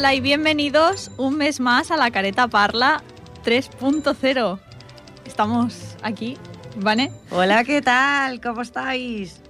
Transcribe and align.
Hola 0.00 0.14
y 0.14 0.22
bienvenidos 0.22 1.10
un 1.18 1.36
mes 1.36 1.60
más 1.60 1.90
a 1.90 1.96
la 1.98 2.10
Careta 2.10 2.48
Parla 2.48 3.02
3.0. 3.44 4.58
Estamos 5.26 5.94
aquí, 6.00 6.38
¿vale? 6.76 7.12
Hola, 7.30 7.64
¿qué 7.64 7.82
tal? 7.82 8.40
¿Cómo 8.40 8.62
estáis? 8.62 9.42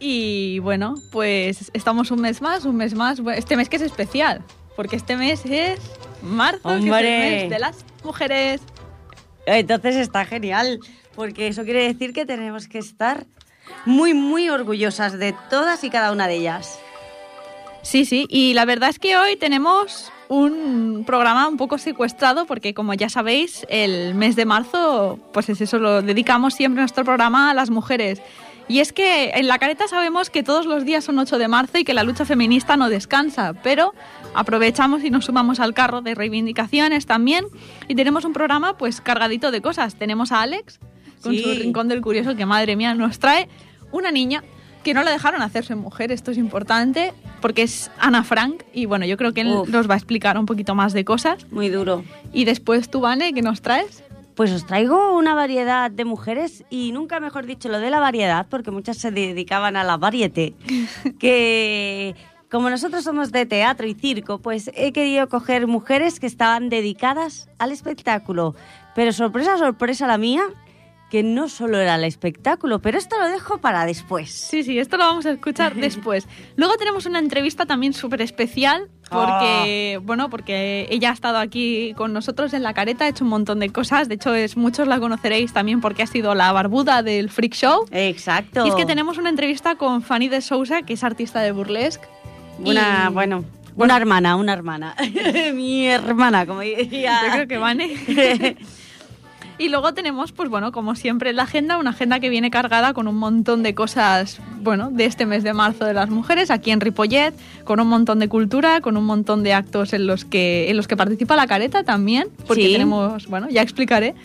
Y 0.00 0.58
bueno, 0.58 0.96
pues 1.12 1.70
estamos 1.72 2.10
un 2.10 2.20
mes 2.20 2.42
más, 2.42 2.64
un 2.64 2.74
mes 2.74 2.94
más. 2.94 3.20
Este 3.36 3.56
mes 3.56 3.68
que 3.68 3.76
es 3.76 3.82
especial, 3.82 4.42
porque 4.74 4.96
este 4.96 5.14
mes 5.16 5.46
es 5.46 5.78
marzo, 6.20 6.70
que 6.70 6.78
es 6.78 6.82
el 6.82 6.90
mes 6.90 7.50
de 7.50 7.58
las 7.60 7.84
mujeres. 8.02 8.60
Entonces 9.46 9.94
está 9.94 10.24
genial, 10.24 10.80
porque 11.14 11.46
eso 11.46 11.62
quiere 11.62 11.84
decir 11.84 12.12
que 12.12 12.26
tenemos 12.26 12.66
que 12.66 12.78
estar 12.78 13.24
muy, 13.86 14.14
muy 14.14 14.48
orgullosas 14.48 15.16
de 15.16 15.32
todas 15.48 15.84
y 15.84 15.90
cada 15.90 16.10
una 16.10 16.26
de 16.26 16.34
ellas. 16.34 16.80
Sí, 17.84 18.06
sí, 18.06 18.26
y 18.30 18.54
la 18.54 18.64
verdad 18.64 18.88
es 18.88 18.98
que 18.98 19.18
hoy 19.18 19.36
tenemos 19.36 20.10
un 20.28 21.04
programa 21.06 21.46
un 21.46 21.58
poco 21.58 21.76
secuestrado 21.76 22.46
porque 22.46 22.72
como 22.72 22.94
ya 22.94 23.10
sabéis, 23.10 23.66
el 23.68 24.14
mes 24.14 24.36
de 24.36 24.46
marzo, 24.46 25.18
pues 25.34 25.50
es 25.50 25.60
eso, 25.60 25.78
lo 25.78 26.00
dedicamos 26.00 26.54
siempre 26.54 26.80
nuestro 26.80 27.04
programa 27.04 27.50
a 27.50 27.54
las 27.54 27.68
mujeres. 27.68 28.22
Y 28.68 28.80
es 28.80 28.94
que 28.94 29.32
en 29.34 29.46
la 29.48 29.58
careta 29.58 29.86
sabemos 29.86 30.30
que 30.30 30.42
todos 30.42 30.64
los 30.64 30.86
días 30.86 31.04
son 31.04 31.18
8 31.18 31.36
de 31.36 31.46
marzo 31.46 31.76
y 31.76 31.84
que 31.84 31.92
la 31.92 32.04
lucha 32.04 32.24
feminista 32.24 32.78
no 32.78 32.88
descansa, 32.88 33.52
pero 33.62 33.92
aprovechamos 34.34 35.04
y 35.04 35.10
nos 35.10 35.26
sumamos 35.26 35.60
al 35.60 35.74
carro 35.74 36.00
de 36.00 36.14
reivindicaciones 36.14 37.04
también 37.04 37.44
y 37.86 37.94
tenemos 37.94 38.24
un 38.24 38.32
programa 38.32 38.78
pues 38.78 39.02
cargadito 39.02 39.50
de 39.50 39.60
cosas. 39.60 39.96
Tenemos 39.96 40.32
a 40.32 40.40
Alex 40.40 40.80
con 41.22 41.36
su 41.36 41.50
rincón 41.50 41.88
del 41.88 42.00
curioso 42.00 42.34
que 42.34 42.46
madre 42.46 42.76
mía 42.76 42.94
nos 42.94 43.18
trae 43.18 43.46
una 43.92 44.10
niña 44.10 44.42
que 44.84 44.94
no 44.94 45.02
la 45.02 45.10
dejaron 45.10 45.42
hacerse 45.42 45.74
mujer, 45.74 46.12
esto 46.12 46.30
es 46.30 46.38
importante, 46.38 47.12
porque 47.40 47.62
es 47.62 47.90
Ana 47.98 48.22
Frank 48.22 48.62
y 48.72 48.86
bueno, 48.86 49.06
yo 49.06 49.16
creo 49.16 49.32
que 49.32 49.40
él 49.40 49.52
nos 49.68 49.90
va 49.90 49.94
a 49.94 49.96
explicar 49.96 50.38
un 50.38 50.46
poquito 50.46 50.76
más 50.76 50.92
de 50.92 51.04
cosas. 51.04 51.50
Muy 51.50 51.70
duro. 51.70 52.04
Y 52.32 52.44
después 52.44 52.88
tú, 52.88 53.00
Vane, 53.00 53.32
¿qué 53.34 53.42
nos 53.42 53.62
traes? 53.62 54.04
Pues 54.36 54.52
os 54.52 54.66
traigo 54.66 55.16
una 55.16 55.34
variedad 55.34 55.90
de 55.90 56.04
mujeres 56.04 56.64
y 56.70 56.92
nunca 56.92 57.18
mejor 57.18 57.46
dicho 57.46 57.68
lo 57.68 57.80
de 57.80 57.90
la 57.90 57.98
variedad, 57.98 58.46
porque 58.48 58.70
muchas 58.70 58.98
se 58.98 59.10
dedicaban 59.10 59.76
a 59.76 59.84
la 59.84 59.96
variete, 59.96 60.54
que 61.18 62.14
como 62.50 62.70
nosotros 62.70 63.02
somos 63.02 63.32
de 63.32 63.46
teatro 63.46 63.86
y 63.86 63.94
circo, 63.94 64.38
pues 64.38 64.70
he 64.74 64.92
querido 64.92 65.28
coger 65.28 65.66
mujeres 65.66 66.20
que 66.20 66.26
estaban 66.26 66.68
dedicadas 66.68 67.48
al 67.58 67.72
espectáculo. 67.72 68.54
Pero 68.94 69.12
sorpresa, 69.12 69.58
sorpresa 69.58 70.06
la 70.06 70.18
mía, 70.18 70.42
que 71.14 71.22
no 71.22 71.48
solo 71.48 71.78
era 71.78 71.94
el 71.94 72.02
espectáculo, 72.02 72.80
pero 72.80 72.98
esto 72.98 73.16
lo 73.20 73.28
dejo 73.28 73.58
para 73.58 73.86
después. 73.86 74.32
Sí, 74.32 74.64
sí, 74.64 74.80
esto 74.80 74.96
lo 74.96 75.04
vamos 75.04 75.24
a 75.26 75.30
escuchar 75.30 75.72
después. 75.76 76.26
Luego 76.56 76.74
tenemos 76.76 77.06
una 77.06 77.20
entrevista 77.20 77.66
también 77.66 77.92
súper 77.92 78.20
especial 78.20 78.88
porque, 79.08 79.94
ah. 79.96 80.02
bueno, 80.02 80.28
porque 80.28 80.88
ella 80.90 81.10
ha 81.10 81.12
estado 81.12 81.38
aquí 81.38 81.94
con 81.96 82.12
nosotros 82.12 82.52
en 82.52 82.64
la 82.64 82.74
careta, 82.74 83.04
ha 83.04 83.08
hecho 83.08 83.22
un 83.22 83.30
montón 83.30 83.60
de 83.60 83.70
cosas. 83.70 84.08
De 84.08 84.16
hecho, 84.16 84.34
es, 84.34 84.56
muchos 84.56 84.88
la 84.88 84.98
conoceréis 84.98 85.52
también 85.52 85.80
porque 85.80 86.02
ha 86.02 86.08
sido 86.08 86.34
la 86.34 86.50
barbuda 86.50 87.04
del 87.04 87.30
Freak 87.30 87.54
Show. 87.54 87.86
Exacto. 87.92 88.66
Y 88.66 88.70
es 88.70 88.74
que 88.74 88.84
tenemos 88.84 89.16
una 89.16 89.30
entrevista 89.30 89.76
con 89.76 90.02
Fanny 90.02 90.28
de 90.28 90.40
Sousa, 90.40 90.82
que 90.82 90.94
es 90.94 91.04
artista 91.04 91.42
de 91.42 91.52
burlesque. 91.52 92.08
Una, 92.58 93.10
bueno, 93.10 93.44
una 93.76 93.96
hermana, 93.96 94.34
una 94.34 94.52
hermana. 94.52 94.96
Mi 95.54 95.86
hermana, 95.86 96.44
como 96.44 96.60
diría. 96.62 97.20
Yo 97.24 97.32
creo 97.34 97.46
que 97.46 97.58
Vane. 97.58 98.56
Y 99.56 99.68
luego 99.68 99.94
tenemos, 99.94 100.32
pues 100.32 100.48
bueno, 100.48 100.72
como 100.72 100.96
siempre 100.96 101.32
la 101.32 101.44
agenda, 101.44 101.78
una 101.78 101.90
agenda 101.90 102.18
que 102.18 102.28
viene 102.28 102.50
cargada 102.50 102.92
con 102.92 103.06
un 103.06 103.16
montón 103.16 103.62
de 103.62 103.74
cosas, 103.74 104.40
bueno, 104.60 104.90
de 104.90 105.04
este 105.04 105.26
mes 105.26 105.44
de 105.44 105.52
marzo 105.52 105.84
de 105.84 105.94
las 105.94 106.10
mujeres, 106.10 106.50
aquí 106.50 106.72
en 106.72 106.80
Ripollet, 106.80 107.34
con 107.62 107.78
un 107.78 107.86
montón 107.86 108.18
de 108.18 108.28
cultura, 108.28 108.80
con 108.80 108.96
un 108.96 109.04
montón 109.04 109.44
de 109.44 109.52
actos 109.52 109.92
en 109.92 110.08
los 110.08 110.24
que, 110.24 110.70
en 110.70 110.76
los 110.76 110.88
que 110.88 110.96
participa 110.96 111.36
la 111.36 111.46
careta 111.46 111.84
también, 111.84 112.28
porque 112.48 112.68
tenemos, 112.68 113.28
bueno, 113.28 113.48
ya 113.48 113.62
explicaré, 113.62 114.16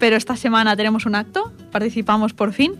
pero 0.00 0.16
esta 0.16 0.34
semana 0.34 0.76
tenemos 0.76 1.06
un 1.06 1.14
acto, 1.14 1.52
participamos 1.70 2.32
por 2.32 2.52
fin. 2.52 2.72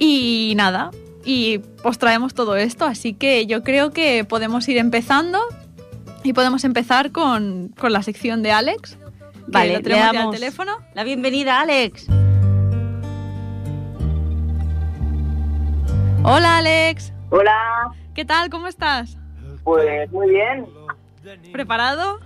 Y 0.00 0.54
nada, 0.56 0.90
y 1.24 1.60
os 1.84 1.98
traemos 1.98 2.34
todo 2.34 2.56
esto, 2.56 2.84
así 2.84 3.14
que 3.14 3.46
yo 3.46 3.62
creo 3.62 3.92
que 3.92 4.24
podemos 4.24 4.68
ir 4.68 4.76
empezando 4.76 5.38
y 6.24 6.32
podemos 6.32 6.64
empezar 6.64 7.12
con, 7.12 7.72
con 7.78 7.92
la 7.92 8.02
sección 8.02 8.42
de 8.42 8.50
Alex. 8.50 8.98
Vale, 9.48 9.80
le 9.80 9.96
damos 9.96 10.34
teléfono. 10.34 10.78
La 10.94 11.04
bienvenida, 11.04 11.60
Alex. 11.60 12.06
Hola, 16.24 16.58
Alex. 16.58 17.12
Hola. 17.30 17.90
¿Qué 18.14 18.24
tal? 18.24 18.50
¿Cómo 18.50 18.68
estás? 18.68 19.16
Pues 19.64 20.10
muy 20.12 20.30
bien. 20.30 20.66
¿Preparado? 21.52 22.18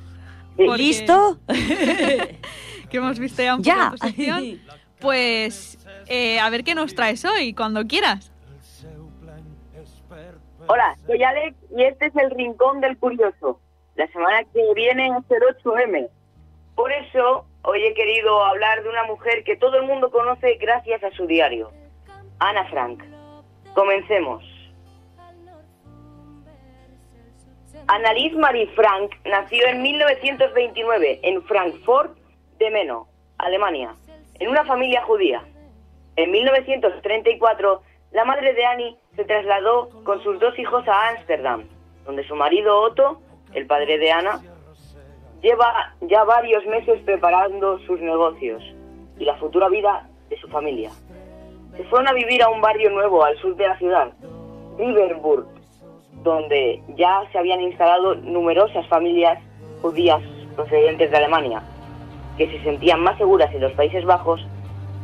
¿Listo? 0.59 1.39
que 1.47 2.97
hemos 2.97 3.19
visto 3.19 3.43
ya 3.43 3.57
un 3.57 3.63
ya. 3.63 3.93
poco 3.93 4.13
tu 4.13 4.59
Pues 5.01 5.79
eh, 6.07 6.39
a 6.41 6.49
ver 6.51 6.65
qué 6.65 6.75
nos 6.75 6.95
traes 6.95 7.25
hoy, 7.25 7.53
cuando 7.53 7.87
quieras. 7.87 8.33
Hola, 10.69 10.97
soy 11.07 11.23
Alex 11.23 11.57
y 11.77 11.85
este 11.85 12.07
es 12.07 12.17
el 12.17 12.31
Rincón 12.31 12.81
del 12.81 12.97
Curioso. 12.99 13.61
La 13.95 14.07
semana 14.09 14.43
que 14.53 14.63
viene 14.75 15.07
es 15.07 15.25
el 15.31 15.43
8M, 15.63 16.09
por 16.77 16.93
eso, 16.93 17.47
hoy 17.63 17.85
he 17.85 17.95
querido 17.95 18.45
hablar 18.45 18.83
de 18.83 18.91
una 18.91 19.05
mujer 19.05 19.43
que 19.45 19.57
todo 19.57 19.79
el 19.79 19.85
mundo 19.85 20.11
conoce 20.11 20.57
gracias 20.57 21.03
a 21.03 21.11
su 21.11 21.27
diario, 21.27 21.73
Ana 22.39 22.67
Frank. 22.67 23.03
Comencemos. 23.75 24.45
Annalise 27.89 28.37
Marie 28.37 28.67
Frank 28.69 29.13
nació 29.25 29.67
en 29.69 29.81
1929 29.81 31.21
en 31.23 31.43
Frankfurt 31.45 32.19
de 32.59 32.71
Meno, 32.71 33.09
Alemania, 33.39 33.95
en 34.39 34.51
una 34.51 34.65
familia 34.65 35.03
judía. 35.03 35.43
En 36.17 36.31
1934, 36.31 37.83
la 38.13 38.25
madre 38.25 38.53
de 38.53 38.67
Annie 38.67 38.97
se 39.15 39.25
trasladó 39.25 39.89
con 40.05 40.23
sus 40.23 40.39
dos 40.41 40.59
hijos 40.59 40.87
a 40.89 41.09
Ámsterdam, 41.09 41.65
donde 42.05 42.27
su 42.27 42.35
marido 42.35 42.81
Otto, 42.81 43.21
el 43.55 43.67
padre 43.67 43.99
de 43.99 44.11
Ana, 44.11 44.43
lleva 45.43 45.95
ya 46.03 46.25
varios 46.25 46.65
meses 46.67 47.01
preparando 47.05 47.79
sus 47.81 48.01
negocios 48.01 48.63
y 49.19 49.25
la 49.25 49.37
futura 49.37 49.69
vida 49.69 50.09
de 50.29 50.39
su 50.39 50.49
familia. 50.49 50.91
Se 51.77 51.85
fueron 51.85 52.09
a 52.09 52.13
vivir 52.13 52.43
a 52.43 52.49
un 52.49 52.61
barrio 52.61 52.91
nuevo 52.91 53.25
al 53.25 53.37
sur 53.39 53.55
de 53.57 53.69
la 53.69 53.79
ciudad, 53.79 54.13
Riverburg, 54.79 55.47
donde 56.23 56.83
ya 56.97 57.23
se 57.31 57.39
habían 57.39 57.61
instalado 57.61 58.15
numerosas 58.17 58.87
familias 58.89 59.39
judías 59.83 60.23
procedentes 60.55 61.11
de 61.11 61.17
Alemania, 61.17 61.63
que 62.39 62.51
se 62.51 62.63
sentían 62.63 63.01
más 63.01 63.19
seguras 63.19 63.53
en 63.55 63.61
los 63.61 63.73
Países 63.73 64.05
Bajos 64.05 64.45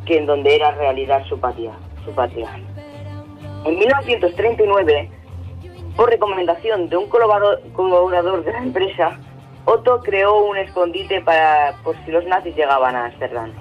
que 0.07 0.17
en 0.17 0.27
donde 0.27 0.55
era 0.57 0.73
realidad 0.73 1.25
su 1.29 1.39
patria. 1.39 1.73
Su 2.05 2.13
patria. 2.13 2.51
En 3.65 3.79
1939, 3.79 5.11
por 5.97 6.11
recomendación 6.11 6.89
de 6.89 6.97
un 6.97 7.09
colaborador 7.09 8.43
de 8.43 8.53
la 8.53 8.59
empresa, 8.59 9.21
Otto 9.65 10.01
creó 10.01 10.43
un 10.43 10.57
escondite 10.57 11.21
para 11.21 11.77
por 11.85 11.97
si 12.05 12.11
los 12.11 12.25
nazis 12.25 12.57
llegaban 12.57 12.97
a 12.97 13.07
Ámsterdam. 13.07 13.53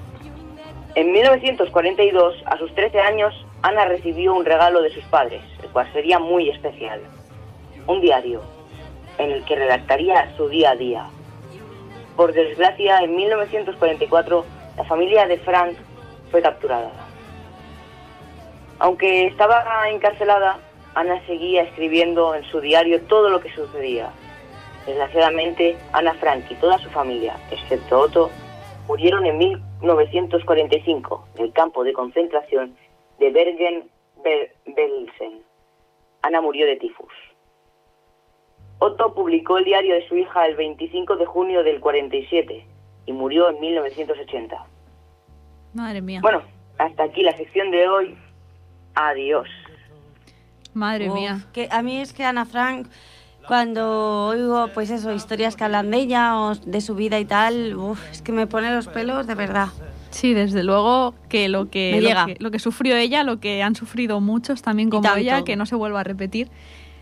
En 0.96 1.12
1942, 1.12 2.44
a 2.46 2.58
sus 2.58 2.74
13 2.74 3.00
años, 3.00 3.46
Ana 3.62 3.86
recibió 3.86 4.34
un 4.34 4.44
regalo 4.44 4.82
de 4.82 4.92
sus 4.92 5.04
padres, 5.06 5.42
el 5.62 5.70
cual 5.70 5.88
sería 5.94 6.18
muy 6.18 6.50
especial. 6.50 7.02
Un 7.86 8.02
diario, 8.02 8.42
en 9.20 9.32
el 9.32 9.46
que 9.46 9.56
redactaría 9.56 10.36
su 10.36 10.50
día 10.50 10.72
a 10.72 10.76
día. 10.76 11.06
Por 12.18 12.34
desgracia, 12.34 13.00
en 13.00 13.16
1944, 13.16 14.46
la 14.78 14.84
familia 14.86 15.28
de 15.28 15.38
Frank 15.38 15.78
fue 16.32 16.42
capturada. 16.42 16.92
Aunque 18.80 19.28
estaba 19.28 19.88
encarcelada, 19.90 20.58
Ana 20.96 21.22
seguía 21.28 21.62
escribiendo 21.62 22.34
en 22.34 22.44
su 22.46 22.60
diario 22.60 23.02
todo 23.04 23.30
lo 23.30 23.40
que 23.40 23.54
sucedía. 23.54 24.10
Desgraciadamente, 24.86 25.78
Ana 25.94 26.14
Frank 26.16 26.44
y 26.50 26.56
toda 26.56 26.78
su 26.80 26.90
familia, 26.90 27.38
excepto 27.52 28.00
Otto, 28.00 28.30
murieron 28.88 29.26
en 29.26 29.38
1945 29.38 31.28
en 31.36 31.46
el 31.46 31.54
campo 31.54 31.84
de 31.84 31.94
concentración 31.94 32.76
de 33.20 33.32
Bergen-Belsen. 33.32 35.44
Ana 36.24 36.42
murió 36.42 36.66
de 36.66 36.78
tifus. 36.78 37.14
Otto 38.80 39.14
publicó 39.14 39.60
el 39.60 39.66
diario 39.66 39.94
de 39.94 40.08
su 40.08 40.18
hija 40.18 40.48
el 40.48 40.56
25 40.56 41.16
de 41.16 41.28
junio 41.28 41.64
del 41.64 41.80
47 41.80 42.66
y 43.06 43.14
murió 43.14 43.50
en 43.50 43.60
1980. 43.60 44.66
Madre 45.74 46.02
mía. 46.02 46.22
Bueno, 46.22 46.42
hasta 46.80 47.04
aquí 47.04 47.22
la 47.22 47.38
sección 47.38 47.70
de 47.70 47.88
hoy. 47.88 48.18
Adiós. 48.96 49.48
Madre 50.74 51.10
mía. 51.10 51.46
Que 51.54 51.70
a 51.72 51.84
mí 51.84 52.00
es 52.00 52.12
que 52.12 52.26
Ana 52.26 52.46
Frank 52.46 52.88
cuando 53.48 54.28
oigo, 54.28 54.70
pues 54.74 54.90
eso, 54.90 55.12
historias 55.14 55.56
que 55.56 55.64
hablan 55.64 55.92
de 55.92 55.98
ella 55.98 56.40
o 56.40 56.56
de 56.56 56.82
su 56.82 56.96
vida 56.96 57.20
y 57.20 57.26
tal, 57.26 57.76
es 58.12 58.22
que 58.22 58.32
me 58.32 58.48
pone 58.48 58.74
los 58.74 58.88
pelos 58.88 59.28
de 59.28 59.36
verdad. 59.36 59.70
Sí, 60.12 60.34
desde 60.34 60.64
luego 60.64 61.16
que 61.30 61.48
lo 61.50 61.70
que, 61.70 62.02
lo 62.40 62.52
que, 62.52 62.60
sufrió 62.60 62.96
ella, 62.96 63.24
lo 63.24 63.40
que 63.40 63.64
han 63.64 63.76
sufrido 63.76 64.20
muchos 64.20 64.62
también 64.62 64.90
como 64.90 65.10
ella, 65.16 65.44
que 65.44 65.56
no 65.56 65.66
se 65.66 65.76
vuelva 65.76 66.02
a 66.02 66.04
repetir. 66.04 66.50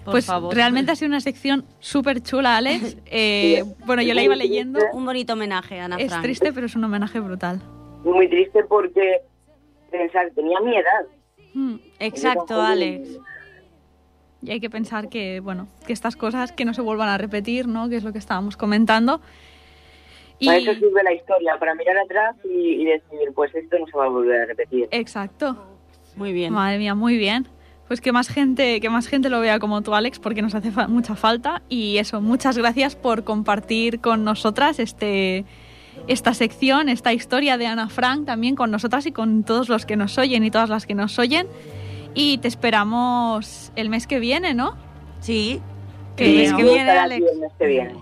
Por 0.05 0.13
pues 0.13 0.25
favor. 0.25 0.55
realmente 0.55 0.91
ha 0.91 0.95
sido 0.95 1.09
una 1.09 1.19
sección 1.19 1.65
súper 1.79 2.21
chula, 2.21 2.57
Alex. 2.57 2.97
Eh, 3.11 3.63
bueno, 3.85 4.01
yo 4.01 4.13
la 4.13 4.23
iba 4.23 4.35
leyendo. 4.35 4.79
Un 4.93 5.05
bonito 5.05 5.33
homenaje 5.33 5.79
a 5.79 5.85
Ana 5.85 5.97
Es 5.97 6.09
Frank. 6.09 6.23
triste, 6.23 6.53
pero 6.53 6.67
es 6.67 6.75
un 6.75 6.83
homenaje 6.83 7.19
brutal. 7.19 7.61
Muy 8.03 8.29
triste 8.29 8.63
porque 8.63 9.21
pensar, 9.91 10.31
tenía 10.35 10.59
mi 10.61 10.77
edad. 10.77 11.05
Mm, 11.53 11.75
Exacto, 11.99 12.61
Alex. 12.61 13.19
Y 14.41 14.51
hay 14.51 14.59
que 14.59 14.69
pensar 14.69 15.09
que, 15.09 15.39
bueno, 15.41 15.67
que 15.85 15.93
estas 15.93 16.15
cosas 16.15 16.51
que 16.53 16.63
no 16.65 16.73
se 16.73 16.81
vuelvan 16.81 17.09
a 17.09 17.17
repetir, 17.17 17.67
¿no? 17.67 17.89
Que 17.89 17.97
es 17.97 18.03
lo 18.03 18.13
que 18.13 18.19
estábamos 18.19 18.55
comentando. 18.57 19.19
Y 20.39 20.45
Para 20.45 20.57
eso 20.59 20.73
sirve 20.75 21.03
la 21.03 21.13
historia, 21.13 21.57
para 21.59 21.75
mirar 21.75 21.97
atrás 21.97 22.35
y, 22.45 22.81
y 22.81 22.85
decir, 22.85 23.33
pues 23.35 23.53
esto 23.53 23.77
no 23.77 23.85
se 23.87 23.97
va 23.97 24.05
a 24.05 24.09
volver 24.09 24.41
a 24.41 24.45
repetir. 24.45 24.87
exacto. 24.91 25.65
Muy 26.15 26.31
bien. 26.33 26.53
Madre 26.53 26.77
mía, 26.79 26.95
muy 26.95 27.17
bien. 27.17 27.47
Pues 27.87 28.01
que 28.01 28.11
más 28.11 28.27
gente, 28.29 28.79
que 28.81 28.89
más 28.89 29.07
gente 29.07 29.29
lo 29.29 29.39
vea 29.41 29.59
como 29.59 29.81
tú, 29.81 29.93
Alex, 29.95 30.19
porque 30.19 30.41
nos 30.41 30.53
hace 30.55 30.71
fa- 30.71 30.87
mucha 30.87 31.15
falta. 31.15 31.61
Y 31.69 31.97
eso, 31.97 32.21
muchas 32.21 32.57
gracias 32.57 32.95
por 32.95 33.23
compartir 33.23 33.99
con 33.99 34.23
nosotras 34.23 34.79
este, 34.79 35.43
esta 36.07 36.33
sección, 36.33 36.87
esta 36.87 37.13
historia 37.13 37.57
de 37.57 37.67
Ana 37.67 37.89
Frank 37.89 38.25
también 38.25 38.55
con 38.55 38.69
nosotras 38.71 39.05
y 39.07 39.11
con 39.11 39.43
todos 39.43 39.69
los 39.69 39.85
que 39.85 39.95
nos 39.97 40.17
oyen 40.17 40.43
y 40.45 40.51
todas 40.51 40.69
las 40.69 40.85
que 40.85 40.93
nos 40.95 41.17
oyen. 41.19 41.47
Y 42.13 42.37
te 42.39 42.47
esperamos 42.47 43.71
el 43.75 43.89
mes 43.89 44.07
que 44.07 44.19
viene, 44.19 44.53
¿no? 44.53 44.75
Sí. 45.21 45.61
Que 46.15 46.51
viene, 46.55 46.91
Alex. 46.91 47.25
el 47.31 47.39
mes 47.39 47.51
que 47.57 47.65
viene. 47.67 47.95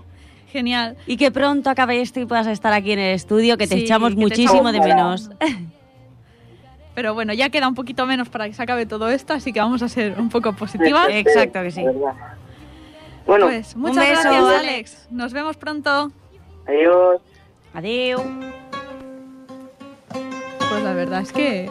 Genial. 0.52 0.98
Y 1.06 1.18
que 1.18 1.30
pronto 1.32 1.70
acabe 1.70 2.02
esto 2.02 2.20
y 2.20 2.26
puedas 2.26 2.48
estar 2.48 2.74
aquí 2.74 2.94
en 2.94 3.00
el 3.00 3.14
estudio, 3.14 3.58
que 3.58 3.68
te 3.68 3.76
Sí, 3.76 3.82
echamos 3.84 4.10
que 4.10 4.16
te 4.16 4.22
muchísimo 4.22 4.70
echamos 4.70 4.74
de 4.74 4.80
menos. 4.80 5.30
Pero 6.96 7.14
bueno, 7.14 7.32
ya 7.34 7.50
queda 7.50 7.68
un 7.68 7.76
poquito 7.76 8.08
menos 8.08 8.28
para 8.30 8.48
que 8.48 8.54
se 8.54 8.64
acabe 8.64 8.88
todo 8.88 9.10
esto, 9.10 9.34
así 9.34 9.54
que 9.54 9.60
vamos 9.60 9.84
a 9.84 9.90
ser 9.90 10.20
un 10.20 10.30
poco 10.30 10.54
positivas. 10.54 11.08
Exacto 11.12 11.62
que 11.62 11.70
sí. 11.70 11.84
Bueno, 13.28 13.46
Pues 13.48 13.76
muchas 13.76 13.98
beso, 14.08 14.22
gracias, 14.24 14.44
Alex. 14.46 14.60
Alex. 14.60 15.08
Nos 15.12 15.34
vemos 15.34 15.58
pronto. 15.58 16.12
adiós. 16.66 17.22
Adiós. 17.74 18.22
Pues 20.70 20.84
la 20.84 20.94
verdad 20.94 21.22
es 21.22 21.32
que 21.32 21.70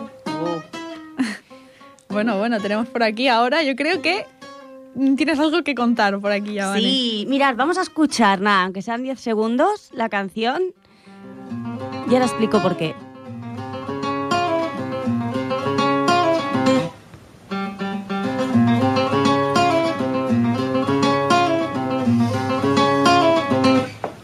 Bueno, 2.17 2.39
bueno, 2.39 2.59
tenemos 2.63 2.89
por 2.89 3.03
aquí 3.03 3.29
ahora, 3.29 3.63
yo 3.63 3.77
creo 3.77 4.01
que 4.01 4.25
tienes 5.19 5.39
algo 5.39 5.63
que 5.63 5.75
contar 5.75 6.19
por 6.19 6.33
aquí 6.33 6.55
ya. 6.55 6.73
Sí, 6.75 7.27
mirad, 7.29 7.57
vamos 7.57 7.77
a 7.77 7.83
escuchar, 7.83 8.41
nada, 8.41 8.65
aunque 8.65 8.81
sean 8.81 9.03
10 9.03 9.21
segundos, 9.21 9.91
la 9.93 10.09
canción. 10.09 10.63
Y 12.09 12.15
ahora 12.15 12.25
explico 12.25 12.63
por 12.63 12.79
qué. 12.79 12.95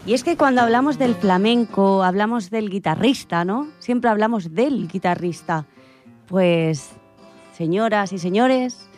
Y 0.07 0.15
es 0.15 0.23
que 0.23 0.35
cuando 0.35 0.61
hablamos 0.63 0.97
del 0.97 1.13
flamenco, 1.13 2.03
hablamos 2.03 2.49
del 2.49 2.71
guitarrista, 2.71 3.45
¿no? 3.45 3.67
Siempre 3.77 4.09
hablamos 4.09 4.55
del 4.55 4.87
guitarrista. 4.87 5.67
Pues, 6.25 6.95
señoras 7.53 8.11
y 8.11 8.17
señores, 8.17 8.89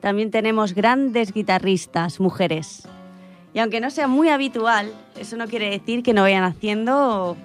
también 0.00 0.30
tenemos 0.30 0.74
grandes 0.74 1.32
guitarristas, 1.32 2.20
mujeres. 2.20 2.88
Y 3.54 3.58
aunque 3.58 3.80
no 3.80 3.90
sea 3.90 4.08
muy 4.08 4.28
habitual, 4.28 4.92
eso 5.18 5.36
no 5.36 5.46
quiere 5.46 5.70
decir 5.70 6.02
que 6.02 6.14
no 6.14 6.22
vayan 6.22 6.44
haciendo 6.44 7.36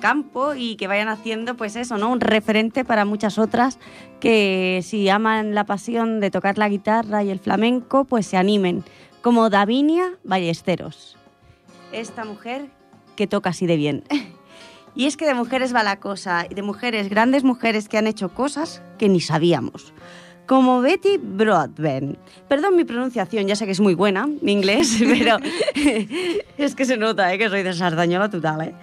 campo 0.00 0.54
y 0.54 0.76
que 0.76 0.86
vayan 0.86 1.08
haciendo, 1.08 1.56
pues 1.56 1.76
eso, 1.76 1.96
¿no? 1.96 2.12
Un 2.12 2.20
referente 2.20 2.84
para 2.84 3.04
muchas 3.04 3.38
otras 3.38 3.78
que 4.20 4.80
si 4.82 5.08
aman 5.08 5.54
la 5.54 5.64
pasión 5.64 6.20
de 6.20 6.30
tocar 6.30 6.58
la 6.58 6.68
guitarra 6.68 7.22
y 7.22 7.30
el 7.30 7.38
flamenco, 7.38 8.04
pues 8.04 8.26
se 8.26 8.36
animen, 8.36 8.84
como 9.22 9.48
Davinia 9.48 10.18
Ballesteros. 10.22 11.16
Esta 11.92 12.24
mujer 12.24 12.66
que 13.16 13.26
toca 13.26 13.50
así 13.50 13.66
de 13.66 13.76
bien. 13.76 14.04
Y 14.94 15.06
es 15.06 15.16
que 15.16 15.26
de 15.26 15.34
mujeres 15.34 15.74
va 15.74 15.82
la 15.82 15.98
cosa, 15.98 16.46
y 16.48 16.54
de 16.54 16.62
mujeres, 16.62 17.08
grandes 17.08 17.42
mujeres 17.44 17.88
que 17.88 17.98
han 17.98 18.06
hecho 18.06 18.28
cosas 18.28 18.82
que 18.98 19.08
ni 19.08 19.20
sabíamos 19.20 19.92
como 20.46 20.80
Betty 20.80 21.16
Broadbent. 21.16 22.18
Perdón 22.48 22.76
mi 22.76 22.84
pronunciación, 22.84 23.46
ya 23.46 23.56
sé 23.56 23.64
que 23.66 23.72
es 23.72 23.80
muy 23.80 23.94
buena, 23.94 24.26
mi 24.26 24.52
inglés, 24.52 24.96
pero 25.00 25.38
es 26.58 26.74
que 26.74 26.84
se 26.84 26.96
nota 26.96 27.32
¿eh? 27.32 27.38
que 27.38 27.48
soy 27.48 27.62
de 27.62 27.72
Sardañola 27.72 28.30
total. 28.30 28.60
¿eh? 28.62 28.74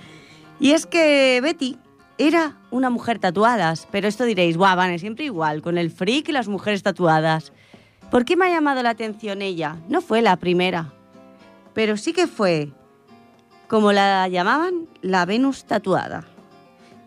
Y 0.60 0.72
es 0.72 0.86
que 0.86 1.40
Betty 1.42 1.78
era 2.18 2.58
una 2.70 2.90
mujer 2.90 3.20
tatuadas, 3.20 3.88
pero 3.92 4.08
esto 4.08 4.26
diréis, 4.26 4.58
guau, 4.58 4.76
Vane, 4.76 5.00
siempre 5.00 5.26
igual, 5.26 5.62
con 5.62 5.78
el 5.78 5.92
freak 5.92 6.30
y 6.30 6.32
las 6.32 6.48
mujeres 6.48 6.84
tatuadas. 6.84 7.52
¿Por 8.10 8.26
qué 8.26 8.36
me 8.36 8.46
ha 8.46 8.50
llamado 8.50 8.84
la 8.84 8.90
atención 8.90 9.42
ella? 9.42 9.78
No 9.88 10.02
fue 10.02 10.22
la 10.22 10.36
primera, 10.36 10.94
pero 11.74 11.98
sí 11.98 12.14
que 12.14 12.28
fue, 12.28 12.72
como 13.72 13.94
la 13.94 14.28
llamaban, 14.28 14.90
la 15.02 15.26
Venus 15.26 15.64
tatuada. 15.64 16.26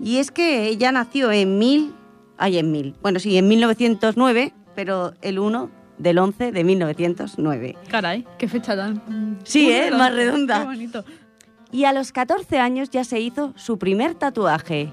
Y 0.00 0.16
es 0.16 0.30
que 0.30 0.66
ella 0.66 0.90
nació 0.92 1.30
en 1.30 1.58
mil 1.58 1.94
Ay, 2.38 2.58
en 2.58 2.72
mil. 2.72 2.94
Bueno, 3.02 3.20
sí, 3.20 3.36
en 3.36 3.46
1909, 3.48 4.52
pero 4.74 5.12
el 5.22 5.38
1 5.38 5.70
del 5.98 6.18
11 6.18 6.52
de 6.52 6.64
1909. 6.64 7.76
Caray, 7.88 8.26
qué 8.38 8.48
fecha 8.48 8.74
tan... 8.74 9.38
Sí, 9.44 9.70
¿eh? 9.70 9.90
Más 9.92 10.12
redonda. 10.12 10.60
Qué 10.60 10.64
bonito. 10.64 11.04
Y 11.70 11.84
a 11.84 11.92
los 11.92 12.12
14 12.12 12.58
años 12.58 12.90
ya 12.90 13.04
se 13.04 13.20
hizo 13.20 13.52
su 13.56 13.78
primer 13.78 14.14
tatuaje. 14.14 14.90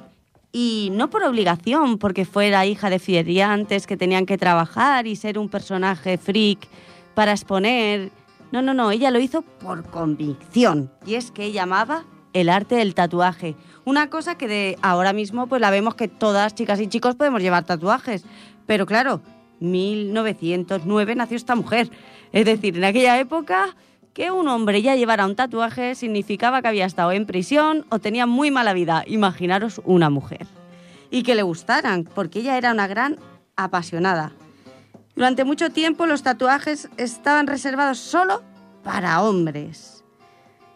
Y 0.51 0.89
no 0.91 1.09
por 1.09 1.23
obligación, 1.23 1.97
porque 1.97 2.25
fue 2.25 2.49
la 2.49 2.65
hija 2.65 2.89
de 2.89 2.99
feriantes 2.99 3.87
que 3.87 3.97
tenían 3.97 4.25
que 4.25 4.37
trabajar 4.37 5.07
y 5.07 5.15
ser 5.15 5.39
un 5.39 5.47
personaje 5.47 6.17
freak 6.17 6.67
para 7.15 7.31
exponer. 7.31 8.11
No, 8.51 8.61
no, 8.61 8.73
no, 8.73 8.91
ella 8.91 9.11
lo 9.11 9.19
hizo 9.19 9.41
por 9.41 9.83
convicción. 9.89 10.91
Y 11.05 11.15
es 11.15 11.31
que 11.31 11.45
ella 11.45 11.63
amaba 11.63 12.03
el 12.33 12.49
arte 12.49 12.75
del 12.75 12.95
tatuaje. 12.95 13.55
Una 13.85 14.09
cosa 14.09 14.35
que 14.35 14.47
de 14.47 14.77
ahora 14.81 15.13
mismo 15.13 15.47
pues 15.47 15.61
la 15.61 15.71
vemos 15.71 15.95
que 15.95 16.07
todas 16.07 16.53
chicas 16.53 16.79
y 16.79 16.87
chicos 16.87 17.15
podemos 17.15 17.41
llevar 17.41 17.65
tatuajes. 17.65 18.25
Pero 18.65 18.85
claro, 18.85 19.21
1909 19.59 21.15
nació 21.15 21.37
esta 21.37 21.55
mujer. 21.55 21.89
Es 22.31 22.45
decir, 22.45 22.77
en 22.77 22.83
aquella 22.83 23.19
época 23.19 23.75
que 24.13 24.31
un 24.31 24.47
hombre 24.47 24.81
ya 24.81 24.95
llevara 24.95 25.25
un 25.25 25.35
tatuaje 25.35 25.95
significaba 25.95 26.61
que 26.61 26.67
había 26.67 26.85
estado 26.85 27.11
en 27.13 27.25
prisión 27.25 27.85
o 27.89 27.99
tenía 27.99 28.25
muy 28.25 28.51
mala 28.51 28.73
vida. 28.73 29.03
Imaginaros 29.07 29.81
una 29.85 30.09
mujer. 30.09 30.47
Y 31.09 31.23
que 31.23 31.35
le 31.35 31.43
gustaran, 31.43 32.03
porque 32.03 32.39
ella 32.39 32.57
era 32.57 32.71
una 32.71 32.87
gran 32.87 33.17
apasionada. 33.55 34.33
Durante 35.15 35.43
mucho 35.43 35.69
tiempo 35.69 36.05
los 36.05 36.23
tatuajes 36.23 36.89
estaban 36.97 37.47
reservados 37.47 37.97
solo 37.97 38.41
para 38.83 39.21
hombres. 39.21 40.03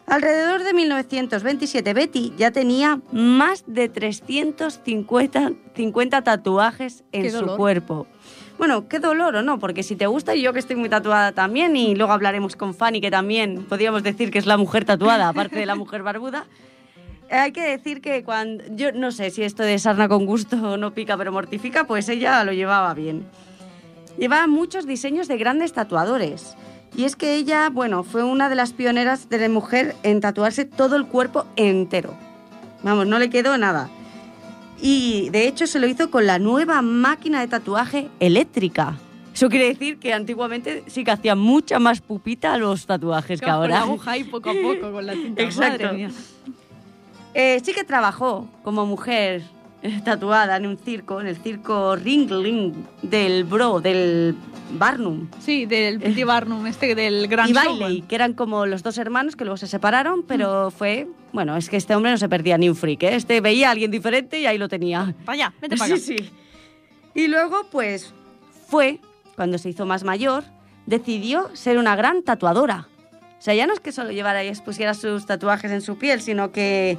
Alrededor 0.06 0.62
de 0.62 0.72
1927 0.72 1.92
Betty 1.92 2.32
ya 2.36 2.52
tenía 2.52 3.00
más 3.10 3.64
de 3.66 3.88
350 3.88 5.52
50 5.74 6.22
tatuajes 6.22 7.02
en 7.10 7.32
su 7.32 7.44
cuerpo. 7.56 8.06
Bueno, 8.56 8.88
qué 8.88 9.00
dolor 9.00 9.34
o 9.34 9.42
no, 9.42 9.58
porque 9.58 9.82
si 9.82 9.96
te 9.96 10.06
gusta 10.06 10.34
y 10.34 10.42
yo 10.42 10.52
que 10.52 10.60
estoy 10.60 10.76
muy 10.76 10.88
tatuada 10.88 11.32
también 11.32 11.76
y 11.76 11.96
luego 11.96 12.12
hablaremos 12.12 12.54
con 12.54 12.72
Fanny 12.72 13.00
que 13.00 13.10
también 13.10 13.64
podríamos 13.64 14.02
decir 14.04 14.30
que 14.30 14.38
es 14.38 14.46
la 14.46 14.56
mujer 14.56 14.84
tatuada 14.84 15.28
aparte 15.28 15.56
de 15.56 15.66
la 15.66 15.74
mujer 15.74 16.04
barbuda. 16.04 16.46
Hay 17.30 17.50
que 17.50 17.62
decir 17.62 18.00
que 18.00 18.22
cuando 18.22 18.62
yo 18.76 18.92
no 18.92 19.10
sé 19.10 19.30
si 19.30 19.42
esto 19.42 19.64
de 19.64 19.78
sarna 19.80 20.08
con 20.08 20.24
gusto 20.24 20.76
no 20.76 20.94
pica 20.94 21.16
pero 21.16 21.32
mortifica, 21.32 21.84
pues 21.84 22.08
ella 22.08 22.44
lo 22.44 22.52
llevaba 22.52 22.94
bien. 22.94 23.26
Llevaba 24.18 24.46
muchos 24.46 24.86
diseños 24.86 25.28
de 25.28 25.36
grandes 25.36 25.72
tatuadores. 25.72 26.56
Y 26.96 27.04
es 27.04 27.16
que 27.16 27.34
ella, 27.34 27.68
bueno, 27.70 28.02
fue 28.04 28.24
una 28.24 28.48
de 28.48 28.54
las 28.54 28.72
pioneras 28.72 29.28
de 29.28 29.38
la 29.38 29.48
mujer 29.48 29.94
en 30.02 30.20
tatuarse 30.20 30.64
todo 30.64 30.96
el 30.96 31.06
cuerpo 31.06 31.44
entero. 31.56 32.14
Vamos, 32.82 33.06
no 33.06 33.18
le 33.18 33.28
quedó 33.28 33.58
nada. 33.58 33.90
Y 34.80 35.28
de 35.30 35.46
hecho 35.48 35.66
se 35.66 35.78
lo 35.78 35.86
hizo 35.86 36.10
con 36.10 36.26
la 36.26 36.38
nueva 36.38 36.80
máquina 36.82 37.40
de 37.40 37.48
tatuaje 37.48 38.08
eléctrica. 38.20 38.96
Eso 39.34 39.50
quiere 39.50 39.66
decir 39.68 39.98
que 39.98 40.14
antiguamente 40.14 40.84
sí 40.86 41.04
que 41.04 41.10
hacía 41.10 41.34
mucha 41.34 41.78
más 41.78 42.00
pupita 42.00 42.54
a 42.54 42.58
los 42.58 42.86
tatuajes 42.86 43.40
que 43.40 43.44
Claro, 43.44 43.60
con 43.62 43.70
la 43.70 43.78
ahora. 43.80 43.90
aguja 43.90 44.10
ahí 44.12 44.24
poco 44.24 44.48
a 44.48 44.54
poco 44.54 44.92
con 44.92 45.04
la 45.06 45.12
tinta. 45.12 45.42
Exacto. 45.42 45.84
Madre 45.84 45.96
mía. 45.96 46.10
Eh, 47.34 47.60
sí 47.62 47.74
que 47.74 47.84
trabajó 47.84 48.48
como 48.64 48.86
mujer 48.86 49.42
tatuada 50.04 50.56
en 50.56 50.66
un 50.66 50.76
circo, 50.78 51.20
en 51.20 51.26
el 51.26 51.36
circo 51.36 51.96
Ringling 51.96 52.86
del 53.02 53.44
Bro, 53.44 53.80
del 53.80 54.34
Barnum. 54.72 55.28
Sí, 55.40 55.66
del 55.66 55.98
Pretty 56.00 56.24
Barnum, 56.24 56.66
este 56.66 56.94
del 56.94 57.28
gran 57.28 57.48
y. 57.50 57.52
Bailey, 57.52 58.02
que 58.02 58.14
eran 58.14 58.34
como 58.34 58.66
los 58.66 58.82
dos 58.82 58.98
hermanos 58.98 59.36
que 59.36 59.44
luego 59.44 59.56
se 59.56 59.66
separaron, 59.66 60.22
pero 60.22 60.70
fue... 60.70 61.08
Bueno, 61.32 61.56
es 61.56 61.68
que 61.68 61.76
este 61.76 61.94
hombre 61.94 62.10
no 62.10 62.18
se 62.18 62.28
perdía 62.28 62.56
ni 62.58 62.68
un 62.68 62.76
freak, 62.76 63.02
¿eh? 63.02 63.14
Este 63.16 63.40
veía 63.40 63.68
a 63.68 63.72
alguien 63.72 63.90
diferente 63.90 64.40
y 64.40 64.46
ahí 64.46 64.58
lo 64.58 64.68
tenía. 64.68 65.14
Allá, 65.26 65.52
vete 65.60 65.76
para 65.76 65.94
acá. 65.94 66.00
Sí, 66.00 66.16
sí. 66.18 66.30
Y 67.14 67.28
luego, 67.28 67.66
pues, 67.70 68.12
fue, 68.68 69.00
cuando 69.36 69.58
se 69.58 69.70
hizo 69.70 69.86
más 69.86 70.04
mayor, 70.04 70.44
decidió 70.86 71.50
ser 71.54 71.78
una 71.78 71.96
gran 71.96 72.22
tatuadora. 72.22 72.88
O 73.38 73.42
sea, 73.42 73.54
ya 73.54 73.66
no 73.66 73.72
es 73.72 73.80
que 73.80 73.92
solo 73.92 74.10
llevara 74.12 74.42
y 74.44 74.48
expusiera 74.48 74.94
sus 74.94 75.26
tatuajes 75.26 75.70
en 75.70 75.82
su 75.82 75.98
piel, 75.98 76.20
sino 76.20 76.52
que, 76.52 76.98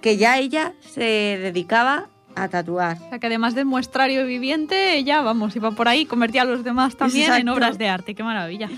que 0.00 0.16
ya 0.16 0.38
ella 0.38 0.74
se 0.80 1.02
dedicaba 1.02 2.08
a 2.34 2.48
tatuar. 2.48 2.96
O 3.04 3.08
sea, 3.10 3.18
que 3.18 3.26
además 3.26 3.54
del 3.54 3.64
muestrario 3.66 4.24
viviente, 4.26 4.96
ella, 4.96 5.20
vamos, 5.22 5.54
iba 5.56 5.70
por 5.72 5.88
ahí, 5.88 6.04
convertía 6.06 6.42
a 6.42 6.44
los 6.44 6.64
demás 6.64 6.96
también 6.96 7.32
en 7.34 7.48
obras 7.48 7.76
de 7.78 7.88
arte. 7.88 8.14
Qué 8.14 8.22
maravilla. 8.22 8.68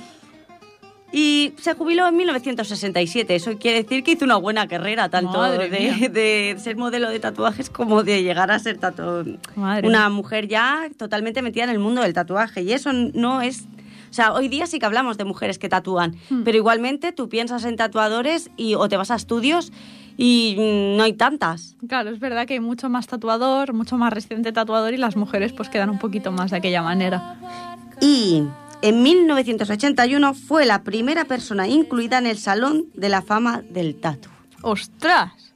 Y 1.14 1.52
se 1.60 1.74
jubiló 1.74 2.08
en 2.08 2.16
1967. 2.16 3.34
Eso 3.34 3.58
quiere 3.58 3.82
decir 3.82 4.02
que 4.02 4.12
hizo 4.12 4.24
una 4.24 4.36
buena 4.36 4.66
carrera, 4.66 5.10
tanto 5.10 5.42
de, 5.42 5.68
de 6.08 6.56
ser 6.58 6.76
modelo 6.76 7.10
de 7.10 7.20
tatuajes 7.20 7.68
como 7.68 8.02
de 8.02 8.22
llegar 8.22 8.50
a 8.50 8.58
ser 8.58 8.78
tatu- 8.80 9.38
Madre 9.54 9.86
una 9.86 10.08
mujer 10.08 10.48
ya 10.48 10.88
totalmente 10.96 11.42
metida 11.42 11.64
en 11.64 11.70
el 11.70 11.78
mundo 11.78 12.00
del 12.00 12.14
tatuaje. 12.14 12.62
Y 12.62 12.72
eso 12.72 12.92
no 12.94 13.42
es... 13.42 13.66
O 14.10 14.14
sea, 14.14 14.32
hoy 14.32 14.48
día 14.48 14.66
sí 14.66 14.78
que 14.78 14.86
hablamos 14.86 15.18
de 15.18 15.24
mujeres 15.24 15.58
que 15.58 15.68
tatúan, 15.68 16.16
Hmm. 16.30 16.42
pero 16.44 16.56
igualmente 16.56 17.12
tú 17.12 17.28
piensas 17.28 17.64
en 17.64 17.76
tatuadores 17.76 18.50
y, 18.56 18.74
o 18.74 18.88
te 18.88 18.96
vas 18.96 19.10
a 19.10 19.14
estudios 19.16 19.70
y 20.16 20.56
mm, 20.58 20.96
no 20.96 21.02
hay 21.02 21.12
tantas. 21.14 21.76
Claro, 21.88 22.10
es 22.10 22.20
verdad 22.20 22.46
que 22.46 22.54
hay 22.54 22.60
mucho 22.60 22.88
más 22.88 23.06
tatuador, 23.06 23.72
mucho 23.72 23.96
más 23.96 24.12
reciente 24.12 24.52
tatuador 24.52 24.94
y 24.94 24.96
las 24.96 25.16
mujeres 25.16 25.52
pues 25.52 25.68
quedan 25.68 25.90
un 25.90 25.98
poquito 25.98 26.32
más 26.32 26.50
de 26.50 26.58
aquella 26.58 26.82
manera. 26.82 27.36
Y 28.00 28.42
en 28.82 29.02
1981 29.02 30.34
fue 30.34 30.66
la 30.66 30.82
primera 30.82 31.24
persona 31.24 31.68
incluida 31.68 32.18
en 32.18 32.26
el 32.26 32.38
Salón 32.38 32.86
de 32.94 33.08
la 33.08 33.22
Fama 33.22 33.62
del 33.70 33.96
Tatu. 33.96 34.28
¡Ostras! 34.62 35.52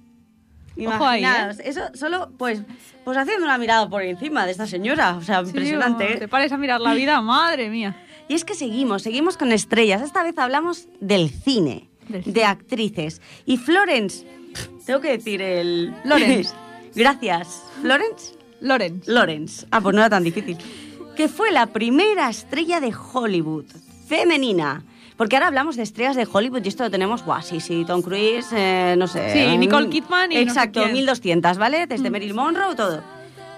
Ojo 0.78 1.06
ahí, 1.06 1.24
¿eh? 1.24 1.26
Imaginaos, 1.26 1.58
eso 1.60 1.80
solo 1.94 2.30
pues, 2.36 2.62
pues 3.04 3.16
haciendo 3.16 3.46
una 3.46 3.56
mirada 3.56 3.88
por 3.88 4.02
encima 4.02 4.44
de 4.44 4.52
esta 4.52 4.66
señora, 4.66 5.16
o 5.16 5.22
sea, 5.22 5.42
Sí, 5.42 5.48
impresionante. 5.48 6.12
¿eh? 6.12 6.16
Te 6.18 6.28
pares 6.28 6.52
a 6.52 6.58
mirar 6.58 6.80
la 6.80 6.92
vida, 6.94 7.20
madre 7.22 7.70
mía. 7.70 7.96
Y 8.28 8.34
es 8.34 8.44
que 8.44 8.54
seguimos, 8.54 9.02
seguimos 9.02 9.36
con 9.36 9.52
estrellas. 9.52 10.02
Esta 10.02 10.22
vez 10.22 10.36
hablamos 10.38 10.88
del 11.00 11.30
cine, 11.30 11.88
Del 12.08 12.24
de 12.24 12.44
actrices. 12.44 13.22
Y 13.46 13.56
Florence, 13.56 14.26
tengo 14.84 15.00
que 15.00 15.10
decir 15.12 15.40
el... 15.42 15.94
Lawrence. 16.04 16.54
Gracias. 16.94 17.62
¿Florence? 17.82 18.34
Lorenz. 18.60 19.06
Lawrence. 19.06 19.66
Ah, 19.70 19.80
pues 19.80 19.94
no 19.94 20.00
era 20.00 20.08
tan 20.10 20.24
difícil. 20.24 20.56
Que 21.14 21.28
fue 21.28 21.50
la 21.52 21.66
primera 21.66 22.28
estrella 22.30 22.80
de 22.80 22.92
Hollywood, 23.12 23.66
femenina. 24.08 24.82
Porque 25.16 25.36
ahora 25.36 25.46
hablamos 25.48 25.76
de 25.76 25.82
estrellas 25.82 26.16
de 26.16 26.26
Hollywood 26.30 26.62
y 26.64 26.68
esto 26.68 26.84
lo 26.84 26.90
tenemos, 26.90 27.22
guau, 27.24 27.42
sí, 27.42 27.60
sí, 27.60 27.84
Tom 27.86 28.02
Cruise, 28.02 28.48
eh, 28.52 28.94
no 28.98 29.06
sé. 29.06 29.32
Sí, 29.32 29.56
Nicole 29.58 29.88
Kidman 29.88 30.30
y 30.32 30.36
no 30.36 30.40
sé 30.40 30.48
Exacto, 30.48 30.80
quién. 30.82 30.92
1200, 30.92 31.56
¿vale? 31.58 31.86
Desde 31.86 32.08
Mm. 32.08 32.12
Marilyn 32.12 32.36
Monroe, 32.36 32.74
todo. 32.76 33.02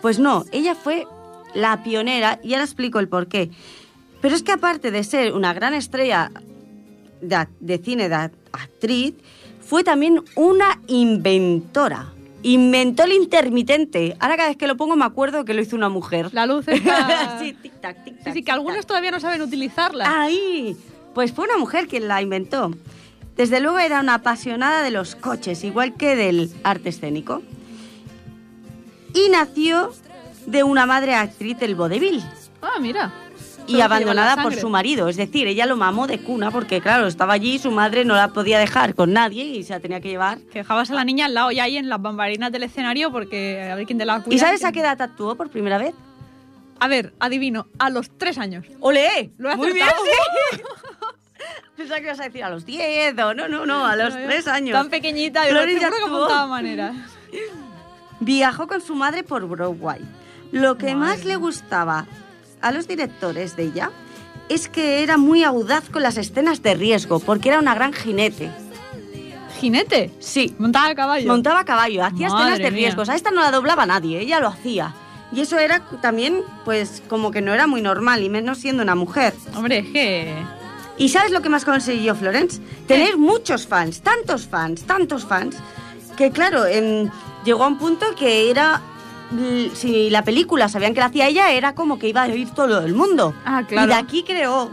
Pues 0.01 0.19
no, 0.21 0.45
ella 0.53 0.75
fue 0.77 1.07
la 1.55 1.83
pionera 1.83 2.39
y 2.45 2.53
ahora 2.55 2.65
explico 2.65 3.01
el 3.01 3.09
porqué. 3.09 3.51
Pero 4.21 4.35
es 4.37 4.43
que 4.45 4.53
aparte 4.53 4.91
de 4.93 5.03
ser 5.03 5.33
una 5.33 5.53
gran 5.53 5.75
estrella 5.75 6.31
de, 7.21 7.79
cine, 7.79 8.09
de 8.09 8.15
ac- 8.15 8.33
actriz, 8.53 9.15
fue 9.69 9.85
también 9.85 10.23
una 10.35 10.81
inventora. 10.87 12.13
Inventó 12.43 13.05
el 13.05 13.13
intermitente. 13.13 14.17
Ahora 14.19 14.37
cada 14.37 14.49
vez 14.49 14.57
que 14.57 14.67
lo 14.67 14.77
pongo 14.79 14.97
me 14.97 15.05
acuerdo 15.05 15.45
que 15.45 15.53
lo 15.53 15.61
hizo 15.61 15.77
una 15.77 15.91
mujer. 15.91 16.31
La 16.33 16.47
luz 16.47 16.67
está... 16.69 17.39
sí, 17.41 17.53
tic 17.53 17.81
tac, 17.81 18.03
tic 18.05 18.17
Sí, 18.19 18.25
tac. 18.25 18.33
sí, 18.33 18.43
que 18.43 18.51
algunos 18.53 18.87
todavía 18.87 19.11
no 19.11 19.21
saben 19.21 19.43
utilizarla. 19.43 20.23
Ahí. 20.23 20.75
Pues 21.15 21.33
fue 21.33 21.45
una 21.45 21.59
mujer 21.59 21.87
quien 21.87 22.09
la 22.09 22.23
inventó. 22.23 22.71
Desde 23.37 23.61
luego 23.61 23.79
era 23.79 24.01
una 24.01 24.15
apasionada 24.15 24.83
de 24.83 24.91
los 24.91 25.15
coches, 25.17 25.63
igual 25.65 25.95
que 25.97 26.17
del 26.17 26.51
arte 26.65 26.89
escénico. 26.89 27.43
Y 29.15 29.29
nació 29.31 29.93
de 30.47 30.63
una 30.63 30.87
madre 30.87 31.15
actriz 31.15 31.59
del 31.59 31.75
vodevil 31.75 32.23
Ah, 32.63 32.79
mira. 32.81 33.13
Y 33.69 33.81
abandonada 33.81 34.43
por 34.43 34.55
su 34.55 34.69
marido. 34.69 35.09
Es 35.09 35.17
decir, 35.17 35.47
ella 35.47 35.67
lo 35.67 35.77
mamó 35.77 36.07
de 36.07 36.19
cuna 36.19 36.51
porque, 36.51 36.81
claro, 36.81 37.07
estaba 37.07 37.35
allí, 37.35 37.59
su 37.59 37.71
madre 37.71 38.05
no 38.05 38.15
la 38.15 38.29
podía 38.29 38.59
dejar 38.59 38.95
con 38.95 39.13
nadie 39.13 39.45
y 39.45 39.63
se 39.63 39.75
la 39.75 39.81
tenía 39.81 40.01
que 40.01 40.09
llevar. 40.09 40.39
Que 40.39 40.61
dejabas 40.61 40.91
a 40.91 40.95
la 40.95 41.05
niña 41.05 41.27
al 41.27 41.35
lado 41.35 41.51
y 41.53 41.61
ahí 41.61 41.77
en 41.77 41.89
las 41.89 42.01
bambalinas 42.01 42.51
del 42.51 42.65
escenario 42.65 43.13
porque 43.13 43.71
a 43.71 43.75
ver 43.75 43.87
quién 43.87 43.99
te 43.99 44.05
la 44.05 44.21
cuida. 44.23 44.35
¿Y 44.35 44.39
sabes 44.39 44.65
a 44.65 44.73
qué 44.73 44.81
edad 44.81 45.01
actuó 45.01 45.37
por 45.37 45.51
primera 45.51 45.79
vez? 45.79 45.95
A 46.81 46.89
ver, 46.89 47.13
adivino, 47.19 47.67
a 47.79 47.91
los 47.91 48.11
tres 48.17 48.39
años. 48.39 48.65
¡Ole! 48.81 49.31
Lo 49.39 49.51
he 49.51 49.57
Muy 49.57 49.73
bien, 49.73 49.89
sí. 50.53 50.61
Pensaba 51.77 52.01
que 52.01 52.07
ibas 52.07 52.21
a 52.21 52.25
decir 52.25 52.43
a 52.43 52.51
los 52.51 52.67
10 52.67 53.17
o 53.21 53.35
no, 53.35 53.47
no, 53.47 53.65
no, 53.65 53.87
a 53.87 53.95
los 53.95 54.13
3 54.13 54.49
años. 54.49 54.73
Tan 54.73 54.91
pequeñita, 54.91 55.45
Flores 55.45 55.81
ya 55.81 55.89
seguro 55.89 56.07
que 56.07 56.13
apuntaba 56.13 56.47
maneras. 56.49 56.97
Viajó 58.19 58.67
con 58.67 58.81
su 58.81 58.97
madre 58.97 59.23
por 59.23 59.47
Broadway. 59.47 60.01
Lo 60.51 60.77
que 60.77 60.97
más 60.97 61.25
le 61.25 61.37
gustaba 61.37 62.07
a 62.63 62.73
los 62.73 62.89
directores 62.89 63.57
de 63.57 63.65
ella 63.65 63.91
es 64.49 64.69
que 64.69 65.03
era 65.03 65.19
muy 65.19 65.45
audaz 65.45 65.89
con 65.91 66.03
las 66.03 66.17
escenas 66.17 66.63
de 66.63 66.75
riesgo, 66.75 67.21
porque 67.21 67.51
era 67.51 67.59
una 67.59 67.75
gran 67.75 67.93
jinete. 67.93 68.51
¿Jinete? 69.61 70.11
Sí, 70.21 70.55
Montaba 70.59 70.89
a 70.89 70.95
caballo. 70.95 71.27
montaba 71.29 71.61
a 71.61 71.65
caballo, 71.65 72.05
hacía 72.05 72.29
Madre 72.29 72.53
escenas 72.53 72.59
de 72.59 72.71
mía. 72.71 72.81
riesgos. 72.87 73.09
A 73.09 73.15
esta 73.17 73.31
no 73.31 73.41
la 73.41 73.51
doblaba 73.51 73.87
nadie, 73.87 74.21
ella 74.21 74.41
lo 74.41 74.49
hacía. 74.49 74.95
Y 75.33 75.41
eso 75.41 75.59
era 75.59 75.81
también, 76.01 76.43
pues, 76.65 77.03
como 77.09 77.31
que 77.31 77.41
no 77.43 77.53
era 77.53 77.67
muy 77.67 77.83
normal, 77.83 78.23
y 78.23 78.31
menos 78.31 78.59
siendo 78.59 78.83
una 78.83 78.95
mujer. 78.95 79.35
Hombre, 79.57 79.85
que... 79.93 80.33
¿Y 80.97 81.11
sabes 81.11 81.31
lo 81.33 81.43
que 81.43 81.49
más 81.49 81.65
consiguió 81.65 82.15
Florence? 82.15 82.61
Tener 82.87 83.19
muchos 83.19 83.67
fans, 83.67 84.01
tantos 84.01 84.47
fans, 84.47 84.85
tantos 84.85 85.25
fans, 85.27 85.57
que 86.17 86.31
claro, 86.31 86.65
em, 86.67 87.11
llegó 87.45 87.65
a 87.65 87.69
un 87.69 87.79
punto 87.79 88.07
que 88.17 88.51
era... 88.51 88.81
Si 89.75 90.11
la 90.11 90.23
película 90.25 90.69
sabían 90.69 90.95
que 90.95 91.01
la 91.01 91.07
hacía 91.07 91.29
ella, 91.29 91.53
era 91.53 91.75
como 91.75 91.99
que 91.99 92.09
iba 92.09 92.23
a 92.25 92.27
oír 92.29 92.51
todo 92.51 92.85
el 92.85 92.95
mundo. 92.95 93.35
Ah, 93.45 93.63
claro. 93.69 93.87
Y 93.87 93.95
de 93.95 93.95
aquí 94.01 94.23
creó 94.23 94.71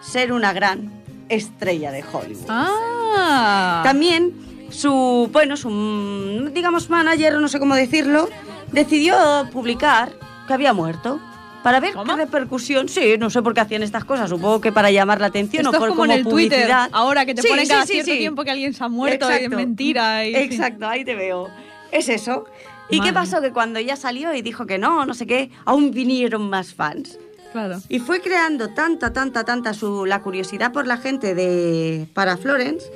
ser 0.00 0.32
una 0.32 0.52
gran 0.52 0.90
estrella 1.28 1.90
de 1.92 2.02
Hollywood. 2.12 2.46
Ah. 2.48 3.80
También 3.84 4.32
su, 4.70 5.28
bueno, 5.32 5.56
su, 5.56 6.50
digamos, 6.52 6.90
manager, 6.90 7.34
no 7.40 7.48
sé 7.48 7.58
cómo 7.60 7.74
decirlo, 7.76 8.28
decidió 8.72 9.48
publicar 9.52 10.12
que 10.46 10.52
había 10.54 10.72
muerto. 10.72 11.20
Para 11.62 11.80
ver 11.80 11.94
¿Cómo? 11.94 12.04
qué 12.04 12.16
repercusión. 12.24 12.90
Sí, 12.90 13.14
no 13.18 13.30
sé 13.30 13.40
por 13.40 13.54
qué 13.54 13.60
hacían 13.60 13.82
estas 13.82 14.04
cosas. 14.04 14.28
Supongo 14.28 14.60
que 14.60 14.70
para 14.70 14.90
llamar 14.90 15.18
la 15.22 15.28
atención 15.28 15.64
Esto 15.64 15.78
o 15.78 15.80
por 15.80 15.88
es 15.88 15.94
como 15.94 16.04
en 16.04 16.10
el 16.10 16.22
Twitter, 16.24 16.58
publicidad. 16.58 16.90
ahora 16.92 17.24
que 17.24 17.34
te 17.34 17.40
Sí, 17.40 17.48
ponen 17.48 17.64
sí, 17.64 17.70
cada 17.70 17.86
sí, 17.86 17.92
cierto 17.94 18.12
tiempo 18.12 18.44
que 18.44 18.50
alguien 18.50 18.74
se 18.74 18.84
ha 18.84 18.88
muerto 18.88 19.30
es 19.30 19.48
mentira. 19.48 20.26
Y, 20.26 20.34
Exacto, 20.36 20.86
ahí 20.86 21.06
te 21.06 21.14
veo. 21.14 21.48
Es 21.90 22.10
eso. 22.10 22.44
¿Y 22.90 22.98
Madre 22.98 23.10
qué 23.10 23.14
pasó? 23.14 23.40
Que 23.40 23.52
cuando 23.52 23.78
ella 23.78 23.96
salió 23.96 24.34
y 24.34 24.42
dijo 24.42 24.66
que 24.66 24.78
no, 24.78 25.06
no 25.06 25.14
sé 25.14 25.26
qué, 25.26 25.50
aún 25.64 25.90
vinieron 25.90 26.48
más 26.48 26.74
fans. 26.74 27.18
Claro. 27.52 27.80
Y 27.88 28.00
fue 28.00 28.20
creando 28.20 28.70
tanta, 28.74 29.12
tanta, 29.12 29.44
tanta 29.44 29.74
su, 29.74 30.06
la 30.06 30.22
curiosidad 30.22 30.72
por 30.72 30.86
la 30.86 30.96
gente 30.96 31.34
de 31.34 32.08
para 32.12 32.36
Florence 32.36 32.90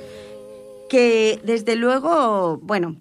que 0.89 1.39
desde 1.43 1.75
luego, 1.75 2.57
bueno, 2.61 2.97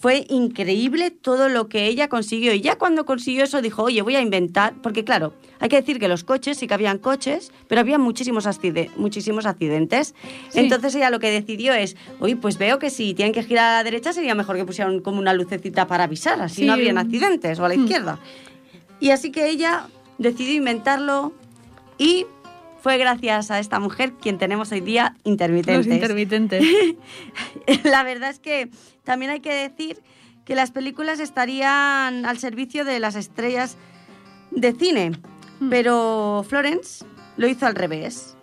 fue 0.00 0.24
increíble 0.28 1.10
todo 1.10 1.48
lo 1.48 1.68
que 1.68 1.86
ella 1.86 2.08
consiguió. 2.08 2.54
Y 2.54 2.60
ya 2.60 2.76
cuando 2.78 3.04
consiguió 3.04 3.42
eso 3.44 3.60
dijo, 3.60 3.82
oye, 3.82 4.00
voy 4.02 4.14
a 4.14 4.20
inventar, 4.20 4.74
porque 4.80 5.02
claro, 5.02 5.34
hay 5.58 5.68
que 5.68 5.76
decir 5.76 5.98
que 5.98 6.06
los 6.06 6.22
coches, 6.22 6.56
sí 6.58 6.68
que 6.68 6.74
habían 6.74 6.98
coches, 6.98 7.50
pero 7.66 7.80
había 7.80 7.98
muchísimos, 7.98 8.46
acide- 8.46 8.90
muchísimos 8.96 9.44
accidentes. 9.44 10.14
Sí. 10.50 10.60
Entonces 10.60 10.94
ella 10.94 11.10
lo 11.10 11.18
que 11.18 11.30
decidió 11.32 11.74
es, 11.74 11.96
oye, 12.20 12.36
pues 12.36 12.58
veo 12.58 12.78
que 12.78 12.90
si 12.90 13.12
tienen 13.14 13.32
que 13.34 13.42
girar 13.42 13.64
a 13.74 13.76
la 13.78 13.84
derecha 13.84 14.12
sería 14.12 14.36
mejor 14.36 14.56
que 14.56 14.64
pusieran 14.64 15.00
como 15.00 15.18
una 15.18 15.32
lucecita 15.34 15.88
para 15.88 16.04
avisar, 16.04 16.40
así 16.40 16.62
Sí. 16.62 16.64
no 16.66 16.74
habrían 16.74 16.96
accidentes, 16.96 17.58
o 17.58 17.64
a 17.64 17.68
la 17.68 17.74
Mm. 17.74 17.80
izquierda. 17.82 18.20
Y 19.00 19.10
así 19.10 19.32
que 19.32 19.48
ella 19.48 19.88
decidió 20.18 20.54
inventarlo 20.54 21.32
y 21.98 22.26
fue 22.80 22.96
gracias 22.98 23.50
a 23.50 23.58
esta 23.58 23.80
mujer 23.80 24.12
quien 24.12 24.38
tenemos 24.38 24.70
hoy 24.70 24.80
día 24.80 25.16
intermitentes. 25.24 25.86
Los 25.86 25.92
intermitentes. 25.94 26.64
La 27.84 28.04
verdad 28.04 28.30
es 28.30 28.38
que 28.38 28.70
también 29.08 29.30
hay 29.30 29.40
que 29.40 29.54
decir 29.54 30.02
que 30.44 30.54
las 30.54 30.70
películas 30.70 31.18
estarían 31.18 32.26
al 32.26 32.38
servicio 32.38 32.84
de 32.84 33.00
las 33.00 33.16
estrellas 33.16 33.76
de 34.50 34.72
cine, 34.74 35.12
Hmm. 35.60 35.70
pero 35.70 36.44
Florence 36.46 37.06
lo 37.38 37.48
hizo 37.48 37.66
al 37.66 37.74
revés 37.74 38.36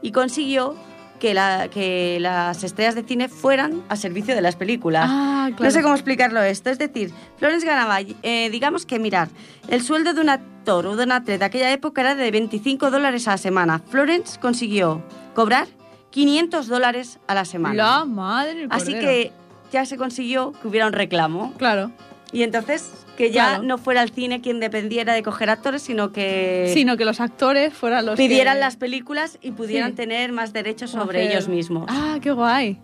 y 0.00 0.12
consiguió 0.12 0.76
que, 1.18 1.34
la- 1.34 1.68
que 1.68 2.18
las 2.20 2.62
estrellas 2.62 2.94
de 2.94 3.02
cine 3.02 3.28
fueran 3.28 3.82
al 3.88 3.98
servicio 3.98 4.34
de 4.36 4.40
las 4.42 4.54
películas. 4.56 5.06
Ah, 5.08 5.48
claro. 5.56 5.64
No 5.64 5.70
sé 5.72 5.82
cómo 5.82 5.94
explicarlo 5.94 6.40
esto. 6.42 6.70
Es 6.70 6.78
decir, 6.78 7.12
Florence 7.36 7.66
ganaba, 7.66 7.98
eh, 8.00 8.48
digamos 8.50 8.86
que 8.86 8.98
mirar, 9.00 9.28
el 9.68 9.82
sueldo 9.82 10.14
de 10.14 10.20
un 10.20 10.28
actor 10.30 10.86
o 10.86 10.94
de 10.96 11.02
una 11.04 11.16
actriz 11.16 11.38
de 11.40 11.44
aquella 11.44 11.70
época 11.72 12.00
era 12.00 12.14
de 12.14 12.30
25 12.30 12.90
dólares 12.92 13.26
a 13.28 13.32
la 13.32 13.38
semana. 13.38 13.80
Florence 13.88 14.38
consiguió 14.40 15.02
cobrar 15.34 15.66
500 16.10 16.66
dólares 16.68 17.18
a 17.26 17.34
la 17.34 17.44
semana. 17.44 17.74
La 17.74 18.04
madre 18.04 18.66
Así 18.70 18.92
que 18.94 19.32
ya 19.72 19.84
se 19.86 19.96
consiguió 19.96 20.52
que 20.52 20.68
hubiera 20.68 20.86
un 20.86 20.92
reclamo. 20.92 21.52
Claro. 21.58 21.90
Y 22.32 22.42
entonces 22.44 22.92
que 23.16 23.30
ya 23.30 23.48
Claro. 23.50 23.62
no 23.64 23.76
fuera 23.78 24.02
el 24.02 24.10
cine 24.10 24.40
quien 24.40 24.58
dependiera 24.60 25.12
de 25.12 25.22
coger 25.22 25.50
actores, 25.50 25.82
sino 25.82 26.12
que 26.12 26.70
Sino 26.72 26.96
que 26.96 27.04
los 27.04 27.20
actores 27.20 27.74
fueran 27.74 28.06
los 28.06 28.16
pidieran 28.16 28.54
que- 28.54 28.60
las 28.60 28.76
películas 28.76 29.38
y 29.42 29.50
pudieran 29.50 29.90
Sí. 29.90 29.96
tener 29.96 30.32
más 30.32 30.52
derechos 30.52 30.90
sobre 30.90 31.28
ellos 31.30 31.48
mismos. 31.48 31.86
Ah, 31.88 32.18
qué 32.22 32.30
guay. 32.32 32.78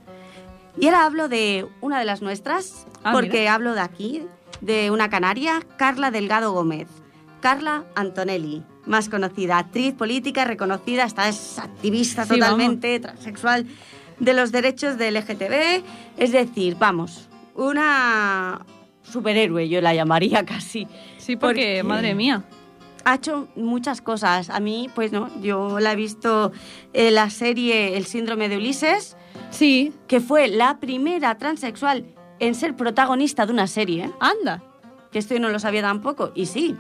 Y 0.79 0.87
ahora 0.87 1.07
hablo 1.07 1.29
de 1.29 1.67
una 1.81 1.99
de 1.99 2.05
las 2.05 2.21
nuestras, 2.23 2.87
Ah, 3.05 3.13
porque 3.13 3.39
mira. 3.41 3.55
hablo 3.55 3.75
de 3.75 3.81
aquí, 3.81 4.23
de 4.61 4.91
una 4.91 5.09
canaria, 5.09 5.61
Carla 5.77 6.11
Delgado 6.11 6.53
Gómez. 6.53 6.89
Carla 7.41 7.85
Antonelli, 7.95 8.63
más 8.85 9.09
conocida, 9.09 9.59
actriz 9.59 9.95
política 9.95 10.45
reconocida, 10.45 11.05
esta 11.05 11.29
es 11.29 11.59
activista 11.59 12.25
Sí, 12.25 12.31
totalmente 12.35 12.99
transexual 13.01 13.65
de 14.21 14.35
los 14.35 14.53
derechos 14.53 14.99
del 14.99 15.15
LGTB, 15.15 15.83
es 16.19 16.33
decir, 16.33 16.77
vamos, 16.79 17.29
una 17.55 18.65
superhéroe 19.03 19.69
yo 19.69 19.81
la 19.81 19.95
llamaría 19.95 20.45
casi. 20.47 20.87
Sí, 21.19 21.37
porque, 21.37 21.79
Porque- 21.81 21.83
madre 21.83 22.15
mía. 22.15 22.45
ha 23.05 23.15
hecho 23.15 23.49
muchas 23.57 24.01
cosas. 24.03 24.51
A 24.51 24.61
mí, 24.61 24.91
pues 24.95 25.13
no, 25.13 25.31
yo 25.41 25.79
la 25.81 25.93
he 25.93 25.97
visto 25.97 26.53
en 26.93 27.15
la 27.15 27.31
serie 27.31 27.97
El 27.97 28.05
síndrome 28.07 28.49
de 28.49 28.57
Ulises, 28.57 29.17
Sí, 29.51 29.93
que 30.09 30.21
fue 30.21 30.49
la 30.49 30.79
primera 30.79 31.39
transexual 31.39 32.05
en 32.39 32.55
ser 32.55 32.77
protagonista 32.77 33.47
de 33.47 33.53
una 33.53 33.67
serie, 33.67 34.11
anda. 34.21 34.63
que 35.11 35.19
esto 35.21 35.33
yo 35.35 35.41
no 35.41 35.49
lo 35.49 35.59
sabía 35.59 35.81
tampoco. 35.81 36.33
Y 36.35 36.45
sí, 36.47 36.77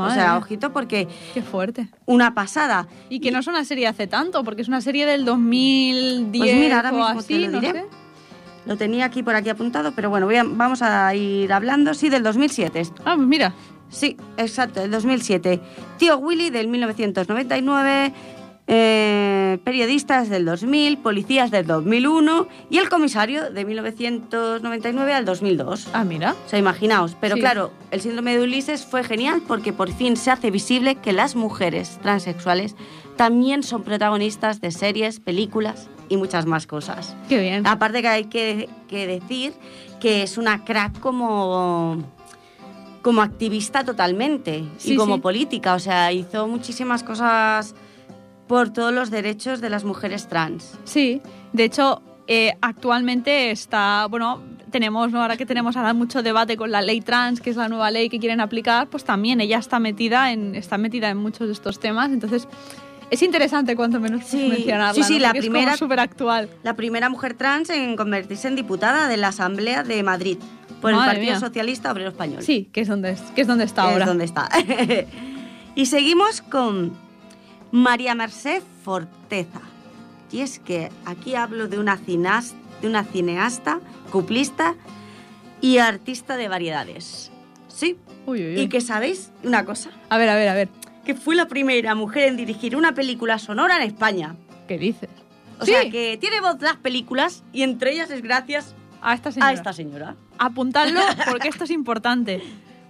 o 0.00 0.10
sea, 0.10 0.36
ojito 0.38 0.72
porque 0.72 1.08
Qué 1.34 1.42
fuerte. 1.42 1.88
una 2.06 2.34
pasada. 2.34 2.86
Y 3.08 3.20
que 3.20 3.30
no 3.30 3.38
es 3.40 3.46
una 3.46 3.64
serie 3.64 3.86
hace 3.86 4.06
tanto, 4.06 4.42
porque 4.44 4.62
es 4.62 4.68
una 4.68 4.80
serie 4.80 5.06
del 5.06 5.24
2010 5.24 6.38
Pues 6.44 6.54
mira, 6.60 6.76
ahora 6.76 6.90
o 6.90 6.94
mismo 6.94 7.12
te 7.14 7.18
así, 7.34 7.38
lo 7.46 7.50
no 7.52 7.60
sé. 7.60 7.84
Lo 8.64 8.76
tenía 8.76 9.04
aquí 9.06 9.22
por 9.24 9.34
aquí 9.34 9.48
apuntado, 9.48 9.92
pero 9.92 10.08
bueno, 10.08 10.26
voy 10.26 10.36
a- 10.36 10.44
vamos 10.44 10.82
a 10.82 11.12
ir 11.14 11.52
hablando, 11.52 11.94
sí, 11.94 12.08
del 12.10 12.22
2007. 12.22 12.82
Ah, 13.04 13.14
pues 13.16 13.26
mira. 13.26 13.52
Sí, 13.88 14.16
exacto, 14.38 14.80
del 14.80 14.90
2007. 14.90 15.60
Tío 15.98 16.16
Willy 16.18 16.48
del 16.50 16.68
1999, 16.68 18.12
eh, 18.66 19.58
periodistas 19.64 20.28
del 20.28 20.44
2000, 20.44 20.98
policías 20.98 21.50
del 21.50 21.66
2001 21.66 22.46
y 22.70 22.78
el 22.78 22.88
comisario 22.88 23.50
de 23.50 23.64
1999 23.64 25.12
al 25.14 25.24
2002. 25.24 25.88
Ah, 25.92 26.04
mira. 26.04 26.34
O 26.46 26.48
sea, 26.48 26.58
imaginaos. 26.58 27.16
Pero 27.20 27.34
Sí. 27.34 27.40
claro, 27.40 27.72
el 27.90 28.00
síndrome 28.00 28.36
de 28.36 28.44
Ulises 28.44 28.84
fue 28.86 29.04
genial 29.04 29.42
porque 29.46 29.72
por 29.72 29.90
fin 29.92 30.16
se 30.16 30.30
hace 30.30 30.50
visible 30.50 30.94
que 30.96 31.12
las 31.12 31.34
mujeres 31.36 31.98
transexuales 32.02 32.76
también 33.16 33.62
son 33.62 33.82
protagonistas 33.82 34.60
de 34.60 34.70
series, 34.70 35.20
películas 35.20 35.88
y 36.08 36.16
muchas 36.16 36.46
más 36.46 36.66
cosas. 36.66 37.14
Qué 37.28 37.38
bien. 37.40 37.66
Aparte 37.66 38.00
que 38.00 38.08
hay 38.08 38.24
que, 38.24 38.68
que 38.88 39.06
decir 39.06 39.52
que 40.00 40.22
es 40.22 40.38
una 40.38 40.64
crack 40.64 40.98
como, 41.00 42.02
como 43.02 43.22
activista 43.22 43.84
totalmente 43.84 44.64
Sí, 44.78 44.94
y 44.94 44.96
como 44.96 45.16
sí. 45.16 45.20
política. 45.20 45.74
O 45.74 45.78
sea, 45.78 46.10
hizo 46.12 46.46
muchísimas 46.48 47.02
cosas 47.02 47.74
por 48.52 48.68
todos 48.70 48.92
los 48.92 49.10
derechos 49.10 49.62
de 49.62 49.70
las 49.70 49.82
mujeres 49.82 50.28
trans. 50.28 50.74
Sí, 50.84 51.22
de 51.54 51.64
hecho, 51.64 52.02
eh, 52.26 52.52
actualmente 52.60 53.50
está, 53.50 54.06
bueno, 54.10 54.42
tenemos, 54.70 55.10
¿no? 55.10 55.22
ahora 55.22 55.38
que 55.38 55.46
tenemos 55.46 55.74
ahora 55.74 55.94
mucho 55.94 56.22
debate 56.22 56.58
con 56.58 56.70
la 56.70 56.82
ley 56.82 57.00
trans, 57.00 57.40
que 57.40 57.48
es 57.48 57.56
la 57.56 57.70
nueva 57.70 57.90
ley 57.90 58.10
que 58.10 58.18
quieren 58.18 58.42
aplicar, 58.42 58.88
pues 58.88 59.04
también 59.04 59.40
ella 59.40 59.56
está 59.56 59.78
metida 59.80 60.32
en, 60.32 60.54
está 60.54 60.76
metida 60.76 61.08
en 61.08 61.16
muchos 61.16 61.46
de 61.46 61.54
estos 61.54 61.80
temas, 61.80 62.10
entonces 62.10 62.46
es 63.10 63.22
interesante 63.22 63.74
cuanto 63.74 63.98
menos 64.00 64.26
Sí, 64.26 64.48
mencionarla. 64.50 64.92
sí, 64.92 65.02
sí, 65.02 65.14
¿no? 65.14 65.20
la 65.20 65.28
Porque 65.28 65.38
es 65.38 65.44
como 65.46 65.52
primera- 65.58 65.76
súper 65.78 66.00
actual. 66.00 66.50
La 66.62 66.76
primera 66.76 67.08
mujer 67.08 67.32
trans 67.32 67.70
en 67.70 67.96
convertirse 67.96 68.48
en 68.48 68.56
diputada 68.56 69.08
de 69.08 69.16
la 69.16 69.28
Asamblea 69.28 69.82
de 69.82 70.02
Madrid 70.02 70.36
por 70.82 70.90
el 70.90 70.96
Madre 70.96 71.12
Partido 71.14 71.32
mía. 71.32 71.40
Socialista 71.40 71.90
Obrero 71.90 72.10
Español. 72.10 72.42
Sí, 72.42 72.68
que 72.70 72.82
es 72.82 72.88
donde, 72.88 73.12
es, 73.12 73.20
que 73.34 73.40
es 73.40 73.46
donde 73.46 73.64
está 73.64 73.86
Es 73.86 73.92
ahora. 73.92 74.04
donde 74.04 74.26
está. 74.26 74.50
y 75.74 75.86
seguimos 75.86 76.42
con 76.42 76.92
María 77.72 78.14
Merced 78.14 78.62
Forteza. 78.84 79.60
Y 80.30 80.40
es 80.40 80.58
que 80.58 80.90
aquí 81.04 81.34
hablo 81.34 81.68
de 81.68 81.78
una, 81.78 81.98
cinas- 81.98 82.54
de 82.80 82.88
una 82.88 83.04
cineasta, 83.04 83.80
cuplista 84.10 84.74
y 85.60 85.78
artista 85.78 86.36
de 86.36 86.48
variedades. 86.48 87.30
Sí. 87.68 87.96
Uy, 88.26 88.38
uy, 88.46 88.54
uy. 88.54 88.60
Y 88.60 88.68
que 88.68 88.80
sabéis 88.80 89.30
una 89.42 89.64
cosa, 89.64 89.90
A 90.10 90.18
ver, 90.18 90.28
a 90.28 90.34
ver, 90.36 90.48
a 90.48 90.54
ver, 90.54 90.68
que 91.04 91.14
fue 91.14 91.34
la 91.34 91.48
primera 91.48 91.94
mujer 91.94 92.28
en 92.28 92.36
dirigir 92.36 92.76
una 92.76 92.92
película 92.94 93.38
sonora 93.38 93.76
en 93.76 93.82
España. 93.82 94.36
¿qué 94.68 94.78
dices? 94.78 95.10
O 95.58 95.64
Sí. 95.64 95.72
sea 95.72 95.90
que 95.90 96.16
tiene 96.18 96.40
voz 96.40 96.60
las 96.60 96.76
películas 96.76 97.42
y 97.52 97.62
entre 97.62 97.92
ellas 97.92 98.10
es 98.10 98.22
gracias 98.22 98.74
A 99.00 99.12
esta 99.14 99.32
señora. 99.32 99.50
a 99.50 99.52
esta 99.54 99.72
señora. 99.72 100.16
Apuntadlo 100.38 101.00
porque 101.30 101.48
esto 101.48 101.64
es 101.64 101.70
importante. 101.70 102.42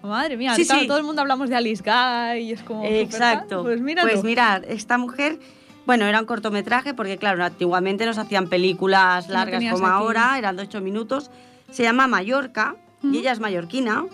Madre 0.02 0.36
mía, 0.36 0.54
Sí, 0.54 0.64
claro, 0.66 0.80
sí. 0.82 0.86
todo 0.88 0.98
el 0.98 1.04
mundo 1.04 1.22
hablamos 1.22 1.48
de 1.48 1.56
Alice 1.56 1.82
Guy 1.84 2.40
y 2.42 2.52
es 2.52 2.62
como... 2.62 2.84
Exacto. 2.84 3.56
fan. 3.56 3.64
Pues 3.64 3.80
mira 3.80 4.02
Pues 4.02 4.22
mirad, 4.24 4.62
esta 4.66 4.98
mujer, 4.98 5.38
bueno, 5.86 6.04
era 6.06 6.20
un 6.20 6.26
cortometraje 6.26 6.94
porque 6.94 7.16
claro, 7.18 7.44
antiguamente 7.44 8.04
nos 8.06 8.18
hacían 8.18 8.48
películas 8.48 9.28
largas 9.28 9.62
como 9.72 9.86
aquí. 9.86 9.94
ahora, 9.94 10.38
eran 10.38 10.56
de 10.56 10.62
8 10.64 10.80
minutos. 10.80 11.30
Se 11.70 11.82
llama 11.82 12.06
Mallorca 12.08 12.76
Ujú. 13.02 13.14
y 13.14 13.18
ella 13.18 13.32
es 13.32 13.40
mallorquina. 13.40 14.04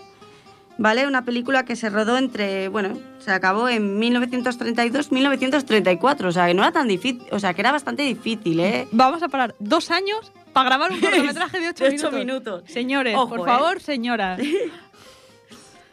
¿Vale? 0.81 1.05
Una 1.07 1.25
película 1.25 1.65
que 1.65 1.75
se 1.75 1.89
rodó 1.89 2.17
entre, 2.17 2.69
bueno, 2.69 2.97
se 3.19 3.31
acabó 3.31 3.67
en 3.67 3.99
1932-1934, 3.99 6.25
o 6.27 6.31
sea, 6.31 6.47
que 6.47 6.53
no 6.53 6.61
era 6.63 6.71
tan 6.71 6.87
difícil, 6.87 7.21
o 7.31 7.39
sea, 7.39 7.53
que 7.53 7.59
era 7.61 7.73
bastante 7.73 8.03
difícil, 8.03 8.61
¿eh? 8.61 8.87
Vamos 8.93 9.21
a 9.21 9.27
parar 9.27 9.55
dos 9.59 9.91
años 9.91 10.31
para 10.53 10.69
grabar 10.69 10.91
un 10.93 10.99
cortometraje 11.01 11.59
de 11.59 11.67
ocho, 11.69 11.83
De 11.83 11.89
ocho 11.95 12.11
minutos. 12.11 12.19
minutos. 12.19 12.63
Señores, 12.71 13.13
Ojo, 13.17 13.35
por 13.35 13.49
¿eh? 13.49 13.51
favor, 13.51 13.81
señora. 13.81 14.37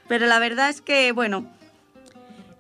Pero 0.09 0.27
la 0.27 0.39
verdad 0.39 0.69
es 0.71 0.81
que, 0.81 1.13
bueno, 1.13 1.47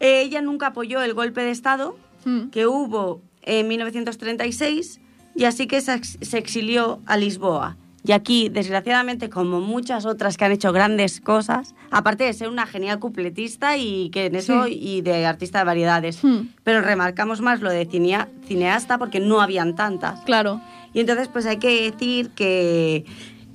ella 0.00 0.42
nunca 0.42 0.68
apoyó 0.68 1.02
el 1.02 1.14
golpe 1.14 1.42
de 1.42 1.50
Estado 1.50 1.96
Mm. 2.24 2.48
que 2.50 2.66
hubo 2.66 3.22
en 3.42 3.68
1936 3.68 5.00
y 5.36 5.44
así 5.44 5.66
que 5.68 5.80
se, 5.80 5.94
ex- 5.94 6.18
se 6.20 6.38
exilió 6.38 7.00
a 7.06 7.16
Lisboa. 7.16 7.76
Y 8.02 8.12
aquí, 8.12 8.48
desgraciadamente, 8.48 9.28
como 9.30 9.60
muchas 9.60 10.06
otras 10.06 10.36
que 10.36 10.44
han 10.44 10.52
hecho 10.52 10.72
grandes 10.72 11.20
cosas, 11.20 11.74
aparte 11.90 12.24
de 12.24 12.32
ser 12.34 12.48
una 12.48 12.66
genial 12.66 12.98
cupletista 13.00 13.76
y 13.76 14.10
que 14.10 14.26
en 14.26 14.36
eso 14.36 14.64
Sí. 14.66 14.78
y 14.80 15.00
de 15.02 15.26
artista 15.26 15.58
de 15.60 15.64
variedades, 15.64 16.22
Hmm. 16.22 16.48
pero 16.62 16.82
remarcamos 16.82 17.40
más 17.40 17.60
lo 17.60 17.70
de 17.70 17.86
cinea- 17.88 18.28
cineasta 18.46 18.98
porque 18.98 19.18
no 19.20 19.40
habían 19.40 19.74
tantas. 19.74 20.20
Claro. 20.20 20.60
Y 20.94 21.00
entonces 21.00 21.28
pues 21.28 21.46
hay 21.46 21.58
que 21.58 21.90
decir 21.90 22.30
que, 22.30 23.04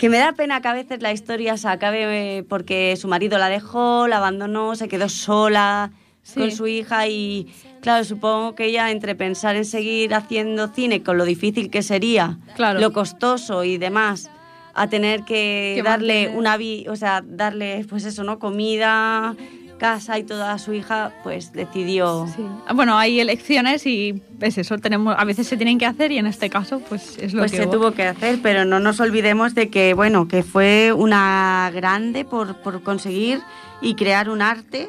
que 0.02 0.08
me 0.08 0.18
da 0.18 0.32
pena 0.32 0.60
que 0.60 0.66
a 0.66 0.72
veces 0.74 1.00
la 1.00 1.12
historia 1.12 1.56
se 1.56 1.68
acabe 1.68 2.38
eh, 2.38 2.42
porque 2.42 2.96
su 2.96 3.06
marido 3.06 3.38
la 3.38 3.48
dejó, 3.48 4.08
la 4.08 4.16
abandonó, 4.16 4.74
se 4.74 4.88
quedó 4.88 5.08
sola 5.08 5.92
Sí. 6.24 6.40
con 6.40 6.50
su 6.50 6.66
hija 6.66 7.06
y 7.06 7.52
claro, 7.80 8.04
supongo 8.04 8.56
que 8.56 8.64
ella 8.66 8.90
entre 8.90 9.14
pensar 9.14 9.54
en 9.54 9.64
seguir 9.64 10.12
haciendo 10.14 10.66
cine 10.68 11.04
con 11.04 11.18
lo 11.18 11.24
difícil 11.24 11.70
que 11.70 11.82
sería, 11.82 12.38
Claro. 12.56 12.80
lo 12.80 12.92
costoso 12.92 13.62
y 13.62 13.78
demás, 13.78 14.28
a 14.74 14.88
tener 14.88 15.22
que, 15.22 15.74
Que 15.76 15.82
darle 15.84 16.14
mantener. 16.22 16.38
una 16.38 16.56
vi 16.56 16.84
o 16.88 16.96
sea, 16.96 17.22
darle 17.24 17.84
pues 17.88 18.04
eso, 18.04 18.24
¿no? 18.24 18.40
Comida, 18.40 19.36
casa 19.82 20.16
y 20.16 20.22
toda 20.22 20.56
su 20.58 20.72
hija, 20.72 21.12
pues 21.24 21.52
decidió 21.52 22.28
Sí. 22.36 22.44
Bueno, 22.72 22.96
hay 22.96 23.18
elecciones 23.18 23.84
y 23.84 24.22
es 24.40 24.56
eso, 24.56 24.78
tenemos, 24.78 25.16
a 25.18 25.24
veces 25.24 25.48
se 25.48 25.56
tienen 25.56 25.76
que 25.76 25.86
hacer 25.86 26.12
y 26.12 26.18
en 26.18 26.26
este 26.26 26.48
caso 26.48 26.80
pues 26.88 27.18
es 27.18 27.34
lo 27.34 27.40
pues 27.40 27.50
que 27.50 27.56
se 27.56 27.64
hubo. 27.64 27.72
tuvo 27.72 27.90
que 27.90 28.04
hacer, 28.04 28.38
pero 28.40 28.64
no 28.64 28.78
nos 28.78 29.00
olvidemos 29.00 29.56
de 29.56 29.70
que, 29.70 29.92
bueno, 29.94 30.28
que 30.28 30.44
fue 30.44 30.92
una 30.92 31.68
grande 31.74 32.24
por, 32.24 32.58
por 32.62 32.82
conseguir 32.84 33.40
y 33.80 33.96
crear 33.96 34.30
un 34.30 34.40
arte 34.40 34.88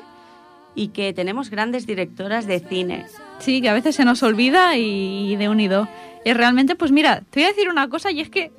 y 0.75 0.89
que 0.89 1.11
tenemos 1.11 1.49
grandes 1.49 1.87
directoras 1.87 2.45
de 2.45 2.59
cine. 2.59 3.07
Sí, 3.39 3.61
que 3.61 3.69
a 3.69 3.73
veces 3.73 3.95
se 3.95 4.05
nos 4.05 4.21
olvida 4.21 4.77
y, 4.77 5.35
de 5.35 5.49
unido. 5.49 5.87
Y 6.23 6.33
realmente, 6.33 6.75
pues 6.75 6.91
mira, 6.91 7.23
te 7.31 7.39
voy 7.39 7.45
a 7.45 7.47
decir 7.47 7.67
una 7.67 7.89
cosa 7.89 8.11
y 8.11 8.21
es 8.21 8.29
que 8.29 8.51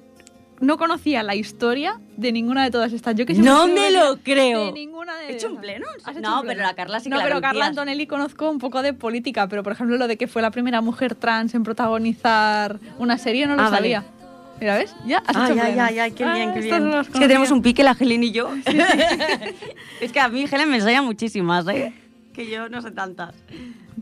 no 0.64 0.77
conocía 0.79 1.22
la 1.22 1.35
historia 1.35 2.00
de 2.16 2.33
ninguna 2.33 2.64
de 2.64 2.70
todas 2.70 2.92
estas. 2.92 3.14
Yo 3.14 3.27
que 3.27 3.35
No 3.35 3.66
me 3.68 3.90
lo 3.90 4.16
creo. 4.22 4.66
De 4.66 4.72
ninguna 4.72 5.16
de 5.18 5.29
¿He 5.29 5.33
hecho 5.35 5.48
un 5.48 5.59
pleno? 5.61 5.87
¿Has 6.05 6.16
hecho 6.16 6.20
No, 6.29 6.37
un 6.37 6.40
pleno? 6.42 6.55
pero 6.59 6.62
la 6.68 6.74
Carla 6.74 6.98
sí 7.00 7.05
que 7.05 7.11
No, 7.11 7.16
la 7.18 7.24
pero 7.24 7.40
Carla. 7.40 7.66
Antonelli 7.66 8.07
conozco 8.07 8.50
un 8.50 8.59
poco 8.59 8.83
de 8.83 8.92
política, 8.92 9.48
pero 9.48 9.62
por 9.62 9.72
ejemplo 9.72 9.96
lo 9.96 10.09
de 10.09 10.16
que 10.16 10.27
fue 10.27 10.42
la 10.42 10.50
primera 10.50 10.81
mujer 10.81 11.14
trans 11.14 11.55
en 11.55 11.62
protagonizar 11.62 12.79
una 12.98 13.18
serie 13.18 13.46
no 13.46 13.57
lo 13.57 13.62
Ah, 13.62 13.64
vale. 13.70 13.77
sabía. 13.77 14.05
Mira, 14.61 14.77
¿ves? 14.77 14.94
Ya 15.05 15.18
has 15.27 15.37
Ay, 15.37 15.44
hecho 15.53 15.61
pleno. 15.61 15.83
ay, 15.83 15.98
ay, 15.98 16.12
qué 16.12 16.24
Ah, 16.24 16.35
bien, 16.35 16.53
qué 16.53 16.59
estas 16.61 16.83
bien. 16.83 16.94
es 17.00 17.09
que 17.09 17.18
tenemos 17.20 17.50
un 17.50 17.61
pique 17.62 17.83
la 17.83 17.96
Helen 17.98 18.22
y 18.22 18.33
yo. 18.33 18.50
es 20.00 20.12
que 20.12 20.20
a 20.20 20.29
mí 20.29 20.44
Helen 20.50 20.70
me 20.70 20.77
enseña 20.77 21.03
muchísimas, 21.03 21.66
¿eh? 21.68 21.92
Que 22.33 22.48
yo 22.50 22.68
no 22.68 22.81
sé 22.83 22.90
tantas. 22.90 23.35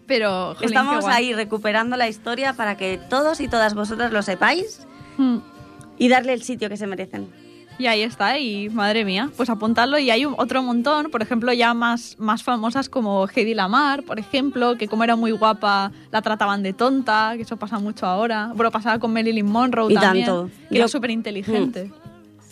Pero, 0.06 0.54
jolín, 0.54 0.58
qué 0.58 0.66
Estamos 0.66 1.04
ahí 1.06 1.32
recuperando 1.32 1.96
la 1.96 2.08
historia 2.08 2.52
para 2.54 2.76
que 2.76 2.98
todos 3.08 3.40
y 3.40 3.48
todas 3.48 3.74
vosotras 3.74 4.12
lo 4.12 4.22
sepáis 4.22 4.86
Mm. 5.18 5.38
Y 6.02 6.08
darle 6.08 6.32
el 6.32 6.42
sitio 6.42 6.68
que 6.68 6.76
se 6.76 6.88
merecen. 6.88 7.28
Y 7.78 7.86
ahí 7.86 8.02
está, 8.02 8.36
y 8.36 8.68
madre 8.68 9.04
mía, 9.04 9.30
pues 9.36 9.48
apuntarlo. 9.48 9.98
Y 9.98 10.10
hay 10.10 10.24
otro 10.24 10.60
montón, 10.62 11.10
por 11.12 11.22
ejemplo, 11.22 11.52
ya 11.52 11.74
más, 11.74 12.16
más 12.18 12.42
famosas 12.42 12.88
como 12.88 13.28
Heidi 13.28 13.54
Lamar, 13.54 14.02
por 14.02 14.18
ejemplo, 14.18 14.76
que 14.76 14.88
como 14.88 15.04
era 15.04 15.14
muy 15.14 15.30
guapa, 15.30 15.92
la 16.10 16.20
trataban 16.20 16.64
de 16.64 16.72
tonta, 16.72 17.34
que 17.36 17.42
eso 17.42 17.56
pasa 17.56 17.78
mucho 17.78 18.06
ahora. 18.06 18.50
Bueno, 18.54 18.72
pasaba 18.72 18.98
con 18.98 19.12
Marilyn 19.12 19.46
Monroe 19.46 19.92
Y 19.92 19.94
también, 19.94 20.26
tanto. 20.26 20.50
que 20.68 20.78
era 20.78 20.88
súper 20.88 21.12
inteligente. 21.12 21.92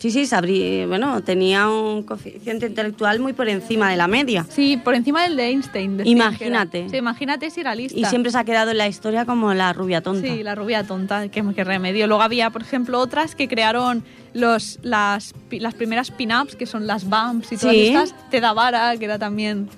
Sí, 0.01 0.11
sí, 0.11 0.25
sabrí, 0.25 0.87
bueno, 0.87 1.23
tenía 1.23 1.69
un 1.69 2.03
coeficiente 2.05 2.67
intelectual 2.67 3.21
muy 3.21 3.35
por 3.35 3.51
encima 3.51 3.91
de 3.91 3.99
la 3.99 4.09
media. 4.09 4.47
Sí, 4.49 4.79
por 4.83 4.95
encima 4.95 5.23
del 5.25 5.37
de 5.37 5.49
Einstein. 5.49 5.99
que. 5.99 6.09
Imagínate. 6.09 6.89
Sí, 6.89 6.97
imagínate 6.97 7.51
si 7.51 7.61
era 7.61 7.75
lista. 7.75 7.99
Y 7.99 8.05
siempre 8.07 8.33
se 8.33 8.39
ha 8.39 8.45
quedado 8.45 8.71
en 8.71 8.79
la 8.79 8.89
historia 8.89 9.27
como 9.27 9.53
la 9.53 9.75
rubia 9.75 10.01
tonta. 10.01 10.27
Sí, 10.27 10.43
la 10.43 10.55
rubia 10.55 10.85
tonta, 10.85 11.29
qué, 11.29 11.45
qué 11.55 11.65
remedio. 11.65 12.07
Luego 12.07 12.23
había, 12.23 12.49
por 12.49 12.63
ejemplo, 12.63 12.99
otras 12.99 13.35
que 13.35 13.47
crearon 13.47 14.03
los, 14.33 14.79
las, 14.81 15.35
las 15.51 15.75
primeras 15.75 16.11
pin-ups, 16.11 16.57
que 16.57 16.65
son 16.65 16.87
las 16.87 17.05
bumps 17.05 17.53
y 17.53 17.59
todas 17.59 17.75
Sí. 17.77 17.89
estas. 17.89 18.15
Te 18.31 18.41
vara, 18.41 18.97
que 18.97 19.05
era 19.05 19.19
también. 19.19 19.69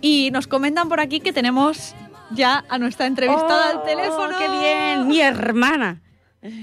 Y 0.00 0.30
nos 0.32 0.46
comentan 0.46 0.88
por 0.88 1.00
aquí 1.00 1.20
que 1.20 1.34
tenemos 1.34 1.94
ya 2.30 2.64
a 2.70 2.78
nuestra 2.78 3.06
entrevistada 3.06 3.70
al 3.72 3.76
¡Oh, 3.76 3.82
teléfono. 3.82 4.38
¡Qué 4.38 4.48
bien! 4.48 5.06
Mi 5.06 5.20
hermana. 5.20 6.00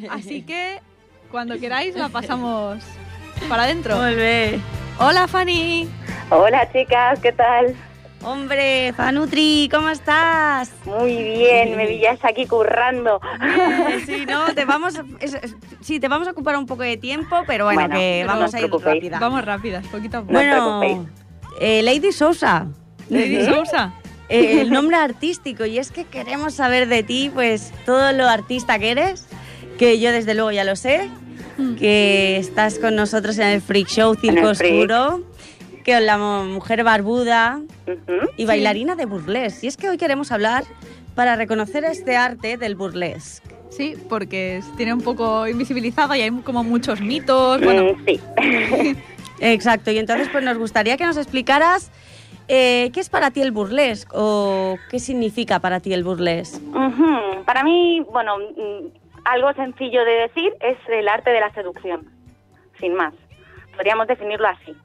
Así 0.09 0.41
que 0.41 0.79
cuando 1.31 1.57
queráis 1.59 1.95
la 1.95 2.09
pasamos 2.09 2.83
para 3.47 3.63
adentro. 3.63 3.95
Volvé. 3.95 4.59
Hola, 4.99 5.27
Fanny. 5.27 5.89
Hola 6.29 6.71
chicas, 6.71 7.19
¿qué 7.19 7.31
tal? 7.31 7.75
Hombre, 8.23 8.93
Fanutri, 8.95 9.67
¿cómo 9.71 9.89
estás? 9.89 10.71
Muy 10.85 11.15
bien, 11.15 11.75
me 11.75 11.87
pillas 11.87 12.19
aquí 12.23 12.45
currando. 12.45 13.19
sí, 14.05 14.25
no, 14.29 14.53
te 14.53 14.65
vamos, 14.65 14.95
a, 14.95 15.03
sí, 15.81 15.99
te 15.99 16.07
vamos 16.07 16.27
a 16.27 16.31
ocupar 16.31 16.55
un 16.55 16.67
poco 16.67 16.83
de 16.83 16.97
tiempo, 16.97 17.43
pero 17.47 17.65
bueno, 17.65 17.89
que 17.89 18.23
vamos 18.27 18.53
a 18.53 18.61
ir 18.61 18.69
rápida. 18.69 19.17
Vamos 19.19 19.43
rápidas, 19.43 19.87
poquito 19.87 20.19
a 20.19 20.21
poco. 20.21 20.33
Bueno, 20.33 21.07
eh, 21.59 21.81
Lady 21.81 22.11
Sousa. 22.11 22.67
Lady 23.09 23.43
Sousa. 23.43 23.93
Eh, 24.29 24.61
el 24.61 24.71
nombre 24.71 24.95
artístico, 24.97 25.65
y 25.65 25.79
es 25.79 25.91
que 25.91 26.05
queremos 26.05 26.53
saber 26.53 26.87
de 26.87 27.03
ti, 27.03 27.31
pues, 27.33 27.73
todo 27.85 28.13
lo 28.13 28.29
artista 28.29 28.77
que 28.77 28.91
eres, 28.91 29.27
que 29.81 29.99
yo 29.99 30.11
desde 30.11 30.35
luego 30.35 30.51
ya 30.51 30.63
lo 30.63 30.75
sé, 30.75 31.09
mm. 31.57 31.73
que 31.73 32.37
estás 32.37 32.77
con 32.77 32.95
nosotros 32.95 33.39
en 33.39 33.47
el 33.47 33.61
Freak 33.61 33.87
Show 33.87 34.13
Circo 34.13 34.49
Oscuro 34.49 35.23
que 35.83 35.99
la 35.99 36.19
mujer 36.19 36.83
barbuda 36.83 37.59
y 38.37 38.45
bailarina 38.45 38.95
de 38.95 39.07
burlesque. 39.07 39.65
Y 39.65 39.69
es 39.69 39.77
que 39.77 39.89
hoy 39.89 39.97
queremos 39.97 40.31
hablar 40.31 40.65
para 41.15 41.35
reconocer 41.35 41.83
este 41.83 42.15
arte 42.15 42.57
del 42.57 42.75
burlesque. 42.75 43.49
Sí, 43.71 43.95
porque 44.07 44.61
tiene 44.77 44.93
un 44.93 45.01
poco 45.01 45.47
invisibilizado 45.47 46.13
y 46.13 46.21
hay 46.21 46.29
como 46.29 46.63
muchos 46.63 47.01
mitos. 47.01 47.59
Bueno, 47.61 47.95
sí. 48.05 48.19
Exacto, 49.39 49.89
y 49.89 49.97
entonces 49.97 50.29
pues 50.31 50.43
nos 50.43 50.59
gustaría 50.59 50.95
que 50.95 51.07
nos 51.07 51.17
explicaras 51.17 51.91
eh, 52.47 52.91
qué 52.93 52.99
es 52.99 53.09
para 53.09 53.31
ti 53.31 53.41
el 53.41 53.51
burlesque 53.51 54.11
o 54.13 54.77
qué 54.91 54.99
significa 54.99 55.59
para 55.59 55.79
ti 55.79 55.91
el 55.91 56.03
burlesque. 56.03 56.59
Para 57.47 57.63
mí, 57.63 58.05
bueno, 58.11 58.37
mm, 58.37 59.00
algo 59.25 59.53
sencillo 59.53 60.03
de 60.05 60.11
decir 60.11 60.53
es 60.59 60.77
el 60.87 61.07
arte 61.07 61.31
de 61.31 61.39
la 61.39 61.51
seducción, 61.53 62.09
sin 62.79 62.93
más. 62.93 63.13
Podríamos 63.75 64.07
definirlo 64.07 64.47
así. 64.47 64.75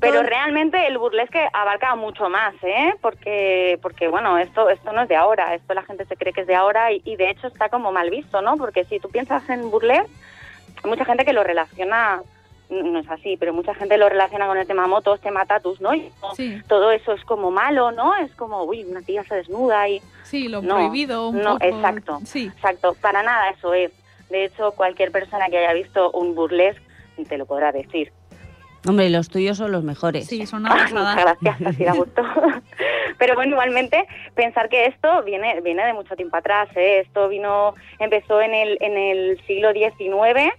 Pero 0.00 0.22
realmente 0.22 0.86
el 0.86 0.98
burlesque 0.98 1.48
abarca 1.52 1.94
mucho 1.94 2.28
más, 2.28 2.54
¿eh? 2.62 2.94
Porque, 3.00 3.78
porque 3.82 4.08
bueno, 4.08 4.38
esto, 4.38 4.68
esto 4.68 4.92
no 4.92 5.02
es 5.02 5.08
de 5.08 5.16
ahora, 5.16 5.54
esto 5.54 5.74
la 5.74 5.82
gente 5.82 6.04
se 6.06 6.16
cree 6.16 6.32
que 6.32 6.42
es 6.42 6.46
de 6.46 6.54
ahora 6.54 6.92
y, 6.92 7.16
de 7.16 7.30
hecho 7.30 7.46
está 7.46 7.68
como 7.68 7.92
mal 7.92 8.10
visto, 8.10 8.42
¿no? 8.42 8.56
Porque 8.56 8.84
si 8.84 8.98
tú 8.98 9.08
piensas 9.10 9.48
en 9.48 9.70
burlesque, 9.70 10.10
hay 10.82 10.90
mucha 10.90 11.04
gente 11.04 11.24
que 11.24 11.32
lo 11.32 11.44
relaciona, 11.44 12.22
no 12.70 12.98
es 12.98 13.08
así, 13.10 13.36
pero 13.36 13.52
mucha 13.52 13.74
gente 13.74 13.98
lo 13.98 14.08
relaciona 14.08 14.46
con 14.46 14.56
el 14.56 14.66
tema 14.66 14.86
motos, 14.86 15.20
tema 15.20 15.44
tatus, 15.44 15.80
¿no? 15.80 15.94
Y 15.94 16.10
Todo 16.66 16.90
eso 16.90 17.12
es 17.12 17.24
como 17.24 17.50
malo, 17.50 17.92
¿no? 17.92 18.14
Es 18.16 18.34
como, 18.34 18.64
uy, 18.64 18.84
una 18.84 19.02
tía 19.02 19.22
se 19.24 19.36
desnuda 19.36 19.88
y... 19.88 20.00
Sí, 20.22 20.48
lo 20.48 20.62
prohibido 20.62 21.28
un 21.28 21.42
no, 21.42 21.58
exacto, 21.60 22.20
sí. 22.24 22.50
exacto, 22.54 22.96
para 23.00 23.22
nada 23.22 23.50
eso 23.50 23.74
es. 23.74 23.92
De 24.30 24.46
hecho, 24.46 24.72
cualquier 24.72 25.12
persona 25.12 25.48
que 25.48 25.58
haya 25.58 25.74
visto 25.74 26.10
un 26.12 26.34
burlesque 26.34 26.82
te 27.28 27.38
lo 27.38 27.46
podrá 27.46 27.70
decir. 27.70 28.12
Hombre, 28.86 29.08
los 29.08 29.28
tuyos 29.28 29.56
son 29.56 29.72
los 29.72 29.82
mejores. 29.82 30.26
Sí, 30.26 30.46
son 30.46 30.60
una 30.64 30.74
Muchas 30.74 31.16
gracias, 31.16 31.62
así 31.66 31.84
da 31.84 31.92
gusto. 31.92 32.22
Pero 33.18 33.34
bueno, 33.34 33.52
igualmente, 33.52 34.06
pensar 34.34 34.68
que 34.68 34.86
esto 34.86 35.22
viene, 35.22 35.60
viene 35.60 35.86
de 35.86 35.92
mucho 35.92 36.16
tiempo 36.16 36.36
atrás. 36.36 36.68
¿eh? 36.74 37.00
Esto 37.00 37.28
vino, 37.28 37.74
empezó 37.98 38.40
en 38.40 38.54
el, 38.54 38.76
en 38.80 38.96
el 38.96 39.40
siglo 39.46 39.72
XIX 39.72 40.52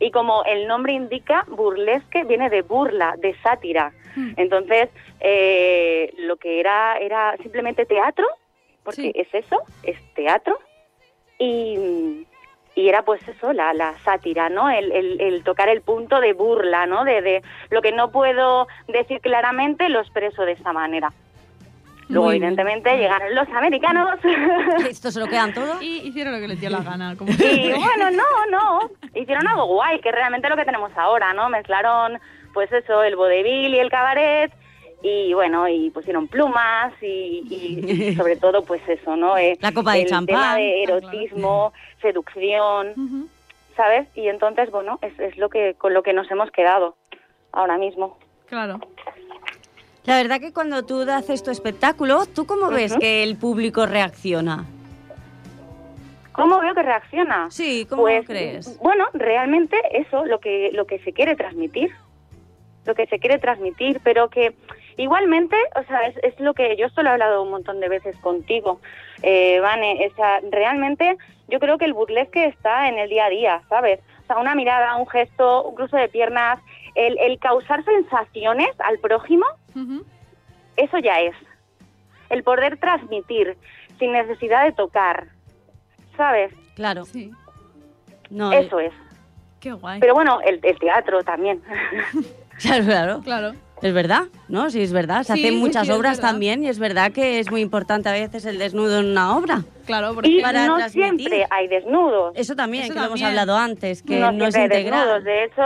y 0.00 0.10
como 0.10 0.44
el 0.44 0.66
nombre 0.66 0.92
indica, 0.92 1.44
burlesque 1.48 2.24
viene 2.24 2.50
de 2.50 2.62
burla, 2.62 3.14
de 3.18 3.34
sátira. 3.42 3.92
Hmm. 4.14 4.32
Entonces, 4.36 4.88
eh, 5.20 6.12
lo 6.18 6.36
que 6.36 6.60
era 6.60 6.98
era 6.98 7.36
simplemente 7.38 7.86
teatro, 7.86 8.26
porque 8.82 9.12
es 9.14 9.28
eso, 9.32 9.62
es 9.82 9.96
teatro. 10.14 10.58
Y, 11.38 12.26
y 12.74 12.88
era 12.88 13.02
pues 13.02 13.26
eso, 13.28 13.52
la, 13.52 13.74
la 13.74 13.98
sátira, 13.98 14.48
¿no? 14.48 14.70
El, 14.70 14.92
el, 14.92 15.42
tocar 15.42 15.68
el 15.68 15.82
punto 15.82 16.20
de 16.20 16.32
burla, 16.32 16.86
¿no? 16.86 17.04
De, 17.04 17.22
de, 17.22 17.42
lo 17.70 17.82
que 17.82 17.92
no 17.92 18.10
puedo 18.10 18.68
decir 18.86 19.20
claramente 19.20 19.88
lo 19.88 20.00
expreso 20.00 20.44
de 20.44 20.52
esta 20.52 20.72
manera. 20.72 21.12
Luego, 22.08 22.30
evidentemente, 22.30 22.96
llegaron 22.96 23.34
los 23.34 23.48
americanos. 23.48 24.18
¿Esto 24.88 25.10
se 25.10 25.20
lo 25.20 25.26
quedan 25.26 25.52
todo? 25.52 25.82
Y 25.82 26.08
hicieron 26.08 26.32
lo 26.32 26.40
que 26.40 26.48
les 26.48 26.60
dio 26.60 26.70
la 26.70 26.80
gana. 26.80 27.16
Como... 27.16 27.30
Y 27.30 27.72
bueno, 27.72 28.10
no, 28.10 28.46
no. 28.50 28.90
Hicieron 29.14 29.46
algo 29.46 29.66
guay, 29.66 30.00
que 30.00 30.10
realmente 30.10 30.48
lo 30.48 30.56
que 30.56 30.64
tenemos 30.64 30.90
ahora, 30.96 31.34
¿no? 31.34 31.48
Mezclaron, 31.50 32.18
pues 32.54 32.72
eso, 32.72 33.02
el 33.02 33.16
vodevil 33.16 33.74
y 33.74 33.78
el 33.78 33.90
cabaret 33.90 34.52
y 35.02 35.32
bueno, 35.32 35.68
y 35.68 35.90
pusieron 35.90 36.26
plumas 36.26 36.92
y, 37.02 38.14
sobre 38.16 38.36
todo 38.36 38.64
pues 38.64 38.80
eso, 38.88 39.16
¿no? 39.16 39.38
Eh, 39.38 39.56
la 39.60 39.72
copa 39.72 39.92
de 39.92 40.02
el 40.02 40.08
champán. 40.08 40.26
tema 40.26 40.56
de 40.56 40.82
erotismo, 40.82 41.72
seducción, 42.00 43.28
¿sabes? 43.76 44.08
Y 44.16 44.28
entonces, 44.28 44.70
bueno, 44.70 44.98
es, 45.02 45.18
es 45.20 45.36
lo 45.38 45.48
que 45.48 45.74
con 45.74 45.94
lo 45.94 46.02
que 46.02 46.12
nos 46.12 46.30
hemos 46.30 46.50
quedado 46.50 46.96
ahora 47.52 47.78
mismo. 47.78 48.18
Claro. 48.46 48.80
La 50.08 50.16
verdad 50.16 50.40
que 50.40 50.54
cuando 50.54 50.86
tú 50.86 51.02
haces 51.02 51.42
tu 51.42 51.50
espectáculo, 51.50 52.24
¿tú 52.24 52.46
cómo 52.46 52.70
ves 52.70 52.96
que 52.96 53.22
el 53.22 53.36
público 53.36 53.84
reacciona? 53.84 54.64
¿Cómo 56.32 56.60
veo 56.60 56.74
que 56.74 56.82
reacciona? 56.82 57.50
Sí, 57.50 57.86
¿cómo 57.90 58.04
pues, 58.04 58.26
crees? 58.26 58.78
Bueno, 58.78 59.04
realmente 59.12 59.76
eso, 59.92 60.24
lo 60.24 60.40
que, 60.40 60.70
lo 60.72 60.86
que 60.86 60.98
se 61.00 61.12
quiere 61.12 61.36
transmitir, 61.36 61.90
lo 62.86 62.94
que 62.94 63.06
se 63.06 63.18
quiere 63.18 63.38
transmitir, 63.38 64.00
pero 64.02 64.30
que 64.30 64.54
Igualmente, 64.98 65.56
o 65.76 65.84
sea, 65.84 66.08
es, 66.08 66.16
es 66.24 66.38
lo 66.40 66.54
que 66.54 66.76
yo 66.76 66.86
esto 66.86 67.04
lo 67.04 67.10
he 67.10 67.12
hablado 67.12 67.44
un 67.44 67.50
montón 67.50 67.78
de 67.78 67.88
veces 67.88 68.16
contigo, 68.16 68.80
eh, 69.22 69.60
Vane, 69.60 70.10
o 70.10 70.14
sea, 70.16 70.40
realmente 70.50 71.16
yo 71.46 71.60
creo 71.60 71.78
que 71.78 71.84
el 71.84 71.92
burlesque 71.92 72.46
está 72.46 72.88
en 72.88 72.98
el 72.98 73.08
día 73.08 73.26
a 73.26 73.30
día, 73.30 73.62
¿sabes? 73.68 74.00
O 74.24 74.26
sea, 74.26 74.38
una 74.38 74.56
mirada, 74.56 74.96
un 74.96 75.06
gesto, 75.06 75.62
un 75.62 75.76
cruce 75.76 75.96
de 75.96 76.08
piernas, 76.08 76.58
el, 76.94 77.18
el 77.18 77.38
causar 77.38 77.84
sensaciones 77.84 78.68
al 78.80 78.98
prójimo, 78.98 79.44
eso 80.76 80.98
ya 80.98 81.20
es. 81.20 81.34
El 82.30 82.42
poder 82.42 82.78
transmitir 82.78 83.56
sin 83.98 84.12
necesidad 84.12 84.64
de 84.64 84.72
tocar, 84.72 85.28
¿sabes? 86.16 86.52
Claro. 86.74 87.04
Sí. 87.04 87.30
No, 88.30 88.52
eso 88.52 88.78
es. 88.80 88.92
Qué 89.60 89.72
guay. 89.72 90.00
Pero 90.00 90.14
bueno, 90.14 90.40
el, 90.42 90.60
el 90.62 90.78
teatro 90.78 91.22
también. 91.22 91.62
claro, 92.60 92.84
claro. 92.84 93.20
Claro. 93.22 93.52
Es 93.80 93.94
verdad, 93.94 94.24
¿no? 94.48 94.70
Sí, 94.70 94.82
es 94.82 94.92
verdad. 94.92 95.22
Se 95.22 95.34
hacen 95.34 95.56
muchas 95.56 95.88
obras 95.90 96.20
también 96.20 96.64
y 96.64 96.68
es 96.68 96.78
verdad 96.78 97.12
que 97.12 97.38
es 97.38 97.50
muy 97.50 97.60
importante 97.60 98.08
a 98.08 98.12
veces 98.12 98.44
el 98.44 98.58
desnudo 98.58 99.00
en 99.00 99.06
una 99.06 99.36
obra. 99.36 99.62
Claro, 99.86 100.14
porque 100.14 100.28
y 100.28 100.42
no 100.42 100.88
siempre 100.88 101.46
hay 101.48 101.68
desnudos. 101.68 102.32
Eso 102.36 102.56
también, 102.56 102.88
que 102.88 102.94
lo 102.94 103.06
hemos 103.06 103.22
hablado 103.22 103.56
antes, 103.56 104.02
que 104.02 104.18
no, 104.18 104.46
es 104.46 104.56
integral. 104.56 105.22
De 105.22 105.44
hecho, 105.44 105.62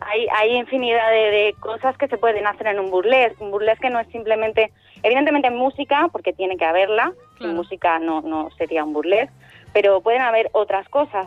hay, 0.00 0.26
hay 0.34 0.56
infinidad 0.56 1.10
de, 1.10 1.54
cosas 1.60 1.96
que 1.98 2.08
se 2.08 2.16
pueden 2.18 2.46
hacer 2.46 2.68
en 2.68 2.78
un 2.78 2.90
burlesque. 2.90 3.42
Un 3.42 3.50
burlesque 3.50 3.90
no 3.90 3.98
es 3.98 4.06
simplemente, 4.08 4.72
evidentemente 5.02 5.50
música, 5.50 6.08
porque 6.12 6.32
tiene 6.32 6.56
que 6.56 6.64
haberla. 6.64 7.12
Sin 7.38 7.54
música 7.54 7.98
no, 7.98 8.22
no 8.22 8.50
sería 8.56 8.84
un 8.84 8.92
burlesque. 8.92 9.34
Pero 9.72 10.00
pueden 10.00 10.22
haber 10.22 10.48
otras 10.52 10.88
cosas. 10.88 11.26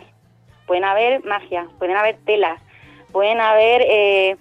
Pueden 0.66 0.86
haber 0.86 1.24
magia, 1.26 1.68
pueden 1.80 1.98
haber 1.98 2.18
telas, 2.26 2.62
pueden 3.12 3.42
haber... 3.42 3.82
Eh, 3.88 4.38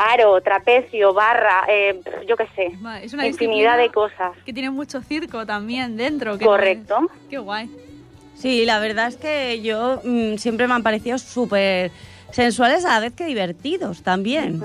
aro, 0.00 0.40
trapecio, 0.40 1.12
barra, 1.12 1.64
eh, 1.68 2.00
yo 2.26 2.36
qué 2.36 2.46
sé, 2.54 2.72
es 3.02 3.12
una 3.12 3.26
infinidad 3.26 3.76
de 3.76 3.90
cosas. 3.90 4.32
Que 4.44 4.52
tiene 4.52 4.70
mucho 4.70 5.02
circo 5.02 5.44
también 5.44 5.96
dentro. 5.96 6.38
Correcto. 6.38 7.10
Qué 7.28 7.38
guay. 7.38 7.70
Sí, 8.34 8.64
la 8.64 8.78
verdad 8.78 9.08
es 9.08 9.16
que 9.16 9.60
yo 9.60 10.00
mm, 10.02 10.36
siempre 10.36 10.66
me 10.66 10.74
han 10.74 10.82
parecido 10.82 11.18
súper 11.18 11.90
sensuales 12.30 12.84
a 12.86 12.94
la 12.94 13.00
vez 13.00 13.12
que 13.12 13.26
divertidos 13.26 14.02
también. 14.02 14.62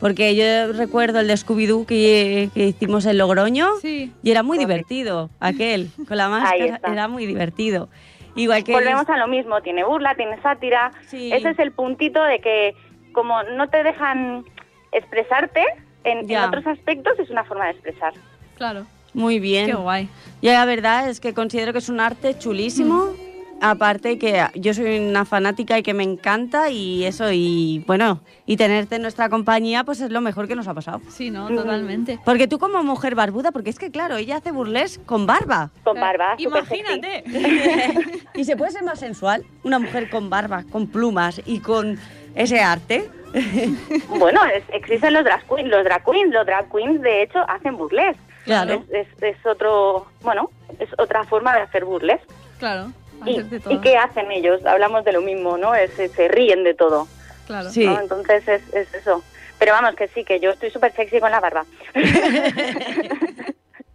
Porque 0.00 0.34
yo 0.34 0.72
recuerdo 0.72 1.20
el 1.20 1.28
de 1.28 1.34
Scooby-Doo 1.34 1.86
que, 1.86 2.50
hicimos 2.54 3.06
en 3.06 3.18
Logroño 3.18 3.68
y 3.84 4.10
era 4.24 4.42
muy 4.42 4.58
divertido 4.58 5.30
aquel, 5.38 5.90
con 6.08 6.16
la 6.16 6.28
máscara, 6.28 6.80
era 6.84 7.06
muy 7.06 7.26
divertido. 7.26 7.88
Igual 8.34 8.64
que 8.64 8.72
Volvemos 8.72 9.08
a 9.08 9.18
lo 9.18 9.28
mismo, 9.28 9.60
tiene 9.60 9.84
burla, 9.84 10.14
tiene 10.14 10.40
sátira. 10.40 10.90
Ese 11.12 11.50
es 11.50 11.58
el 11.58 11.70
puntito 11.70 12.22
de 12.24 12.40
que 12.40 12.74
como 13.12 13.42
no 13.42 13.68
te 13.68 13.82
dejan 13.82 14.44
expresarte 14.92 15.64
en, 16.04 16.36
otros 16.36 16.66
aspectos 16.66 17.18
es 17.18 17.30
una 17.30 17.44
forma 17.44 17.66
de 17.66 17.72
expresar. 17.72 18.12
Claro. 18.56 18.86
Muy 19.14 19.40
bien. 19.40 19.66
Qué 19.66 19.74
guay. 19.74 20.08
Y 20.40 20.46
la 20.46 20.64
verdad 20.64 21.08
es 21.08 21.20
que 21.20 21.34
considero 21.34 21.72
que 21.72 21.78
es 21.78 21.88
un 21.88 22.00
arte 22.00 22.38
chulísimo. 22.38 23.06
Mm. 23.06 23.32
Aparte 23.64 24.18
que 24.18 24.44
yo 24.56 24.74
soy 24.74 24.98
una 24.98 25.24
fanática 25.24 25.78
y 25.78 25.84
que 25.84 25.94
me 25.94 26.02
encanta 26.02 26.68
y 26.70 27.04
eso, 27.04 27.30
y 27.30 27.84
bueno, 27.86 28.20
y 28.44 28.56
tenerte 28.56 28.96
en 28.96 29.02
nuestra 29.02 29.28
compañía 29.28 29.84
pues 29.84 30.00
es 30.00 30.10
lo 30.10 30.20
mejor 30.20 30.48
que 30.48 30.56
nos 30.56 30.66
ha 30.66 30.74
pasado. 30.74 31.00
Sí, 31.08 31.30
no, 31.30 31.46
totalmente. 31.46 32.18
Porque 32.24 32.48
tú 32.48 32.58
como 32.58 32.82
mujer 32.82 33.14
barbuda, 33.14 33.52
porque 33.52 33.70
es 33.70 33.78
que 33.78 33.92
claro, 33.92 34.16
ella 34.16 34.38
hace 34.38 34.50
burles 34.50 34.98
con 35.06 35.28
barba. 35.28 35.70
Con 35.84 36.00
barba. 36.00 36.34
Imagínate. 36.38 37.22
y 38.34 38.42
se 38.42 38.56
puede 38.56 38.72
ser 38.72 38.82
más 38.82 38.98
sensual, 38.98 39.44
una 39.62 39.78
mujer 39.78 40.10
con 40.10 40.28
barba, 40.28 40.64
con 40.64 40.88
plumas 40.88 41.40
y 41.46 41.60
con 41.60 42.00
ese 42.34 42.60
arte. 42.60 43.08
bueno, 44.08 44.40
existen 44.72 45.14
los 45.14 45.24
drag 45.24 45.46
queens, 45.46 45.70
los 45.70 45.84
drag 45.84 46.04
queens, 46.04 46.32
los 46.32 46.46
drag 46.46 46.70
queens 46.70 47.00
de 47.00 47.22
hecho 47.22 47.38
hacen 47.48 47.76
burles. 47.76 48.16
Claro. 48.44 48.84
Es, 48.90 49.06
es, 49.20 49.46
otro, 49.46 50.06
bueno, 50.22 50.50
es 50.78 50.88
otra 50.98 51.24
forma 51.24 51.54
de 51.54 51.62
hacer 51.62 51.84
burles. 51.84 52.20
Claro. 52.58 52.92
Y, 53.24 53.40
¿Y, 53.40 53.78
qué 53.78 53.96
hacen 53.96 54.30
ellos? 54.32 54.66
Hablamos 54.66 55.04
de 55.04 55.12
lo 55.12 55.20
mismo, 55.20 55.56
¿no? 55.56 55.74
Es, 55.74 55.92
se 55.92 56.28
ríen 56.28 56.64
de 56.64 56.74
todo. 56.74 57.06
Claro. 57.46 57.70
Sí. 57.70 57.84
Entonces 57.84 58.46
es, 58.48 58.74
es 58.74 58.92
eso. 58.94 59.22
Pero 59.58 59.72
vamos, 59.72 59.94
que 59.94 60.08
sí, 60.08 60.24
que 60.24 60.40
yo 60.40 60.50
estoy 60.50 60.70
súper 60.70 60.92
sexy 60.92 61.20
con 61.20 61.30
la 61.30 61.38
barba. 61.38 61.64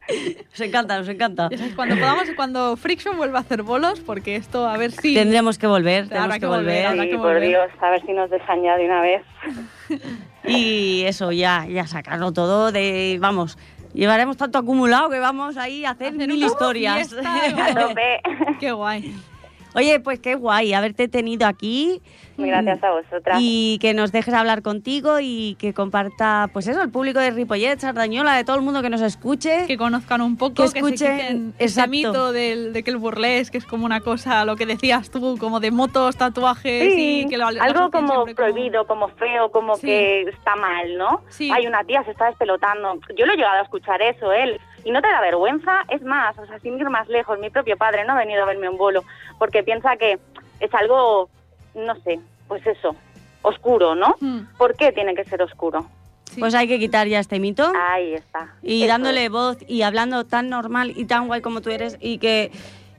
Nos 0.51 0.61
encanta, 0.61 0.97
nos 0.97 1.09
encanta. 1.09 1.49
Ya 1.51 1.75
cuando 1.75 1.95
podamos, 1.95 2.25
cuando 2.35 2.77
Friction 2.77 3.17
vuelva 3.17 3.39
a 3.39 3.41
hacer 3.41 3.63
bolos, 3.63 3.99
porque 3.99 4.35
esto, 4.35 4.67
a 4.67 4.77
ver 4.77 4.91
si... 4.91 5.13
Tendremos 5.13 5.57
que 5.57 5.67
volver, 5.67 6.07
tenemos 6.07 6.33
que 6.35 6.39
que 6.39 6.45
volver, 6.47 6.63
volver. 6.63 6.85
habrá 6.87 7.03
Sí, 7.03 7.09
que 7.09 7.15
por 7.17 7.25
volver. 7.33 7.47
Dios, 7.49 7.69
a 7.81 7.89
ver 7.89 8.01
si 8.05 8.13
nos 8.13 8.29
dejan 8.29 8.63
ya 8.63 8.77
de 8.77 8.85
una 8.85 9.01
vez. 9.01 9.21
Y 10.49 11.03
eso, 11.03 11.33
ya, 11.33 11.65
ya 11.67 11.85
sacarlo 11.87 12.31
todo 12.31 12.71
de, 12.71 13.17
vamos, 13.19 13.57
llevaremos 13.93 14.37
tanto 14.37 14.57
acumulado 14.57 15.09
que 15.09 15.19
vamos 15.19 15.57
ahí 15.57 15.83
a 15.83 15.89
hacer, 15.89 16.13
Hacer 16.13 16.27
mil 16.29 16.37
una 16.37 16.45
historias. 16.45 17.09
fiesta. 17.09 17.33
Qué 18.59 18.71
guay. 18.71 19.13
Oye, 19.77 19.99
pues 19.99 20.19
qué 20.19 20.33
guay 20.33 20.73
haberte 20.73 21.07
tenido 21.07 21.45
aquí. 21.47 22.01
Muy 22.35 22.49
gracias 22.49 22.83
a 22.83 22.91
vosotras. 22.91 23.37
Y 23.39 23.77
que 23.79 23.93
nos 23.93 24.11
dejes 24.11 24.33
hablar 24.33 24.63
contigo 24.63 25.19
y 25.21 25.55
que 25.59 25.73
comparta, 25.73 26.49
pues 26.51 26.67
eso, 26.67 26.81
el 26.81 26.89
público 26.89 27.19
de 27.19 27.29
Ripollet, 27.29 27.79
Sardañola, 27.79 28.35
de 28.35 28.43
todo 28.43 28.55
el 28.55 28.63
mundo 28.63 28.81
que 28.81 28.89
nos 28.89 29.01
escuche. 29.01 29.65
Que 29.67 29.77
conozcan 29.77 30.21
un 30.21 30.35
poco, 30.35 30.55
Que 30.55 30.63
que, 30.63 30.67
se 30.69 30.77
escuchen, 30.79 31.17
quiten 31.17 31.53
ese 31.59 31.87
mito 31.87 32.31
del, 32.31 32.73
de 32.73 32.81
que 32.83 32.89
el 32.89 32.97
burlesque 32.97 33.59
es 33.59 33.65
como 33.65 33.85
una 33.85 34.01
cosa, 34.01 34.45
lo 34.45 34.55
que 34.55 34.65
decías 34.65 35.11
tú, 35.11 35.37
como 35.39 35.59
de 35.59 35.69
motos, 35.69 36.17
tatuajes 36.17 36.93
Sí, 36.93 37.21
y 37.25 37.29
que 37.29 37.37
lo, 37.37 37.47
algo 37.47 37.91
como 37.91 38.25
prohibido, 38.25 38.87
como 38.87 39.09
feo, 39.09 39.51
como 39.51 39.75
Sí. 39.75 39.85
que 39.87 40.21
está 40.23 40.55
mal, 40.55 40.97
¿no? 40.97 41.21
Sí. 41.29 41.51
Hay 41.51 41.67
una 41.67 41.83
tía 41.83 42.03
se 42.03 42.11
está 42.11 42.25
despelotando. 42.25 42.99
Yo 43.15 43.27
lo 43.27 43.33
he 43.33 43.35
llegado 43.37 43.59
a 43.59 43.63
escuchar 43.63 44.01
eso, 44.01 44.31
él. 44.31 44.59
Y 44.83 44.91
no 44.91 45.01
te 45.01 45.07
da 45.07 45.19
vergüenza, 45.21 45.81
es 45.89 46.01
más, 46.01 46.37
o 46.37 46.45
sea, 46.45 46.59
sin 46.59 46.77
ir 46.79 46.89
más 46.89 47.07
lejos, 47.09 47.37
mi 47.39 47.49
propio 47.49 47.77
padre 47.77 48.05
no 48.05 48.13
ha 48.13 48.17
venido 48.17 48.43
a 48.43 48.45
verme 48.45 48.69
un 48.69 48.77
bolo 48.77 49.03
porque 49.37 49.63
piensa 49.63 49.97
que 49.97 50.17
es 50.59 50.73
algo, 50.73 51.29
no 51.75 51.95
sé, 52.01 52.19
pues 52.47 52.65
eso, 52.65 52.95
oscuro, 53.41 53.95
¿no? 53.95 54.15
Mm, 54.19 54.39
¿Por 54.57 54.75
qué 54.75 54.91
tiene 54.91 55.13
que 55.15 55.25
ser 55.25 55.41
oscuro? 55.41 55.85
sí. 56.31 56.39
Pues 56.39 56.53
hay 56.55 56.67
que 56.67 56.77
quitar 56.79 57.07
ya 57.07 57.19
este 57.19 57.39
mito. 57.39 57.71
Ahí 57.89 58.13
está. 58.13 58.53
y 58.61 58.83
Eso 58.83 58.89
dándole 58.91 59.25
es. 59.25 59.31
voz 59.31 59.57
y 59.67 59.81
hablando 59.81 60.25
tan 60.25 60.49
normal 60.49 60.93
y 60.95 61.05
tan 61.05 61.27
guay 61.27 61.41
como 61.41 61.61
tú 61.61 61.69
eres 61.69 61.97
y 61.99 62.17
que, 62.19 62.51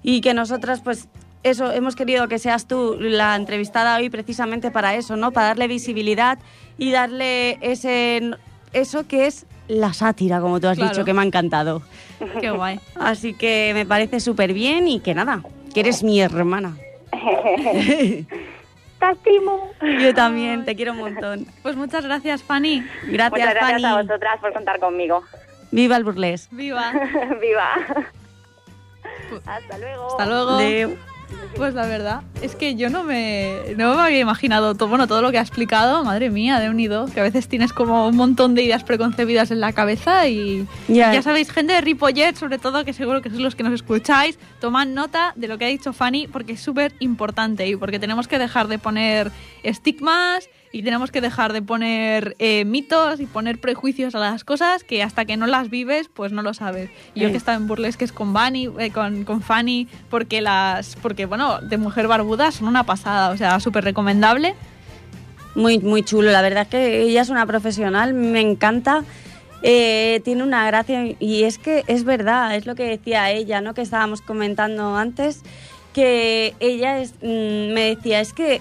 y 0.03 0.21
que 0.21 0.35
nosotras 0.35 0.81
pues 0.83 1.09
eso, 1.45 1.71
hemos 1.73 1.95
querido 1.95 2.27
que 2.29 2.39
seas 2.39 2.67
tú 2.67 2.97
la 2.99 3.37
entrevistada 3.37 3.97
hoy 3.97 4.11
precisamente 4.11 4.71
para 4.71 4.95
eso, 4.95 5.17
¿no? 5.17 5.31
Para 5.31 5.49
darle 5.49 5.69
visibilidad 5.69 6.39
y 6.79 6.91
darle 6.91 7.59
ese 7.61 8.33
eso 8.73 9.07
que 9.07 9.27
es 9.27 9.47
la 9.69 9.93
sátira, 9.93 10.41
como 10.41 10.61
tú 10.61 10.67
has 10.69 10.77
Claro. 10.77 10.91
dicho, 10.93 11.05
que 11.05 11.13
me 11.13 11.21
ha 11.21 11.25
encantado. 11.25 11.83
Qué 12.41 12.51
guay. 12.51 12.81
Así 12.97 13.35
que 13.35 13.71
me 13.75 13.87
parece 13.87 14.21
súper 14.21 14.53
bien 14.53 14.89
y 14.89 15.01
que 15.01 15.15
nada, 15.15 15.43
que 15.73 15.81
eres 15.81 16.03
mi 16.03 16.21
hermana. 16.21 16.77
Te 18.99 19.11
estimo. 19.13 19.71
Yo 20.01 20.13
también, 20.13 20.65
te 20.65 20.75
quiero 20.75 20.91
un 20.93 20.99
montón. 20.99 21.47
Pues 21.63 21.77
muchas 21.77 22.05
gracias, 22.05 22.43
Fanny. 22.43 22.85
Gracias, 23.05 23.31
Muchas 23.31 23.55
gracias 23.55 23.85
a 23.85 24.03
vosotras 24.03 24.41
por 24.41 24.53
contar 24.53 24.81
conmigo. 24.81 25.23
Viva 25.71 25.97
el 25.97 26.03
burlesque. 26.03 26.53
Viva. 26.57 26.93
Viva. 27.41 27.75
Hasta 29.47 29.79
luego. 29.79 30.09
Hasta 30.09 30.27
luego. 30.27 30.97
Pues 31.57 31.75
la 31.75 31.87
verdad 31.87 32.23
es 32.41 32.55
que 32.55 32.77
yo 32.77 32.89
no 32.89 33.03
me, 33.03 33.57
no 33.77 33.97
me 33.97 34.03
había 34.03 34.21
imaginado 34.21 34.75
todo, 34.77 34.89
bueno, 34.89 35.09
todo 35.09 35.23
lo 35.23 35.33
que 35.33 35.39
ha 35.39 35.43
explicado, 35.43 36.05
madre 36.05 36.31
mía, 36.31 36.61
de 36.61 36.71
unido, 36.71 37.07
que 37.13 37.19
a 37.19 37.25
veces 37.25 37.49
tienes 37.49 37.73
como 37.73 38.07
un 38.07 38.17
montón 38.17 38.55
de 38.55 38.63
ideas 38.63 38.85
preconcebidas 38.85 39.51
en 39.51 39.59
la 39.61 39.73
cabeza 39.73 40.29
y 40.29 40.67
Ya. 40.87 41.13
ya, 41.13 41.21
sabéis, 41.23 41.51
gente 41.51 41.73
de 41.73 41.81
Ripollet, 41.81 42.37
sobre 42.37 42.59
todo, 42.59 42.85
que 42.85 42.93
seguro 42.93 43.23
que 43.23 43.31
sois 43.31 43.41
los 43.41 43.57
que 43.57 43.65
nos 43.65 43.73
escucháis, 43.73 44.39
tomad 44.61 44.87
nota 44.87 45.33
de 45.35 45.49
lo 45.49 45.59
que 45.59 45.65
ha 45.65 45.69
dicho 45.69 45.93
Fanny 45.93 46.29
porque 46.29 46.53
es 46.53 46.61
súper 46.61 46.95
importante 47.01 47.67
y 47.67 47.75
porque 47.75 47.99
tenemos 47.99 48.29
que 48.29 48.39
dejar 48.39 48.69
de 48.69 48.79
poner 48.79 49.33
estigmas 49.65 50.49
y 50.73 50.83
tenemos 50.83 51.11
que 51.11 51.21
dejar 51.21 51.53
de 51.53 51.63
poner 51.63 52.37
eh, 52.39 52.65
mitos 52.65 53.21
y 53.21 53.27
poner 53.27 53.59
prejuicios 53.59 54.15
a 54.15 54.19
las 54.19 54.45
cosas 54.45 54.85
que 54.85 55.03
hasta 55.03 55.25
que 55.25 55.37
no 55.37 55.47
las 55.47 55.71
vives, 55.71 56.09
pues 56.13 56.33
no 56.33 56.43
lo 56.43 56.55
sabes. 56.55 56.91
Y 57.15 57.21
yo 57.21 57.27
Eh. 57.27 57.31
que 57.31 57.35
he 57.35 57.39
estado 57.39 57.59
en 57.59 57.67
burlesques 57.67 58.13
con 58.13 58.33
Fanny, 58.33 58.69
eh, 58.79 58.91
con, 58.91 59.25
con 59.25 59.43
Fanny, 59.43 59.89
porque 60.11 60.41
las, 60.41 60.97
porque 60.97 61.27
bueno, 61.27 61.61
de 61.61 61.79
mujer 61.79 62.07
barbuda 62.09 62.53
son 62.53 62.69
una 62.69 62.85
pasada, 62.85 63.31
o 63.31 63.37
sea, 63.37 63.61
súper 63.61 63.85
recomendable. 63.85 64.55
Muy, 65.55 65.79
muy 65.79 66.03
chulo. 66.03 66.31
La 66.31 66.43
verdad 66.43 66.63
es 66.65 66.69
que 66.69 67.03
ella 67.03 67.23
es 67.23 67.31
una 67.31 67.47
profesional, 67.47 68.15
me 68.15 68.41
encanta. 68.41 69.03
Eh, 69.63 70.21
tiene 70.25 70.45
una 70.45 70.65
gracia 70.67 71.17
y 71.19 71.43
es 71.43 71.59
que 71.59 71.83
es 71.89 72.05
verdad, 72.05 72.55
es 72.55 72.67
lo 72.67 72.77
que 72.77 72.85
decía 72.85 73.31
ella, 73.33 73.61
¿no? 73.61 73.75
Que 73.75 73.81
estábamos 73.83 74.21
comentando 74.21 74.97
antes, 74.97 75.43
que 75.93 76.55
ella 76.61 77.01
es, 77.01 77.15
mm, 77.23 77.73
me 77.73 77.97
decía, 77.97 78.21
es 78.21 78.33
que 78.33 78.61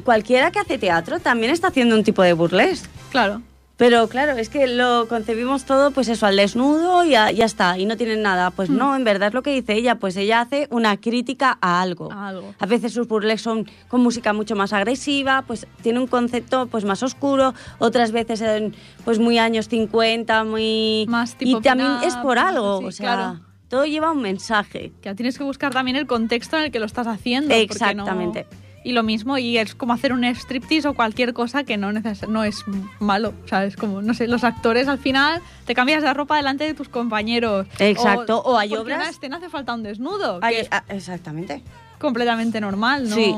cualquiera 0.00 0.50
que 0.50 0.58
hace 0.58 0.78
teatro 0.78 1.20
también 1.20 1.52
está 1.52 1.68
haciendo 1.68 1.94
un 1.94 2.04
tipo 2.04 2.22
de 2.22 2.32
burlesque. 2.32 2.88
Claro. 3.10 3.42
Pero 3.78 4.06
claro, 4.06 4.32
es 4.32 4.48
que 4.48 4.68
lo 4.68 5.08
concebimos 5.08 5.64
todo, 5.64 5.90
pues 5.90 6.06
eso, 6.06 6.26
al 6.26 6.36
desnudo 6.36 7.04
y 7.04 7.10
ya, 7.10 7.32
ya 7.32 7.44
está, 7.46 7.78
y 7.78 7.84
no 7.86 7.96
tienen 7.96 8.22
nada. 8.22 8.50
Pues 8.52 8.70
Hmm. 8.70 8.76
no, 8.76 8.94
en 8.94 9.02
verdad 9.02 9.28
es 9.28 9.34
lo 9.34 9.42
que 9.42 9.50
dice 9.50 9.72
ella, 9.74 9.96
pues 9.96 10.16
ella 10.16 10.42
hace 10.42 10.68
una 10.70 10.98
crítica 10.98 11.58
a 11.60 11.80
algo. 11.82 12.12
A 12.12 12.28
algo. 12.28 12.54
A 12.60 12.66
veces 12.66 12.92
sus 12.92 13.08
burlesques 13.08 13.42
son 13.42 13.66
con 13.88 14.00
música 14.02 14.32
mucho 14.34 14.54
más 14.54 14.72
agresiva, 14.72 15.42
pues 15.46 15.66
tiene 15.82 15.98
un 15.98 16.06
concepto 16.06 16.66
pues 16.66 16.84
más 16.84 17.02
oscuro, 17.02 17.54
otras 17.78 18.12
veces 18.12 18.40
en, 18.42 18.76
pues 19.04 19.18
muy 19.18 19.38
años 19.38 19.66
50, 19.68 20.44
muy... 20.44 21.06
Más 21.08 21.34
tipo 21.34 21.58
y 21.58 21.62
también 21.62 21.90
es 22.04 22.14
por 22.16 22.38
algo, 22.38 22.80
sí, 22.80 22.84
o 22.84 22.92
sea, 22.92 23.14
claro. 23.14 23.40
todo 23.68 23.84
lleva 23.86 24.12
un 24.12 24.22
mensaje. 24.22 24.92
Que 25.00 25.12
tienes 25.16 25.36
que 25.38 25.44
buscar 25.44 25.72
también 25.72 25.96
el 25.96 26.06
contexto 26.06 26.56
en 26.56 26.64
el 26.64 26.70
que 26.70 26.78
lo 26.78 26.86
estás 26.86 27.08
haciendo. 27.08 27.48
no- 27.48 27.54
Exactamente. 27.60 28.46
Y 28.84 28.92
lo 28.92 29.02
mismo, 29.04 29.38
y 29.38 29.58
es 29.58 29.74
como 29.76 29.92
hacer 29.92 30.12
un 30.12 30.24
striptease 30.24 30.88
o 30.88 30.94
cualquier 30.94 31.32
cosa 31.32 31.62
que 31.62 31.76
no, 31.76 31.92
neces 31.92 32.26
no 32.28 32.42
es 32.42 32.64
malo. 32.98 33.32
O 33.44 33.48
sea, 33.48 33.64
es 33.64 33.76
como, 33.76 34.02
no 34.02 34.12
sé, 34.12 34.26
los 34.26 34.42
actores 34.42 34.88
al 34.88 34.98
final 34.98 35.40
te 35.66 35.74
cambias 35.74 36.02
de 36.02 36.12
ropa 36.12 36.36
delante 36.36 36.64
de 36.64 36.74
tus 36.74 36.88
compañeros. 36.88 37.66
Exacto, 37.78 38.40
o 38.42 38.58
hay 38.58 38.74
obras- 38.74 38.98
una 38.98 39.08
escena 39.10 39.36
hace 39.36 39.48
falta 39.48 39.72
un 39.74 39.82
desnudo, 39.84 40.40
que 40.40 40.46
Ay, 40.46 40.56
es 40.56 40.68
exactamente. 40.88 41.62
completamente 42.00 42.60
normal, 42.60 43.08
¿no? 43.08 43.14
Sí. 43.14 43.34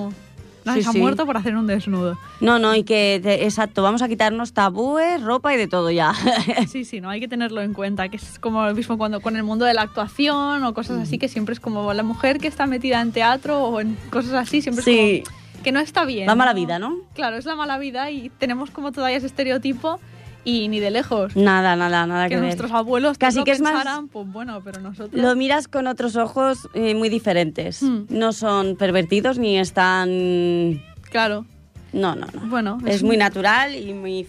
Nadie 0.64 0.80
Sí, 0.80 0.84
se 0.84 0.88
ha 0.90 0.92
sí. 0.92 0.98
muerto 0.98 1.26
por 1.26 1.36
hacer 1.36 1.56
un 1.56 1.66
desnudo. 1.66 2.18
No, 2.40 2.58
no, 2.58 2.74
y 2.74 2.84
que, 2.84 3.16
exacto, 3.42 3.82
vamos 3.82 4.00
a 4.02 4.08
quitarnos 4.08 4.52
tabúes, 4.52 5.22
ropa 5.22 5.52
y 5.54 5.56
de 5.56 5.68
todo 5.68 5.90
ya. 5.90 6.12
Sí, 6.68 6.84
sí, 6.84 7.00
no 7.00 7.10
hay 7.10 7.20
que 7.20 7.28
tenerlo 7.28 7.60
en 7.62 7.72
cuenta, 7.74 8.08
que 8.08 8.16
es 8.16 8.38
como 8.38 8.64
lo 8.64 8.74
mismo 8.74 8.96
cuando 8.98 9.20
con 9.20 9.36
el 9.36 9.42
mundo 9.42 9.64
de 9.64 9.74
la 9.74 9.82
actuación 9.82 10.64
o 10.64 10.74
cosas 10.74 10.98
Mm. 10.98 11.02
así, 11.02 11.18
que 11.18 11.28
siempre 11.28 11.52
es 11.52 11.60
como 11.60 11.92
la 11.92 12.02
mujer 12.02 12.38
que 12.38 12.48
está 12.48 12.66
metida 12.66 13.00
en 13.00 13.12
teatro 13.12 13.60
o 13.62 13.80
en 13.80 13.96
cosas 14.10 14.32
así, 14.34 14.62
siempre 14.62 14.82
Sí. 14.84 15.22
es 15.22 15.28
como 15.28 15.44
que 15.64 15.72
no 15.72 15.80
está 15.80 16.04
bien. 16.04 16.26
La 16.26 16.34
mala 16.34 16.52
vida, 16.52 16.78
¿no? 16.78 16.96
Claro, 17.14 17.36
es 17.36 17.46
la 17.46 17.56
mala 17.56 17.78
vida 17.78 18.10
y 18.10 18.28
tenemos 18.38 18.70
como 18.70 18.92
todavía 18.92 19.16
ese 19.16 19.26
estereotipo 19.26 19.98
y 20.44 20.68
ni 20.68 20.78
de 20.80 20.90
lejos. 20.90 21.34
Nada, 21.36 21.74
nada, 21.76 22.06
nada 22.06 22.24
que, 22.24 22.30
que 22.30 22.34
ver. 22.36 22.44
nuestros 22.44 22.70
abuelos 22.72 23.16
Casi 23.18 23.42
que 23.44 23.52
es 23.52 23.60
más- 23.60 23.86
pues 24.12 24.26
bueno, 24.30 24.60
pero 24.62 24.80
nosotros... 24.80 25.20
Lo 25.20 25.34
miras 25.36 25.68
con 25.68 25.86
otros 25.86 26.16
ojos 26.16 26.68
eh, 26.74 26.94
muy 26.94 27.08
diferentes. 27.08 27.82
Hmm. 27.82 28.04
No 28.10 28.32
son 28.32 28.76
pervertidos 28.76 29.38
ni 29.38 29.58
están... 29.58 30.82
Claro, 31.10 31.46
No, 31.92 32.14
no, 32.14 32.26
no. 32.32 32.46
bueno, 32.48 32.78
Es 32.86 33.02
muy 33.02 33.16
natural 33.16 33.74
y 33.74 33.92
muy... 33.94 34.26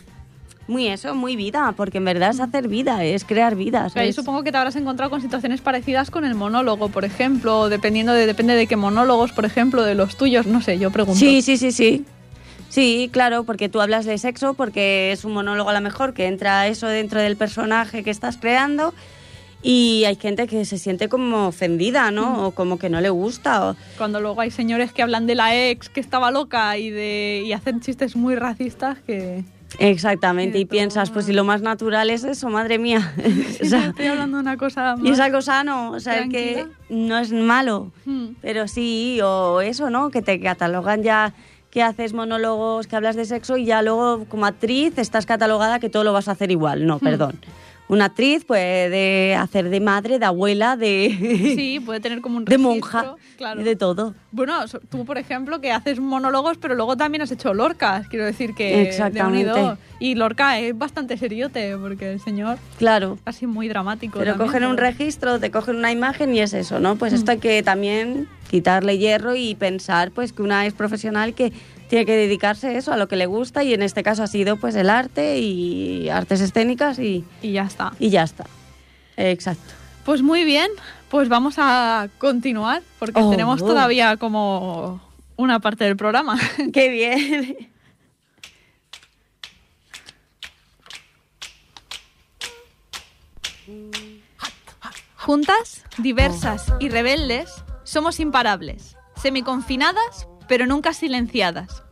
Muy 0.68 0.88
eso, 0.88 1.14
muy 1.14 1.36
vida, 1.36 1.76
porque 1.78 2.00
en 2.00 2.06
verdad 2.06 2.32
es 2.32 2.40
hacer 2.40 2.68
vida, 2.68 3.04
es 3.04 3.24
crear 3.24 3.56
vidas. 3.56 3.94
Pero 3.94 4.06
yo 4.06 4.10
es- 4.10 4.16
supongo 4.16 4.42
que 4.44 4.52
te 4.52 4.58
habrás 4.58 4.76
encontrado 4.76 5.12
con 5.12 5.22
situaciones 5.22 5.62
parecidas 5.62 6.10
con 6.10 6.26
el 6.26 6.34
monólogo, 6.34 6.90
por 6.90 7.06
ejemplo, 7.06 7.70
dependiendo 7.70 8.14
de, 8.14 8.26
depende 8.26 8.56
de 8.56 8.66
qué 8.66 8.76
monólogos, 8.76 9.32
por 9.32 9.46
ejemplo, 9.46 9.84
de 9.84 9.94
los 9.94 10.18
tuyos, 10.18 10.48
no 10.48 10.62
sé, 10.64 10.80
yo 10.80 10.90
pregunto. 10.90 11.20
Sí, 11.20 11.44
sí, 11.44 11.58
sí, 11.58 11.72
sí. 11.72 12.04
Sí, 12.76 13.10
claro, 13.10 13.46
porque 13.46 13.70
tú 13.70 13.80
hablas 13.80 14.04
de 14.04 14.18
sexo, 14.18 14.54
porque 14.54 15.14
es 15.14 15.24
un 15.24 15.32
monólogo 15.32 15.70
a 15.70 15.74
lo 15.74 15.80
mejor 15.80 16.14
que 16.14 16.28
entra 16.28 16.68
eso 16.68 16.88
dentro 16.88 17.22
del 17.22 17.38
personaje 17.38 18.04
que 18.04 18.10
estás 18.12 18.36
creando 18.36 18.94
y 19.64 20.04
hay 20.04 20.18
gente 20.18 20.46
que 20.46 20.66
se 20.66 20.78
siente 20.78 21.08
como 21.08 21.48
ofendida. 21.48 22.12
¿no? 22.12 22.48
O 22.48 22.52
como 22.52 22.78
que 22.78 22.90
no 22.90 23.00
le 23.00 23.08
gusta. 23.10 23.70
O... 23.70 23.76
Cuando 23.98 24.20
luego 24.20 24.42
hay 24.42 24.52
señores 24.52 24.92
que 24.92 25.02
hablan 25.04 25.26
de 25.26 25.36
la 25.36 25.56
ex 25.56 25.88
que 25.88 26.02
estaba 26.02 26.32
loca 26.32 26.78
y 26.78 26.90
de 26.90 27.44
y 27.46 27.54
hacen 27.54 27.80
chistes 27.80 28.18
muy 28.18 28.36
racistas 28.36 28.98
que... 29.08 29.46
Exactamente, 29.80 30.58
Y 30.58 30.62
y 30.62 30.66
piensas, 30.66 31.12
pues 31.12 31.26
si 31.28 31.34
lo 31.34 31.44
más 31.46 31.62
natural 31.62 32.10
es 32.10 32.26
eso, 32.26 32.50
madre 32.50 32.78
mía. 32.78 33.14
O 33.64 33.66
sea, 33.66 33.86
estoy 33.88 34.08
hablando 34.08 34.36
de 34.38 34.42
una 34.44 34.58
cosa 34.58 34.96
y 35.02 35.06
es 35.06 35.12
más- 35.12 35.20
algo 35.22 35.42
sano, 35.42 35.92
o 35.92 36.00
sea, 36.02 36.20
es 36.20 36.30
que 36.30 36.54
Tranquila. 36.56 36.78
no 36.90 37.18
es 37.20 37.32
malo. 37.32 37.94
Hmm. 38.06 38.32
Pero 38.42 38.68
sí, 38.68 39.20
o 39.24 39.62
eso, 39.62 39.90
¿no? 39.90 40.10
Que 40.12 40.22
te 40.22 40.42
catalogan 40.42 41.02
ya 41.04 41.34
que 41.76 41.84
haces 41.84 42.14
monólogos, 42.14 42.88
que 42.88 42.96
hablas 42.96 43.18
de 43.18 43.26
sexo 43.26 43.58
y 43.58 43.66
ya 43.66 43.82
luego 43.82 44.24
como 44.30 44.46
actriz 44.46 44.98
estás 44.98 45.26
catalogada 45.26 45.78
que 45.78 45.90
todo 45.90 46.06
lo 46.06 46.14
vas 46.14 46.30
a 46.30 46.32
hacer 46.32 46.50
igual. 46.50 46.88
No, 46.88 47.00
perdón. 47.00 47.38
Una 47.88 48.06
actriz 48.06 48.44
puede 48.46 49.36
hacer 49.36 49.70
de 49.70 49.80
madre, 49.80 50.18
de 50.18 50.26
abuela, 50.26 50.76
de, 50.76 51.54
Sí, 51.56 51.80
puede 51.80 52.00
tener 52.00 52.20
como 52.22 52.38
un 52.38 52.46
de 52.46 52.58
registro, 52.58 52.72
monja, 52.72 53.16
claro. 53.38 53.64
de 53.64 53.76
todo. 53.76 54.16
Bueno, 54.32 54.56
tú, 54.90 55.06
por 55.06 55.20
ejemplo, 55.20 55.62
que 55.62 55.72
haces 55.72 56.00
monólogos, 56.00 56.58
pero 56.58 56.74
luego 56.74 56.98
también 56.98 57.22
has 57.22 57.32
hecho 57.32 57.54
Lorcas, 57.54 58.08
quiero 58.08 58.26
decir 58.26 58.56
que... 58.56 58.82
Exactamente. 58.82 59.46
de 59.46 59.52
unido. 59.54 59.78
Y 60.00 60.16
Lorca 60.16 60.60
es 60.60 60.76
bastante 60.78 61.16
seriote, 61.18 61.78
porque 61.78 62.14
el 62.14 62.20
señor 62.20 62.58
Claro. 62.80 63.20
así 63.26 63.46
muy 63.46 63.68
dramático. 63.68 64.18
Pero 64.18 64.32
también, 64.32 64.48
cogen 64.52 64.66
un 64.66 64.78
registro, 64.78 65.40
te 65.40 65.52
cogen 65.52 65.76
una 65.76 65.92
imagen 65.92 66.34
y 66.34 66.40
es 66.40 66.54
eso, 66.54 66.80
¿no? 66.80 66.96
Pues 66.96 67.14
Mm. 67.14 67.16
esto 67.18 67.32
hay 67.34 67.38
que 67.38 67.62
también 67.62 68.28
quitarle 68.50 68.98
hierro 68.98 69.36
y 69.36 69.54
pensar 69.56 70.12
pues 70.12 70.34
que 70.34 70.42
una 70.42 70.66
es 70.66 70.74
profesional 70.74 71.34
que 71.34 71.52
tiene 71.90 72.06
que 72.06 72.16
dedicarse 72.16 72.68
a 72.68 72.72
eso, 72.78 72.92
a 72.94 72.98
lo 72.98 73.08
que 73.08 73.16
le 73.16 73.26
gusta 73.26 73.64
y 73.64 73.74
en 73.74 73.82
este 73.84 74.04
caso 74.04 74.24
ha 74.24 74.28
sido 74.28 74.58
pues 74.58 74.76
el 74.76 74.90
arte 74.90 75.38
y 75.40 76.10
artes 76.10 76.42
escénicas 76.42 77.00
y, 77.00 77.24
Y 77.42 77.52
ya 77.54 77.64
está. 77.64 77.94
y 78.00 78.10
ya 78.10 78.24
está. 78.24 78.46
Exacto. 79.18 79.74
Pues 80.04 80.22
muy 80.22 80.44
bien, 80.46 80.70
pues 81.10 81.30
vamos 81.30 81.56
a 81.58 82.10
continuar 82.18 82.82
porque 83.00 83.20
Oh. 83.22 83.30
tenemos 83.32 83.60
todavía 83.60 84.18
como 84.18 85.02
una 85.36 85.60
parte 85.60 85.84
del 85.84 85.96
programa. 85.98 86.40
¡Qué 86.74 86.90
bien! 86.90 87.58
Juntas, 95.18 95.84
diversas 95.98 96.72
y 96.80 96.90
rebeldes, 96.90 97.64
somos 97.84 98.20
imparables, 98.20 98.96
semiconfinadas, 99.22 100.28
pero 100.48 100.66
nunca 100.66 100.94
silenciadas. 100.94 101.84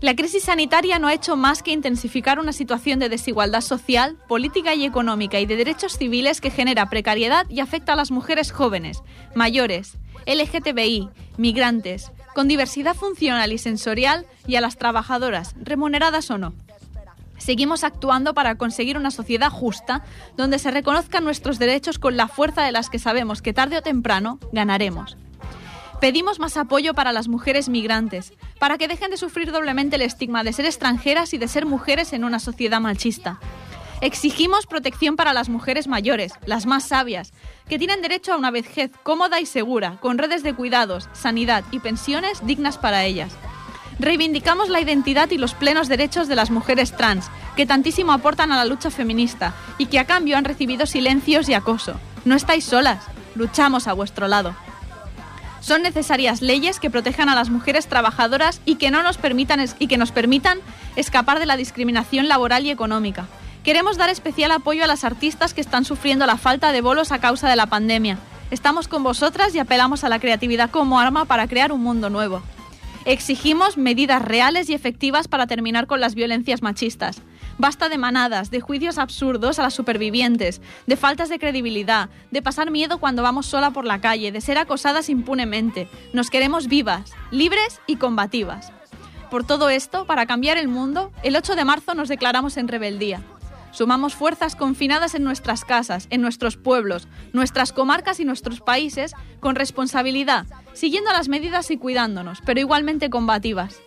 La 0.00 0.16
crisis 0.16 0.44
sanitaria 0.44 0.98
no 0.98 1.08
ha 1.08 1.14
hecho 1.14 1.36
más 1.36 1.62
que 1.62 1.72
intensificar 1.72 2.38
una 2.38 2.54
situación 2.54 2.98
de 3.00 3.10
desigualdad 3.10 3.60
social, 3.60 4.16
política 4.28 4.74
y 4.74 4.86
económica 4.86 5.38
y 5.40 5.46
de 5.46 5.56
derechos 5.56 5.98
civiles 5.98 6.40
que 6.40 6.50
genera 6.50 6.88
precariedad 6.88 7.46
y 7.50 7.60
afecta 7.60 7.92
a 7.92 7.96
las 7.96 8.10
mujeres 8.10 8.50
jóvenes, 8.50 9.02
mayores, 9.34 9.98
LGTBI, 10.26 11.10
migrantes, 11.36 12.12
con 12.34 12.48
diversidad 12.48 12.94
funcional 12.94 13.52
y 13.52 13.58
sensorial 13.58 14.24
y 14.46 14.56
a 14.56 14.62
las 14.62 14.78
trabajadoras, 14.78 15.54
remuneradas 15.60 16.30
o 16.30 16.38
no. 16.38 16.54
Seguimos 17.36 17.84
actuando 17.84 18.32
para 18.32 18.56
conseguir 18.56 18.96
una 18.96 19.10
sociedad 19.10 19.50
justa 19.50 20.02
donde 20.34 20.58
se 20.58 20.70
reconozcan 20.70 21.24
nuestros 21.24 21.58
derechos 21.58 21.98
con 21.98 22.16
la 22.16 22.28
fuerza 22.28 22.62
de 22.62 22.72
las 22.72 22.88
que 22.88 22.98
sabemos 22.98 23.42
que 23.42 23.52
tarde 23.52 23.76
o 23.76 23.82
temprano 23.82 24.38
ganaremos. 24.52 25.18
Pedimos 26.00 26.38
más 26.38 26.56
apoyo 26.56 26.94
para 26.94 27.12
las 27.12 27.28
mujeres 27.28 27.68
migrantes, 27.68 28.32
para 28.58 28.78
que 28.78 28.88
dejen 28.88 29.10
de 29.10 29.18
sufrir 29.18 29.52
doblemente 29.52 29.96
el 29.96 30.02
estigma 30.02 30.42
de 30.42 30.54
ser 30.54 30.64
extranjeras 30.64 31.34
y 31.34 31.38
de 31.38 31.46
ser 31.46 31.66
mujeres 31.66 32.14
en 32.14 32.24
una 32.24 32.38
sociedad 32.38 32.80
machista. 32.80 33.38
Exigimos 34.00 34.66
protección 34.66 35.16
para 35.16 35.34
las 35.34 35.50
mujeres 35.50 35.86
mayores, 35.88 36.32
las 36.46 36.64
más 36.64 36.88
sabias, 36.88 37.34
que 37.68 37.78
tienen 37.78 38.00
derecho 38.00 38.32
a 38.32 38.38
una 38.38 38.50
vejez 38.50 38.90
cómoda 39.02 39.40
y 39.40 39.46
segura, 39.46 39.98
con 40.00 40.16
redes 40.16 40.42
de 40.42 40.54
cuidados, 40.54 41.10
sanidad 41.12 41.64
y 41.70 41.80
pensiones 41.80 42.46
dignas 42.46 42.78
para 42.78 43.04
ellas. 43.04 43.32
Reivindicamos 43.98 44.70
la 44.70 44.80
identidad 44.80 45.30
y 45.30 45.36
los 45.36 45.52
plenos 45.52 45.88
derechos 45.88 46.28
de 46.28 46.36
las 46.36 46.50
mujeres 46.50 46.96
trans, 46.96 47.30
que 47.56 47.66
tantísimo 47.66 48.12
aportan 48.12 48.52
a 48.52 48.56
la 48.56 48.64
lucha 48.64 48.90
feminista 48.90 49.52
y 49.76 49.84
que 49.84 49.98
a 49.98 50.06
cambio 50.06 50.38
han 50.38 50.46
recibido 50.46 50.86
silencios 50.86 51.50
y 51.50 51.52
acoso. 51.52 52.00
No 52.24 52.36
estáis 52.36 52.64
solas, 52.64 53.04
luchamos 53.34 53.86
a 53.86 53.92
vuestro 53.92 54.28
lado. 54.28 54.56
Son 55.60 55.82
necesarias 55.82 56.40
leyes 56.40 56.80
que 56.80 56.90
protejan 56.90 57.28
a 57.28 57.34
las 57.34 57.50
mujeres 57.50 57.86
trabajadoras 57.86 58.60
y 58.64 58.76
que 58.76 58.90
no 58.90 59.02
nos 59.02 59.18
permitan 59.18 59.64
y 59.78 59.86
que 59.86 59.98
nos 59.98 60.10
permitan 60.10 60.58
escapar 60.96 61.38
de 61.38 61.46
la 61.46 61.56
discriminación 61.56 62.28
laboral 62.28 62.64
y 62.64 62.70
económica. 62.70 63.26
Queremos 63.62 63.98
dar 63.98 64.08
especial 64.08 64.52
apoyo 64.52 64.84
a 64.84 64.86
las 64.86 65.04
artistas 65.04 65.52
que 65.52 65.60
están 65.60 65.84
sufriendo 65.84 66.24
la 66.24 66.38
falta 66.38 66.72
de 66.72 66.80
bolos 66.80 67.12
a 67.12 67.20
causa 67.20 67.48
de 67.48 67.56
la 67.56 67.66
pandemia. 67.66 68.18
Estamos 68.50 68.88
con 68.88 69.02
vosotras 69.02 69.54
y 69.54 69.58
apelamos 69.58 70.02
a 70.02 70.08
la 70.08 70.18
creatividad 70.18 70.70
como 70.70 70.98
arma 70.98 71.26
para 71.26 71.46
crear 71.46 71.70
un 71.70 71.82
mundo 71.82 72.08
nuevo. 72.08 72.42
Exigimos 73.04 73.76
medidas 73.76 74.22
reales 74.22 74.70
y 74.70 74.74
efectivas 74.74 75.28
para 75.28 75.46
terminar 75.46 75.86
con 75.86 76.00
las 76.00 76.14
violencias 76.14 76.62
machistas. 76.62 77.22
Basta 77.60 77.90
de 77.90 77.98
manadas, 77.98 78.50
de 78.50 78.62
juicios 78.62 78.96
absurdos 78.96 79.58
a 79.58 79.62
las 79.62 79.74
supervivientes, 79.74 80.62
de 80.86 80.96
faltas 80.96 81.28
de 81.28 81.38
credibilidad, 81.38 82.08
de 82.30 82.40
pasar 82.40 82.70
miedo 82.70 82.98
cuando 83.00 83.22
vamos 83.22 83.44
sola 83.44 83.70
por 83.70 83.84
la 83.84 84.00
calle, 84.00 84.32
de 84.32 84.40
ser 84.40 84.56
acosadas 84.56 85.10
impunemente. 85.10 85.86
Nos 86.14 86.30
queremos 86.30 86.68
vivas, 86.68 87.12
libres 87.30 87.82
y 87.86 87.96
combativas. 87.96 88.72
Por 89.30 89.44
todo 89.44 89.68
esto, 89.68 90.06
para 90.06 90.24
cambiar 90.24 90.56
el 90.56 90.68
mundo, 90.68 91.12
el 91.22 91.36
8 91.36 91.54
de 91.54 91.66
marzo 91.66 91.92
nos 91.92 92.08
declaramos 92.08 92.56
en 92.56 92.66
rebeldía. 92.66 93.22
Sumamos 93.72 94.14
fuerzas 94.14 94.56
confinadas 94.56 95.14
en 95.14 95.22
nuestras 95.22 95.66
casas, 95.66 96.06
en 96.08 96.22
nuestros 96.22 96.56
pueblos, 96.56 97.08
nuestras 97.34 97.74
comarcas 97.74 98.20
y 98.20 98.24
nuestros 98.24 98.62
países 98.62 99.12
con 99.38 99.54
responsabilidad, 99.54 100.46
siguiendo 100.72 101.12
las 101.12 101.28
medidas 101.28 101.70
y 101.70 101.76
cuidándonos, 101.76 102.40
pero 102.40 102.58
igualmente 102.58 103.10
combativas. 103.10 103.82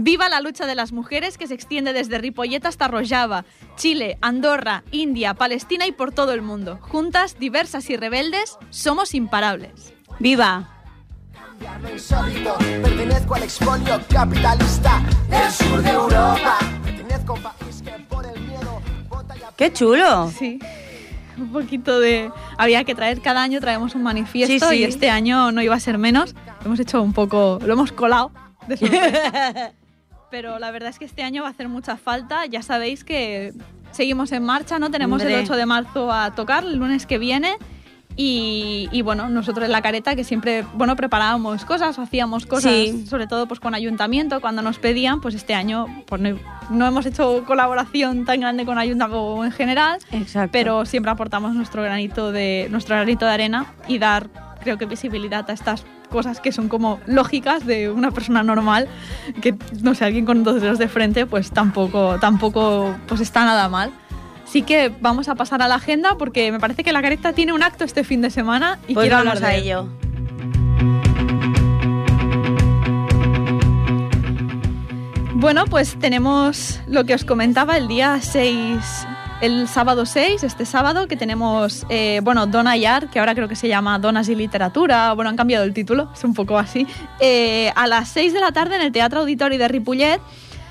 Viva 0.00 0.28
la 0.28 0.40
lucha 0.40 0.64
de 0.64 0.76
las 0.76 0.92
mujeres 0.92 1.36
que 1.38 1.48
se 1.48 1.54
extiende 1.54 1.92
desde 1.92 2.18
Ripollet 2.18 2.64
hasta 2.64 2.86
Rojava, 2.86 3.44
Chile, 3.76 4.16
Andorra, 4.20 4.84
India, 4.92 5.34
Palestina 5.34 5.88
y 5.88 5.92
por 5.92 6.12
todo 6.12 6.32
el 6.32 6.40
mundo. 6.40 6.78
Juntas, 6.80 7.36
diversas 7.40 7.90
y 7.90 7.96
rebeldes, 7.96 8.58
somos 8.70 9.12
imparables. 9.12 9.92
¡Viva! 10.20 10.68
Lo 11.82 11.92
insólito, 11.92 12.54
pertenezco 12.58 13.34
al 13.34 13.42
expolio 13.42 14.00
capitalista 14.08 15.02
del 15.28 15.50
sur 15.50 15.82
de 15.82 15.90
Europa. 15.90 16.58
Pertenezco 16.84 17.32
a 17.32 17.34
un 17.34 17.42
país 17.42 17.82
que 17.82 17.90
por 18.08 18.24
el 18.24 18.40
miedo 18.42 18.80
vota 19.08 19.36
y 19.36 19.40
¡Qué 19.56 19.72
chulo! 19.72 20.30
Sí. 20.30 20.60
Un 21.36 21.50
poquito 21.52 21.98
de... 21.98 22.30
Había 22.56 22.84
que 22.84 22.94
traer, 22.94 23.20
cada 23.20 23.42
año 23.42 23.58
traemos 23.60 23.96
un 23.96 24.04
manifiesto 24.04 24.68
Sí, 24.68 24.76
sí. 24.76 24.80
y 24.80 24.84
este 24.84 25.10
año 25.10 25.50
no 25.50 25.60
iba 25.60 25.74
a 25.74 25.80
ser 25.80 25.98
menos. 25.98 26.34
Lo 26.60 26.66
hemos 26.66 26.78
hecho 26.78 27.02
un 27.02 27.12
poco... 27.12 27.58
Lo 27.66 27.72
hemos 27.72 27.90
colado 27.90 28.30
de. 28.68 29.72
Pero 30.30 30.58
la 30.58 30.70
verdad 30.70 30.90
es 30.90 30.98
que 30.98 31.04
este 31.06 31.22
año 31.22 31.42
va 31.42 31.48
a 31.48 31.52
hacer 31.52 31.68
mucha 31.68 31.96
falta. 31.96 32.44
Ya 32.46 32.62
sabéis 32.62 33.02
que 33.04 33.52
seguimos 33.92 34.30
en 34.32 34.44
marcha, 34.44 34.78
¿no? 34.78 34.90
Tenemos 34.90 35.22
Hombre. 35.22 35.34
el 35.38 35.44
8 35.44 35.56
de 35.56 35.66
marzo 35.66 36.12
a 36.12 36.34
tocar, 36.34 36.64
el 36.64 36.76
lunes 36.76 37.06
que 37.06 37.18
viene. 37.18 37.56
Y, 38.20 38.88
y, 38.90 39.02
bueno, 39.02 39.28
nosotros 39.28 39.64
en 39.66 39.70
la 39.70 39.80
careta 39.80 40.16
que 40.16 40.24
siempre, 40.24 40.64
bueno, 40.74 40.96
preparábamos 40.96 41.64
cosas, 41.64 41.96
hacíamos 42.00 42.46
cosas, 42.46 42.72
Sí. 42.72 43.06
sobre 43.06 43.28
todo 43.28 43.46
pues 43.46 43.60
con 43.60 43.76
ayuntamiento, 43.76 44.40
cuando 44.40 44.60
nos 44.60 44.80
pedían, 44.80 45.20
pues 45.20 45.36
este 45.36 45.54
año 45.54 45.86
pues 46.08 46.20
no, 46.20 46.36
no 46.68 46.84
hemos 46.88 47.06
hecho 47.06 47.44
colaboración 47.46 48.24
tan 48.24 48.40
grande 48.40 48.64
con 48.66 48.76
ayuntamiento 48.76 49.44
en 49.44 49.52
general, 49.52 50.00
Exacto. 50.10 50.50
pero 50.50 50.84
siempre 50.84 51.12
aportamos 51.12 51.54
nuestro 51.54 51.80
granito 51.84 52.32
de 52.32 52.66
nuestro 52.72 52.96
granito 52.96 53.24
de 53.24 53.30
arena 53.30 53.66
y 53.86 53.98
dar 53.98 54.28
creo 54.68 54.76
que 54.76 54.84
visibilidad 54.84 55.48
a 55.48 55.54
estas 55.54 55.86
cosas 56.10 56.40
que 56.40 56.52
son 56.52 56.68
como 56.68 57.00
lógicas 57.06 57.64
de 57.64 57.88
una 57.88 58.10
persona 58.10 58.42
normal 58.42 58.86
que 59.40 59.54
no 59.80 59.94
sé 59.94 60.04
alguien 60.04 60.26
con 60.26 60.44
dos 60.44 60.60
dedos 60.60 60.78
de 60.78 60.88
frente 60.88 61.24
pues 61.24 61.50
tampoco 61.50 62.18
tampoco 62.20 62.94
pues 63.06 63.22
está 63.22 63.46
nada 63.46 63.68
mal 63.70 63.92
Así 64.44 64.62
que 64.62 64.90
vamos 65.00 65.28
a 65.28 65.34
pasar 65.34 65.60
a 65.60 65.68
la 65.68 65.74
agenda 65.74 66.16
porque 66.16 66.50
me 66.50 66.58
parece 66.58 66.82
que 66.82 66.90
la 66.90 67.02
careta 67.02 67.34
tiene 67.34 67.52
un 67.52 67.62
acto 67.62 67.84
este 67.84 68.02
fin 68.02 68.22
de 68.22 68.30
semana 68.30 68.78
y 68.88 68.94
pues 68.94 69.04
quiero 69.04 69.18
vamos 69.18 69.34
hablar 69.34 69.50
a 69.50 69.52
de 69.52 69.58
él. 69.58 69.64
ello. 69.64 69.88
Bueno, 75.34 75.66
pues 75.66 75.98
tenemos 75.98 76.80
lo 76.86 77.04
que 77.04 77.12
os 77.12 77.24
comentaba 77.26 77.76
el 77.76 77.88
día 77.88 78.18
6, 78.22 79.06
el 79.40 79.68
sábado 79.68 80.04
6, 80.04 80.42
este 80.42 80.66
sábado, 80.66 81.06
que 81.06 81.16
tenemos, 81.16 81.86
eh, 81.88 82.20
bueno, 82.24 82.46
Dona 82.46 82.76
y 82.76 82.84
que 83.10 83.20
ahora 83.20 83.34
creo 83.34 83.48
que 83.48 83.56
se 83.56 83.68
llama 83.68 83.98
Donas 83.98 84.28
y 84.28 84.34
Literatura, 84.34 85.12
bueno, 85.12 85.30
han 85.30 85.36
cambiado 85.36 85.64
el 85.64 85.72
título, 85.72 86.10
es 86.12 86.24
un 86.24 86.34
poco 86.34 86.58
así, 86.58 86.86
eh, 87.20 87.72
a 87.76 87.86
las 87.86 88.08
6 88.08 88.32
de 88.32 88.40
la 88.40 88.52
tarde 88.52 88.76
en 88.76 88.82
el 88.82 88.92
Teatro 88.92 89.20
Auditori 89.20 89.56
de 89.56 89.68
Ripollet. 89.68 90.20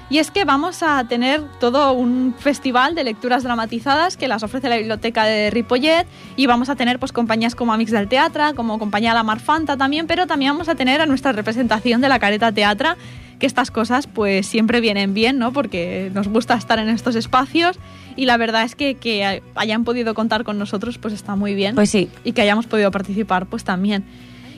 Y 0.09 0.19
es 0.19 0.31
que 0.31 0.45
vamos 0.45 0.83
a 0.83 1.03
tener 1.03 1.43
todo 1.59 1.91
un 1.91 2.33
festival 2.39 2.95
de 2.95 3.03
lecturas 3.03 3.43
dramatizadas 3.43 4.15
que 4.15 4.29
las 4.29 4.41
ofrece 4.41 4.69
la 4.69 4.77
biblioteca 4.77 5.25
de 5.25 5.49
Ripollet 5.49 6.07
y 6.37 6.47
vamos 6.47 6.69
a 6.69 6.77
tener 6.77 6.97
pues 6.97 7.11
compañías 7.11 7.55
como 7.55 7.73
Amics 7.73 7.91
del 7.91 8.07
Teatro, 8.07 8.55
como 8.55 8.79
compañía 8.79 9.13
La 9.13 9.23
Marfanta 9.23 9.75
también, 9.75 10.07
pero 10.07 10.25
también 10.25 10.53
vamos 10.53 10.69
a 10.69 10.75
tener 10.75 11.01
a 11.01 11.05
nuestra 11.07 11.33
representación 11.33 11.99
de 11.99 12.07
la 12.07 12.19
Careta 12.19 12.53
Teatra, 12.53 12.95
que 13.39 13.45
estas 13.45 13.71
cosas 13.71 14.07
pues 14.07 14.45
siempre 14.47 14.81
vienen 14.81 15.13
bien, 15.13 15.37
¿no? 15.37 15.53
Porque 15.53 16.11
nos 16.13 16.27
gusta 16.27 16.55
estar 16.55 16.79
en 16.79 16.89
estos 16.89 17.15
espacios 17.15 17.77
y 18.15 18.25
la 18.25 18.37
verdad 18.37 18.63
es 18.63 18.75
que 18.75 18.95
que 18.95 19.41
hayan 19.55 19.83
podido 19.83 20.13
contar 20.13 20.43
con 20.43 20.57
nosotros 20.57 20.97
pues 20.97 21.13
está 21.13 21.35
muy 21.35 21.53
bien 21.53 21.75
Pues 21.75 21.89
sí. 21.89 22.09
y 22.23 22.31
que 22.33 22.41
hayamos 22.41 22.65
podido 22.65 22.89
participar 22.91 23.45
pues 23.45 23.63
también. 23.63 24.03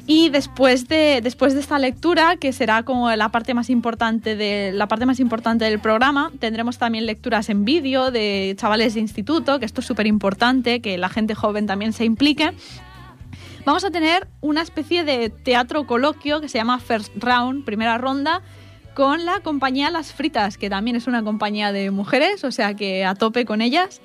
Y 0.08 0.30
después 0.30 0.88
de, 0.88 1.20
después 1.22 1.54
de 1.54 1.60
esta 1.60 1.78
lectura, 1.78 2.36
que 2.38 2.52
será 2.52 2.82
como 2.82 3.12
la 3.16 3.30
parte 3.30 3.54
más 3.54 3.70
importante 3.70 4.36
de 4.36 4.72
la 4.74 4.88
parte 4.88 5.06
más 5.06 5.20
importante 5.20 5.66
del 5.66 5.80
programa, 5.80 6.32
tendremos 6.40 6.80
también 6.80 7.06
lecturas 7.06 7.48
en 7.50 7.64
vídeo 7.64 8.10
de 8.10 8.56
chavales 8.58 8.96
de 8.96 9.02
instituto, 9.02 9.60
que 9.60 9.66
esto 9.66 9.82
es 9.82 9.88
súper 9.88 10.08
importante, 10.08 10.80
que 10.82 10.98
la 10.98 11.10
gente 11.10 11.36
joven 11.36 11.68
también 11.68 11.94
se 11.94 12.06
implique. 12.06 12.54
Vamos 13.66 13.84
a 13.84 13.92
tener 13.92 14.28
una 14.42 14.64
especie 14.64 15.04
de 15.04 15.30
teatro 15.30 15.86
coloquio 15.86 16.42
que 16.42 16.50
se 16.50 16.58
llama 16.58 16.80
First 16.80 17.12
Round, 17.22 17.64
primera 17.64 18.00
ronda, 18.00 18.42
con 19.00 19.24
la 19.24 19.40
compañía 19.40 19.90
Las 19.92 20.12
Fritas, 20.12 20.58
que 20.58 20.70
también 20.70 20.98
es 20.98 21.08
una 21.08 21.24
compañía 21.24 21.72
de 21.72 21.90
mujeres, 21.90 22.44
o 22.44 22.52
sea 22.52 22.74
que 22.74 23.06
a 23.06 23.16
tope 23.16 23.46
con 23.46 23.62
ellas. 23.62 24.02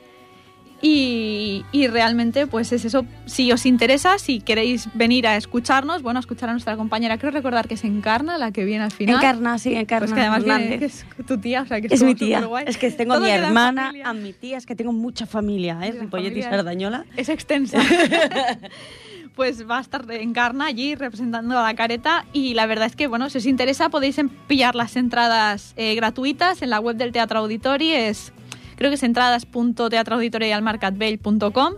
Y, 0.82 1.64
y 1.72 1.88
realmente, 1.88 2.47
pues 2.47 2.70
es 2.70 2.84
eso. 2.84 3.05
Si 3.26 3.51
os 3.51 3.66
interesa, 3.66 4.18
si 4.20 4.40
queréis 4.40 4.88
venir 4.95 5.26
a 5.26 5.36
escucharnos, 5.36 6.03
bueno, 6.03 6.18
a 6.18 6.20
escuchar 6.20 6.49
a 6.51 6.53
nuestra 6.53 6.76
compañera, 6.76 7.18
creo 7.18 7.32
recordar 7.32 7.66
que 7.66 7.74
es 7.74 7.82
Encarna, 7.82 8.38
la 8.38 8.53
que 8.53 8.64
viene 8.64 8.84
al 8.84 8.92
final. 8.92 9.16
Encarna, 9.16 9.59
sí, 9.59 9.74
encarna. 9.74 10.07
Pues 10.07 10.14
que 10.14 10.20
además 10.20 10.45
viene- 10.45 10.78
que 10.78 10.84
es 10.84 11.05
tu 11.26 11.38
tía, 11.38 11.62
o 11.62 11.66
sea 11.66 11.80
que 11.80 11.88
Es 11.92 12.03
mi 12.03 12.14
como 12.14 12.26
tía. 12.26 12.49
Es 12.66 12.76
que 12.76 12.90
tengo 12.92 13.14
a 13.14 13.20
mi 13.20 13.30
hermana, 13.30 13.92
a 14.05 14.12
mi 14.12 14.32
tía, 14.32 14.59
es 14.59 14.66
que 14.66 14.76
tengo 14.76 14.92
mucha 14.92 15.26
familia, 15.26 15.78
¿eh? 15.82 15.92
La 15.95 16.03
Ripollet 16.03 16.26
y 16.26 16.42
familia 16.42 16.51
Sardañola. 16.51 17.05
Es 17.16 17.28
extensa. 17.30 17.78
pues 19.35 19.68
va 19.68 19.78
a 19.78 19.80
estar 19.80 20.05
Encarna 20.11 20.66
allí 20.66 20.95
representando 20.95 21.59
a 21.59 21.62
la 21.62 21.74
careta. 21.74 22.26
Y 22.32 22.55
la 22.55 22.66
verdad 22.66 22.87
es 22.87 22.97
que, 22.97 23.07
bueno, 23.07 23.30
si 23.30 23.39
os 23.39 23.47
interesa 23.47 23.89
podéis 23.89 24.20
pillar 24.47 24.74
las 24.74 24.97
entradas 24.97 25.72
eh, 25.76 25.95
gratuitas 25.95 26.61
en 26.62 26.70
la 26.70 26.80
web 26.80 26.97
del 26.97 27.12
Teatro 27.12 27.39
Auditori, 27.41 27.93
es, 27.93 28.32
creo 28.76 28.91
que 28.91 28.97
es 28.97 29.03
entradas.teatroauditorialmarcatvell.com 29.03 31.74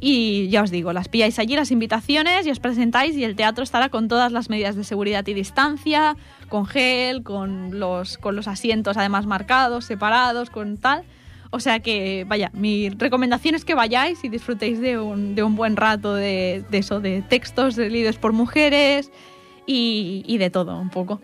Y 0.00 0.48
ya 0.48 0.62
os 0.62 0.70
digo, 0.70 0.92
las 0.92 1.08
pilláis 1.08 1.38
allí 1.38 1.56
las 1.56 1.70
invitaciones 1.70 2.46
y 2.46 2.50
os 2.50 2.60
presentáis 2.60 3.16
y 3.16 3.24
el 3.24 3.36
teatro 3.36 3.64
estará 3.64 3.88
con 3.88 4.08
todas 4.08 4.32
las 4.32 4.48
medidas 4.48 4.76
de 4.76 4.84
seguridad 4.84 5.26
y 5.26 5.34
distancia, 5.34 6.16
con 6.48 6.66
gel, 6.66 7.22
con 7.22 7.78
los, 7.78 8.18
con 8.18 8.36
los 8.36 8.48
asientos 8.48 8.96
además 8.96 9.26
marcados, 9.26 9.84
separados, 9.84 10.50
con 10.50 10.76
tal. 10.76 11.04
O 11.50 11.58
sea 11.58 11.80
que, 11.80 12.24
vaya, 12.28 12.50
mi 12.54 12.90
recomendación 12.90 13.56
es 13.56 13.64
que 13.64 13.74
vayáis 13.74 14.22
y 14.24 14.28
disfrutéis 14.28 14.80
de 14.80 14.98
un, 14.98 15.34
de 15.34 15.42
un 15.42 15.56
buen 15.56 15.76
rato 15.76 16.14
de, 16.14 16.64
de 16.70 16.78
eso, 16.78 17.00
de 17.00 17.22
textos 17.22 17.76
leídos 17.76 18.18
por 18.18 18.32
mujeres 18.32 19.10
y, 19.66 20.22
y 20.26 20.38
de 20.38 20.48
todo 20.50 20.78
un 20.78 20.90
poco. 20.90 21.20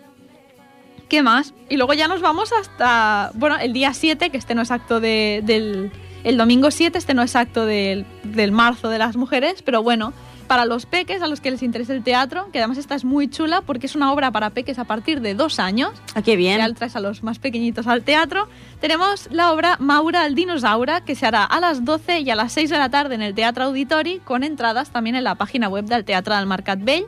¿Qué 1.09 1.23
más? 1.23 1.55
Y 1.69 1.77
luego 1.77 1.95
ya 1.95 2.09
nos 2.09 2.21
vamos 2.21 2.53
hasta, 2.53 3.31
bueno, 3.35 3.57
el 3.59 3.73
día 3.73 3.95
7, 3.95 4.31
que 4.31 4.37
este 4.37 4.55
no 4.55 4.63
es 4.63 4.71
acto 4.71 5.01
de, 5.01 5.43
del... 5.45 5.93
El 6.25 6.37
domingo 6.37 6.73
7, 6.73 6.99
este 6.99 7.15
no 7.15 7.23
es 7.23 7.37
acto 7.37 7.67
del, 7.67 8.05
del 8.25 8.51
marzo 8.51 8.89
de 8.89 8.99
las 8.99 9.17
mujeres, 9.17 9.63
pero 9.63 9.85
bueno, 9.85 10.13
para 10.47 10.65
los 10.65 10.87
peques, 10.87 11.23
a 11.23 11.27
los 11.27 11.41
que 11.41 11.51
les 11.51 11.63
interesa 11.63 11.93
el 11.93 12.03
teatro, 12.03 12.49
que 12.53 12.59
además 12.59 12.79
esta 12.79 12.95
es 12.95 13.05
muy 13.05 13.29
chula 13.29 13.61
porque 13.61 13.87
es 13.87 13.95
una 13.95 14.13
obra 14.13 14.31
para 14.31 14.51
peques 14.51 14.79
a 14.79 14.85
partir 14.85 15.21
de 15.21 15.35
dos 15.35 15.59
años. 15.59 15.93
Ah, 16.15 16.23
qué 16.23 16.37
bien. 16.37 16.59
Ya 16.59 16.73
traes 16.73 16.97
a 16.97 17.01
los 17.01 17.23
más 17.23 17.39
pequeñitos 17.39 17.87
al 17.87 18.03
teatro. 18.03 18.49
Tenemos 18.81 19.29
la 19.31 19.53
obra 19.53 19.77
Maura 19.79 20.27
el 20.27 20.35
dinosaura, 20.35 21.03
que 21.03 21.15
se 21.15 21.27
hará 21.27 21.45
a 21.45 21.61
las 21.61 21.85
12 21.85 22.21
y 22.21 22.31
a 22.31 22.37
las 22.37 22.53
6 22.53 22.71
de 22.71 22.79
la 22.79 22.89
tarde 22.89 23.15
en 23.15 23.23
el 23.23 23.35
Teatro 23.35 23.65
Auditori, 23.65 24.21
con 24.25 24.45
entradas 24.45 24.91
también 24.91 25.17
en 25.17 25.25
la 25.25 25.35
página 25.35 25.69
web 25.69 25.85
del 25.87 26.05
Teatro 26.05 26.35
del 26.37 26.47
Marcat 26.47 26.81
Vell 26.83 27.07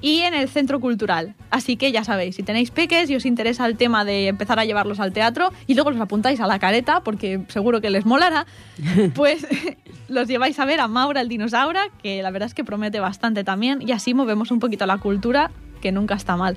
y 0.00 0.20
en 0.20 0.34
el 0.34 0.48
Centro 0.48 0.80
Cultural. 0.80 1.34
Así 1.50 1.76
que 1.76 1.92
ya 1.92 2.04
sabéis, 2.04 2.36
si 2.36 2.42
tenéis 2.42 2.70
peques 2.70 3.10
y 3.10 3.16
os 3.16 3.26
interesa 3.26 3.66
el 3.66 3.76
tema 3.76 4.04
de 4.04 4.28
empezar 4.28 4.58
a 4.58 4.64
llevarlos 4.64 5.00
al 5.00 5.12
teatro 5.12 5.52
y 5.66 5.74
luego 5.74 5.90
los 5.90 6.00
apuntáis 6.00 6.40
a 6.40 6.46
la 6.46 6.58
careta, 6.58 7.00
porque 7.02 7.40
seguro 7.48 7.80
que 7.80 7.90
les 7.90 8.06
molará, 8.06 8.46
pues 9.14 9.46
los 10.08 10.28
lleváis 10.28 10.58
a 10.58 10.64
ver 10.64 10.80
a 10.80 10.88
Maura 10.88 11.20
el 11.20 11.28
dinosaura, 11.28 11.88
que 12.02 12.22
la 12.22 12.30
verdad 12.30 12.46
es 12.46 12.54
que 12.54 12.64
promete 12.64 13.00
bastante 13.00 13.44
también, 13.44 13.80
y 13.86 13.92
así 13.92 14.14
movemos 14.14 14.50
un 14.50 14.60
poquito 14.60 14.86
la 14.86 14.98
cultura, 14.98 15.50
que 15.80 15.92
nunca 15.92 16.14
está 16.14 16.36
mal. 16.36 16.56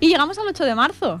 Y 0.00 0.08
llegamos 0.08 0.38
al 0.38 0.46
8 0.48 0.64
de 0.64 0.74
marzo. 0.74 1.20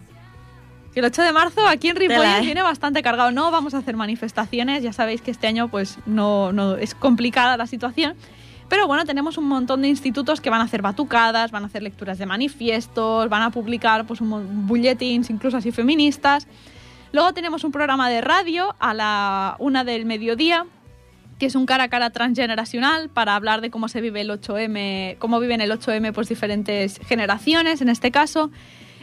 Que 0.92 1.00
el 1.00 1.06
8 1.06 1.22
de 1.22 1.32
marzo 1.32 1.66
aquí 1.66 1.88
en 1.88 1.96
Ripollet 1.96 2.38
¿eh? 2.38 2.40
viene 2.40 2.62
bastante 2.62 3.02
cargado. 3.02 3.30
No 3.30 3.50
vamos 3.50 3.74
a 3.74 3.78
hacer 3.78 3.96
manifestaciones, 3.96 4.82
ya 4.82 4.92
sabéis 4.92 5.20
que 5.20 5.30
este 5.30 5.46
año 5.46 5.68
pues 5.68 5.98
no, 6.06 6.52
no 6.52 6.76
es 6.76 6.94
complicada 6.94 7.56
la 7.56 7.66
situación. 7.66 8.16
Pero 8.68 8.86
bueno, 8.86 9.04
tenemos 9.04 9.38
un 9.38 9.46
montón 9.46 9.82
de 9.82 9.88
institutos 9.88 10.40
que 10.40 10.50
van 10.50 10.60
a 10.60 10.64
hacer 10.64 10.82
batucadas, 10.82 11.50
van 11.50 11.62
a 11.62 11.66
hacer 11.66 11.82
lecturas 11.82 12.18
de 12.18 12.26
manifiestos, 12.26 13.28
van 13.28 13.42
a 13.42 13.50
publicar 13.50 14.06
pues 14.06 14.20
un 14.20 14.66
bulletins, 14.66 15.30
incluso 15.30 15.56
así 15.56 15.70
feministas. 15.70 16.46
Luego 17.12 17.32
tenemos 17.32 17.62
un 17.64 17.72
programa 17.72 18.08
de 18.08 18.20
radio 18.20 18.74
a 18.80 18.92
la 18.92 19.56
una 19.60 19.84
del 19.84 20.04
mediodía, 20.04 20.66
que 21.38 21.46
es 21.46 21.54
un 21.54 21.66
cara 21.66 21.84
a 21.84 21.88
cara 21.88 22.10
transgeneracional 22.10 23.08
para 23.08 23.36
hablar 23.36 23.60
de 23.60 23.70
cómo 23.70 23.88
se 23.88 24.00
vive 24.00 24.22
el 24.22 24.30
8M, 24.30 25.18
cómo 25.18 25.38
viven 25.38 25.60
el 25.60 25.70
8M 25.70 26.12
pues 26.12 26.28
diferentes 26.28 26.98
generaciones, 27.06 27.80
en 27.82 27.88
este 27.88 28.10
caso. 28.10 28.50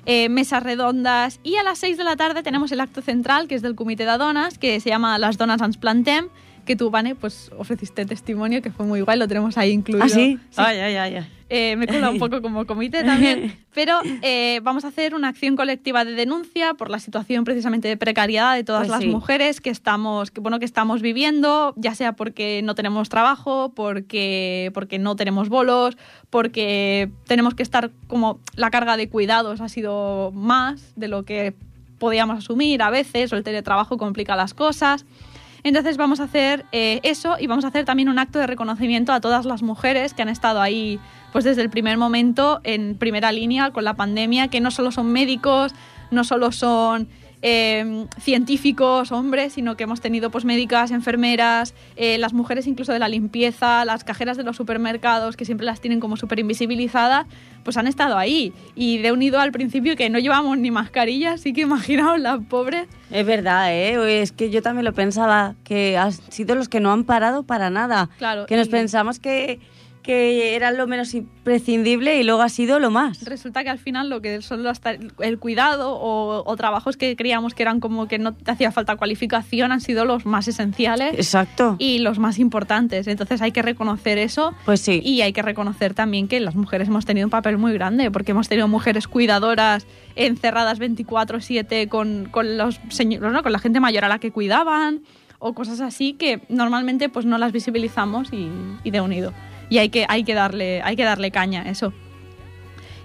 eh, 0.05 0.30
mesas 0.30 0.64
redondas 0.64 1.39
y 1.43 1.55
a 1.55 1.64
las 1.64 1.80
6 1.80 1.97
de 1.97 2.03
la 2.03 2.16
tarde 2.16 2.43
tenemos 2.43 2.72
el 2.72 2.82
acto 2.82 3.01
central 3.01 3.47
que 3.47 3.55
es 3.55 3.61
del 3.61 3.76
Comité 3.76 4.05
de 4.05 4.18
Donas 4.18 4.57
que 4.57 4.80
se 4.80 4.89
llama 4.89 5.18
Las 5.18 5.38
Donas 5.38 5.61
ens 5.61 5.78
plantem 5.78 6.28
que 6.66 6.76
tú, 6.76 6.89
Vane, 6.89 7.16
pues 7.16 7.51
ofreciste 7.57 8.05
testimonio 8.05 8.61
que 8.61 8.72
fue 8.72 8.86
muy 8.86 9.01
guay, 9.01 9.18
lo 9.18 9.28
tenemos 9.28 9.57
ahí 9.57 9.72
incluido. 9.72 10.05
¿Ah, 10.05 10.09
sí? 10.09 10.39
Sí. 10.49 10.55
Ay, 10.57 10.80
ay, 10.80 10.95
ay, 10.95 11.16
ay. 11.18 11.26
Eh, 11.49 11.76
me 11.76 11.86
cola 11.86 12.09
un 12.09 12.18
poco 12.18 12.41
como 12.41 12.66
comité 12.66 13.03
también, 13.03 13.55
pero 13.76 13.99
eh, 14.24 14.59
vamos 14.64 14.86
a 14.86 14.88
hacer 14.88 15.14
una 15.14 15.28
acción 15.28 15.55
colectiva 15.55 16.03
de 16.03 16.14
denuncia 16.14 16.74
por 16.74 16.89
la 16.89 16.97
situación 16.99 17.43
precisamente 17.43 17.88
de 17.88 17.95
precariedad 17.95 18.55
de 18.55 18.64
todas 18.64 18.88
Pues 18.88 18.89
las 18.89 19.01
sí. 19.01 19.07
mujeres 19.07 19.61
que 19.61 19.70
estamos, 19.70 20.32
que, 20.32 20.39
bueno, 20.41 20.57
que 20.57 20.66
estamos 20.66 21.03
viviendo, 21.03 21.74
ya 21.76 21.93
sea 21.93 22.14
porque 22.14 22.61
no 22.64 22.74
tenemos 22.74 23.09
trabajo, 23.09 23.72
porque, 23.76 24.72
porque 24.74 24.97
no 24.97 25.16
tenemos 25.16 25.49
bolos, 25.49 25.95
porque 26.32 27.11
tenemos 27.28 27.53
que 27.53 27.61
estar 27.61 27.91
como 28.07 28.39
la 28.55 28.72
carga 28.72 28.97
de 28.97 29.09
cuidados 29.09 29.61
ha 29.61 29.70
sido 29.70 30.32
más 30.34 30.93
de 30.95 31.07
lo 31.07 31.24
que 31.24 31.53
podíamos 31.99 32.39
asumir 32.39 32.82
a 32.82 32.89
veces, 32.89 33.32
o 33.32 33.38
el 33.38 33.43
teletrabajo 33.43 33.97
complica 33.97 34.36
las 34.36 34.53
cosas. 34.55 35.05
Entonces 35.64 35.95
vamos 35.97 36.20
a 36.20 36.24
hacer 36.24 36.66
eh, 36.72 36.99
eso 37.03 37.38
y 37.39 37.47
vamos 37.47 37.64
a 37.64 37.70
hacer 37.70 37.86
también 37.86 38.09
un 38.09 38.20
acto 38.20 38.38
de 38.38 38.47
reconocimiento 38.47 39.14
a 39.14 39.22
todas 39.22 39.45
las 39.45 39.64
mujeres 39.64 40.14
que 40.14 40.22
han 40.22 40.30
estado 40.30 40.61
ahí 40.61 40.99
pues 41.32 41.45
desde 41.45 41.61
el 41.61 41.70
primer 41.70 41.97
momento 41.97 42.59
en 42.64 42.95
primera 42.95 43.32
línea 43.32 43.72
con 43.72 43.84
la 43.86 43.95
pandemia, 43.95 44.49
que 44.49 44.59
no 44.59 44.72
solo 44.72 44.91
son 44.91 45.11
médicos, 45.11 45.74
no 46.11 46.24
solo 46.24 46.51
son 46.51 47.07
eh, 47.46 48.06
científicos, 48.20 49.12
hombres, 49.12 49.54
sino 49.54 49.76
que 49.78 49.84
hemos 49.84 50.02
tenido 50.02 50.32
pues 50.32 50.46
médicas, 50.46 50.89
enfermeras, 50.91 51.76
eh, 51.98 52.18
las 52.18 52.34
mujeres 52.34 52.66
incluso 52.68 52.94
de 52.94 53.00
la 53.00 53.10
limpieza, 53.10 53.86
las 53.86 54.04
cajeras 54.04 54.38
de 54.38 54.44
los 54.44 54.56
supermercados, 54.56 55.36
que 55.38 55.46
siempre 55.46 55.66
las 55.66 55.80
tienen 55.82 56.00
como 56.00 56.18
súper 56.18 56.39
invisibilizadas, 56.39 57.28
pues 57.64 57.78
han 57.78 57.86
estado 57.88 58.18
ahí. 58.18 58.54
Y 58.76 58.98
de 59.00 59.12
unido 59.12 59.39
al 59.39 59.52
principio 59.52 59.96
que 59.96 60.10
no 60.10 60.20
llevamos 60.20 60.58
ni 60.58 60.72
mascarillas, 60.72 61.36
así 61.36 61.54
que 61.54 61.62
imaginaos 61.62 62.20
las 62.20 62.39
pobres. 62.46 62.88
Es 63.12 63.26
verdad, 63.26 63.72
¿eh? 63.74 64.22
Es 64.22 64.32
que 64.32 64.50
yo 64.50 64.62
también 64.62 64.86
lo 64.86 64.94
pensaba, 64.94 65.54
que 65.64 65.98
han 65.98 66.12
sido 66.14 66.56
los 66.56 66.70
que 66.70 66.80
no 66.80 66.91
han 66.91 67.04
parado 67.04 67.44
para 67.44 67.70
nada. 67.70 68.10
Claro, 68.18 68.46
Que 68.46 68.58
nos 68.58 68.68
y- 68.68 68.72
pensamos 68.72 69.20
que, 69.20 69.60
que 70.04 70.56
era 70.56 70.70
lo 70.72 70.86
menos 70.86 71.14
imprescindible 71.14 72.20
y 72.20 72.24
luego 72.24 72.41
ha 72.41 72.49
sido 72.49 72.80
lo 72.80 72.91
más. 72.91 73.24
resulta 73.26 73.64
que 73.64 73.70
al 73.70 73.80
final 73.80 74.10
lo 74.10 74.22
que 74.22 74.41
son 74.41 74.62
los 74.62 74.80
ta- 74.82 74.95
el 75.20 75.39
cuidado 75.39 75.93
o, 75.95 76.43
o 76.45 76.56
trabajos 76.58 76.97
que 76.97 77.16
creíamos 77.16 77.54
que 77.54 77.64
eran 77.64 77.80
como 77.80 78.08
que 78.08 78.20
no 78.20 78.34
te 78.34 78.51
hacía 78.51 78.72
falta 78.72 78.95
cualificación 78.97 79.72
han 79.72 79.82
sido 79.82 80.06
los 80.06 80.26
más 80.26 80.47
esenciales 80.47 81.14
Exacto. 81.16 81.78
y 81.80 81.99
los 81.99 82.20
más 82.20 82.38
importantes. 82.38 83.08
Entonces 83.08 83.41
hay 83.41 83.51
que 83.51 83.62
reconocer 83.62 84.18
eso 84.18 84.54
Pues 84.66 84.82
sí. 84.82 85.01
y 85.04 85.22
hay 85.22 85.34
que 85.34 85.41
reconocer 85.41 85.93
también 85.93 86.28
que 86.28 86.39
las 86.39 86.56
mujeres 86.56 86.88
hemos 86.89 87.06
tenido 87.06 87.26
un 87.28 87.32
papel 87.32 87.58
muy 87.58 87.74
grande 87.74 88.12
porque 88.12 88.32
hemos 88.32 88.49
tenido 88.49 88.68
mujeres 88.68 89.08
cuidadoras 89.08 89.88
encerradas 90.16 90.80
24/7 90.80 91.88
con, 91.88 92.28
con 92.30 92.58
los 92.58 92.80
señores, 92.89 93.32
¿no? 93.32 93.41
con 93.43 93.51
la 93.51 93.60
gente 93.60 93.80
mayor 93.80 94.06
a 94.06 94.10
la 94.10 94.20
que 94.20 94.32
cuidaban 94.32 95.01
o 95.39 95.54
cosas 95.54 95.82
así 95.82 96.14
que 96.14 96.41
normalmente 96.49 97.10
pues 97.10 97.26
no 97.26 97.38
las 97.38 97.51
visibilizamos 97.51 98.32
y, 98.32 98.49
y 98.84 98.91
de 98.91 99.01
unido. 99.01 99.34
Y 99.74 99.80
hay 99.80 99.89
que, 99.89 100.05
hay, 100.07 100.24
que 100.24 100.36
darle, 100.36 100.84
hay 100.84 100.95
que 100.95 101.03
darle 101.03 101.32
caña 101.32 101.63
a 101.63 101.69
eso. 101.71 101.91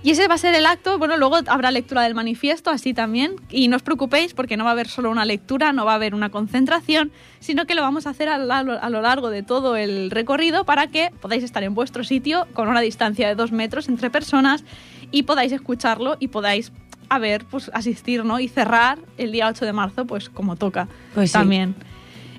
Y 0.03 0.11
ese 0.11 0.29
va 0.29 0.35
a 0.35 0.39
ser 0.39 0.55
el 0.55 0.67
acto. 0.67 0.99
Bueno, 0.99 1.17
luego 1.17 1.39
habrá 1.47 1.71
lectura 1.71 2.03
del 2.03 2.15
manifiesto, 2.15 2.69
así 2.69 2.93
también. 2.93 3.37
Y 3.49 3.69
no 3.69 3.77
os 3.77 3.83
preocupéis 3.83 4.35
porque 4.35 4.59
no 4.59 4.65
va 4.65 4.71
a 4.71 4.73
haber 4.75 4.87
solo 4.87 5.11
una 5.11 5.25
lectura, 5.25 5.73
no 5.73 5.87
va 5.87 5.93
a 5.93 5.95
haber 5.95 6.15
una 6.15 6.29
concentración, 6.29 7.11
sino 7.41 7.65
que 7.65 7.75
lo 7.75 7.81
vamos 7.81 8.07
a 8.07 8.11
hacer 8.11 8.29
a, 8.29 8.37
la- 8.37 8.59
a 8.59 8.91
lo 8.91 9.01
largo 9.01 9.31
de 9.31 9.43
todo 9.43 9.77
el 9.77 10.11
recorrido 10.11 10.65
para 10.65 10.89
que 10.89 11.11
podáis 11.23 11.43
estar 11.43 11.63
en 11.63 11.75
vuestro 11.75 12.05
sitio 12.05 12.47
con 12.53 12.69
una 12.69 12.81
distancia 12.83 13.27
de 13.29 13.35
dos 13.35 13.51
metros 13.51 13.89
entre 13.89 14.11
personas 14.11 14.63
y 15.11 15.23
podáis 15.23 15.53
escucharlo 15.53 16.19
y 16.21 16.29
podáis 16.29 16.71
a 17.09 17.19
ver, 17.19 17.47
pues 17.47 17.71
asistir, 17.73 18.27
¿no? 18.27 18.39
Y 18.41 18.49
cerrar 18.49 18.99
el 19.17 19.33
día 19.33 19.49
8 19.49 19.65
de 19.65 19.73
marzo, 19.73 20.05
pues 20.05 20.29
como 20.29 20.57
toca 20.57 20.87
Pues 21.15 21.33
sí. 21.33 21.39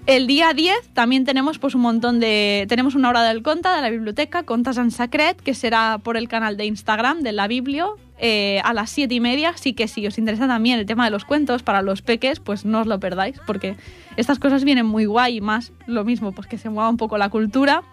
El 0.06 0.26
día 0.26 0.54
10 0.54 0.90
también 0.94 1.26
tenemos 1.26 1.60
pues 1.60 1.76
un 1.76 1.82
montón 1.82 2.20
de... 2.20 2.66
Tenemos 2.68 2.96
una 2.96 3.10
hora 3.10 3.24
del 3.24 3.44
conta 3.44 3.76
de 3.76 3.82
la 3.82 3.90
biblioteca, 3.90 4.44
Contas 4.44 4.78
en 4.78 4.92
Sacret, 4.92 5.40
que 5.40 5.54
será 5.54 6.00
por 6.04 6.18
el 6.18 6.28
canal 6.28 6.58
de 6.58 6.66
Instagram 6.66 7.22
de 7.22 7.32
la 7.32 7.48
Biblio 7.48 7.98
eh, 8.18 8.60
a 8.64 8.74
las 8.74 8.90
7 8.90 9.14
y 9.14 9.20
media. 9.20 9.50
Así 9.50 9.74
que 9.74 9.88
si 9.88 10.08
os 10.08 10.18
interesa 10.18 10.48
también 10.48 10.80
el 10.80 10.86
tema 10.86 11.06
de 11.06 11.12
los 11.12 11.26
cuentos 11.26 11.62
para 11.62 11.82
los 11.82 12.02
peques, 12.02 12.40
pues 12.40 12.66
no 12.66 12.82
os 12.82 12.88
lo 12.88 13.00
perdáis, 13.00 13.40
porque 13.46 13.76
estas 14.18 14.40
cosas 14.40 14.64
vienen 14.64 14.86
muy 14.86 15.06
guay 15.06 15.38
y 15.38 15.42
más 15.42 15.74
lo 15.86 16.04
mismo, 16.04 16.32
pues 16.32 16.48
que 16.48 16.58
se 16.58 16.70
mueva 16.70 16.90
un 16.90 16.98
poco 16.98 17.18
la 17.18 17.30
cultura. 17.30 17.84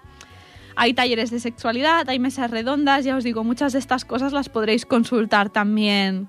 Hay 0.75 0.95
talleres 0.95 1.31
de 1.31 1.41
sexualidad, 1.41 2.09
hay 2.09 2.19
mesas 2.19 2.51
redondas, 2.51 3.05
ya 3.05 3.17
os 3.17 3.25
digo, 3.25 3.45
muchas 3.45 3.73
de 3.73 3.79
estas 3.79 4.05
cosas 4.05 4.33
las 4.33 4.49
podréis 4.49 4.85
consultar 4.87 5.51
también 5.51 6.29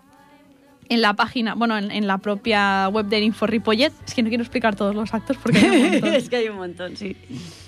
en 0.90 1.02
la 1.02 1.14
página, 1.14 1.56
bueno, 1.56 1.78
en, 1.78 1.92
en 1.92 2.08
la 2.08 2.18
propia 2.18 2.88
web 2.90 3.06
de 3.08 3.20
Info 3.22 3.48
Ripollet. 3.48 3.92
Es 4.06 4.14
que 4.14 4.24
no 4.24 4.30
quiero 4.30 4.44
explicar 4.44 4.76
todos 4.76 4.96
los 4.96 5.14
actos 5.14 5.38
porque 5.38 5.60
hay 5.60 5.66
un 5.70 5.92
montón. 5.92 6.14
es 6.14 6.30
que 6.30 6.36
hay 6.38 6.48
un 6.50 6.58
montón, 6.58 6.96
sí. 6.98 7.16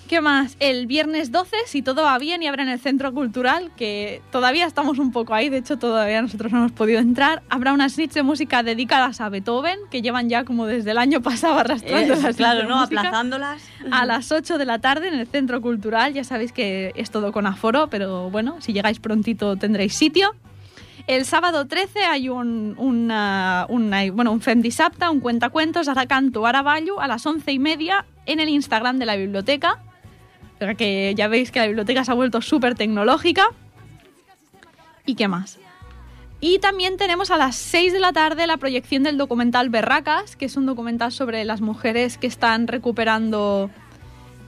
¿Qué 0.08 0.22
más? 0.22 0.58
El 0.60 0.88
viernes 0.88 1.32
12, 1.32 1.56
si 1.68 1.84
todo 1.84 2.02
va 2.02 2.18
bien, 2.18 2.42
y 2.42 2.48
habrá 2.48 2.64
en 2.64 2.70
el 2.70 2.80
Centro 2.80 3.14
Cultural, 3.14 3.70
que 3.78 4.24
todavía 4.32 4.66
estamos 4.66 4.98
un 4.98 5.12
poco 5.12 5.36
ahí, 5.36 5.50
de 5.50 5.58
hecho 5.58 5.78
todavía 5.78 6.20
nosotros 6.24 6.52
no 6.52 6.58
hemos 6.58 6.72
podido 6.72 7.00
entrar. 7.00 7.44
Habrá 7.48 7.74
unas 7.74 7.96
niches 7.96 8.16
de 8.16 8.24
música 8.24 8.64
dedicadas 8.64 9.22
a 9.22 9.30
Beethoven, 9.30 9.78
que 9.92 10.02
llevan 10.02 10.28
ya 10.28 10.46
como 10.46 10.66
desde 10.66 10.90
el 10.92 10.98
año 10.98 11.22
pasado 11.22 11.60
arrastrando 11.60 12.16
Eh, 12.16 12.22
las 12.24 12.36
claro, 12.36 12.68
¿no? 12.68 12.78
música 12.80 13.02
Aplazándolas. 13.02 13.62
a 13.92 14.06
las 14.08 14.32
8 14.32 14.58
de 14.58 14.66
la 14.66 14.80
tarde 14.80 15.10
en 15.10 15.14
el 15.14 15.28
Centro 15.28 15.62
Cultural. 15.62 16.12
Ya 16.16 16.24
sabéis 16.24 16.54
que 16.54 16.92
es 16.96 17.12
todo 17.12 17.32
con 17.32 17.46
aforo, 17.46 17.88
pero 17.92 18.32
bueno, 18.32 18.56
si 18.62 18.74
llegáis 18.74 19.00
prontito 19.00 19.58
tendréis 19.58 19.94
sitio. 19.94 20.32
El 21.08 21.26
sábado 21.26 21.66
13 21.68 22.04
hay 22.04 22.30
un, 22.30 22.76
una, 22.78 23.66
una- 23.70 24.12
bueno, 24.12 24.32
un 24.32 24.42
Fem 24.42 24.62
Dissabte, 24.62 25.08
un 25.10 25.20
cuentacuentos, 25.20 25.88
ara 25.88 26.06
canto, 26.06 26.42
ballo, 26.42 27.02
a 27.02 27.08
las 27.08 27.26
11 27.26 27.52
y 27.52 27.60
media 27.60 28.06
en 28.26 28.40
el 28.40 28.50
Instagram 28.50 29.00
de 29.00 29.06
la 29.06 29.16
biblioteca. 29.16 29.80
Que 30.78 31.14
ya 31.16 31.28
veis 31.30 31.52
que 31.52 31.60
la 31.60 31.68
biblioteca 31.68 32.04
se 32.04 32.12
ha 32.12 32.16
vuelto 32.16 32.42
súper 32.42 32.76
tecnológica. 32.76 33.48
¿Y 35.06 35.16
qué 35.16 35.28
más? 35.28 35.58
Y 36.42 36.60
también 36.60 36.98
tenemos 36.98 37.32
a 37.32 37.38
las 37.38 37.56
6 37.56 37.92
de 37.94 38.00
la 38.00 38.14
tarde 38.14 38.46
la 38.46 38.58
proyección 38.58 39.04
del 39.04 39.18
documental 39.18 39.70
Berracas, 39.70 40.36
que 40.36 40.46
es 40.46 40.56
un 40.58 40.66
documental 40.66 41.12
sobre 41.12 41.44
las 41.46 41.62
mujeres 41.62 42.18
que 42.18 42.28
están 42.28 42.68
recuperando 42.68 43.70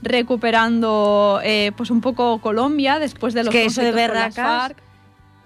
recuperando 0.02 1.40
eh, 1.44 1.70
pues 1.76 1.90
un 1.90 2.00
poco 2.00 2.40
Colombia 2.40 2.98
después 2.98 3.34
de 3.34 3.44
los 3.44 3.52
que 3.52 3.66
eso 3.66 3.82
de 3.82 3.92
berracas. 3.92 4.72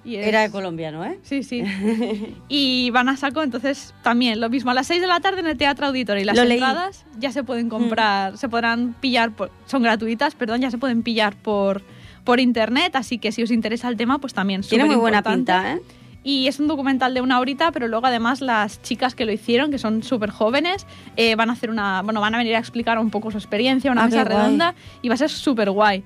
Y 0.06 0.16
es- 0.16 0.26
Era 0.28 0.42
de 0.42 0.50
colombiano, 0.50 1.04
¿eh? 1.04 1.18
Sí, 1.22 1.42
sí. 1.42 1.62
y 2.48 2.90
van 2.90 3.08
a 3.08 3.16
saco, 3.16 3.42
entonces 3.42 3.92
también 4.02 4.40
lo 4.40 4.48
mismo. 4.48 4.70
A 4.70 4.74
las 4.74 4.86
6 4.86 5.00
de 5.00 5.06
la 5.08 5.18
tarde 5.20 5.40
en 5.40 5.46
el 5.48 5.56
Teatro 5.56 5.86
Auditorio. 5.86 6.22
Y 6.22 6.24
las 6.24 6.36
Lo 6.36 6.44
leí. 6.44 6.60
Mm. 6.60 6.62
entradas 6.62 7.04
ya 7.18 7.32
se 7.32 7.42
pueden 7.42 7.68
comprar, 7.68 8.38
se 8.38 8.48
podrán 8.48 8.94
pillar, 9.00 9.32
por- 9.32 9.50
son 9.66 9.82
gratuitas, 9.82 10.34
perdón, 10.36 10.60
ya 10.60 10.70
se 10.70 10.78
pueden 10.78 11.02
pillar 11.02 11.34
por, 11.36 11.82
por 12.24 12.38
internet. 12.40 12.94
Así 12.94 13.18
que 13.18 13.32
si 13.32 13.42
os 13.42 13.50
interesa 13.50 13.88
el 13.88 13.96
tema, 13.96 14.18
pues 14.18 14.32
también 14.32 14.60
Tiene 14.62 14.84
muy 14.84 14.96
buena 14.96 15.22
pinta, 15.22 15.72
¿eh? 15.74 15.80
Y 16.22 16.48
es 16.48 16.58
un 16.58 16.66
documental 16.66 17.14
de 17.14 17.20
una 17.20 17.38
horita, 17.38 17.70
pero 17.70 17.86
luego 17.86 18.06
además 18.06 18.40
las 18.40 18.82
chicas 18.82 19.14
que 19.14 19.24
lo 19.24 19.30
hicieron, 19.32 19.70
que 19.70 19.78
son 19.78 20.02
súper 20.02 20.30
jóvenes, 20.30 20.84
eh, 21.16 21.36
van 21.36 21.50
a 21.50 21.52
hacer 21.52 21.70
una, 21.70 22.02
bueno, 22.02 22.20
van 22.20 22.34
a 22.34 22.38
venir 22.38 22.56
a 22.56 22.58
explicar 22.58 22.98
un 22.98 23.10
poco 23.10 23.30
su 23.30 23.38
experiencia, 23.38 23.92
una 23.92 24.02
Ah, 24.02 24.06
mesa 24.06 24.24
guay. 24.24 24.36
redonda, 24.36 24.74
y 25.02 25.08
va 25.08 25.14
a 25.14 25.18
ser 25.18 25.30
súper 25.30 25.70
guay. 25.70 26.02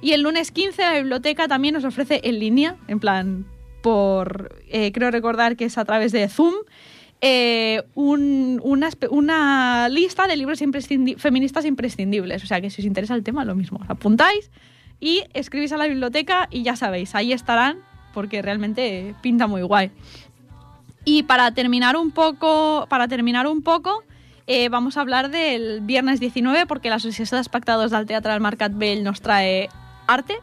Y 0.00 0.12
el 0.12 0.22
lunes 0.22 0.50
15 0.52 0.82
la 0.82 0.94
biblioteca 0.94 1.48
también 1.48 1.74
nos 1.74 1.84
ofrece 1.84 2.20
en 2.24 2.38
línea, 2.38 2.76
en 2.86 3.00
plan, 3.00 3.46
por, 3.82 4.56
eh, 4.68 4.92
creo 4.92 5.10
recordar 5.10 5.56
que 5.56 5.64
es 5.64 5.76
a 5.78 5.84
través 5.84 6.12
de 6.12 6.28
Zoom, 6.28 6.54
eh, 7.20 7.82
un- 7.94 8.60
una, 8.62 9.88
lista 9.88 10.28
de 10.28 10.36
libros 10.36 10.62
imprescindi- 10.62 11.16
feministas 11.18 11.64
imprescindibles. 11.64 12.44
O 12.44 12.46
sea 12.46 12.60
que 12.60 12.70
si 12.70 12.80
os 12.82 12.86
interesa 12.86 13.14
el 13.14 13.24
tema, 13.24 13.44
lo 13.44 13.56
mismo. 13.56 13.80
Apuntáis 13.88 14.50
y 15.00 15.24
escribís 15.34 15.72
a 15.72 15.76
la 15.78 15.86
biblioteca 15.86 16.46
y 16.50 16.62
ya 16.62 16.76
sabéis, 16.76 17.14
ahí 17.16 17.32
estarán 17.32 17.78
porque 18.14 18.40
realmente 18.40 19.14
pinta 19.20 19.46
muy 19.48 19.62
guay. 19.62 19.90
Y 21.04 21.24
para 21.24 21.52
terminar 21.54 21.96
un 21.96 22.10
poco, 22.12 22.86
para 22.88 23.08
terminar 23.08 23.46
un 23.48 23.62
poco, 23.62 24.04
eh, 24.46 24.68
vamos 24.68 24.96
a 24.96 25.00
hablar 25.00 25.30
del 25.30 25.80
viernes 25.80 26.20
19 26.20 26.66
porque 26.66 26.88
la 26.88 26.96
Associació 26.96 27.36
d'Espectadors 27.36 27.90
del 27.90 28.06
Teatre 28.06 28.32
del 28.32 28.40
Mercat 28.40 28.72
Vell 28.74 29.02
nos 29.02 29.20
trae 29.20 29.68
arte, 30.08 30.34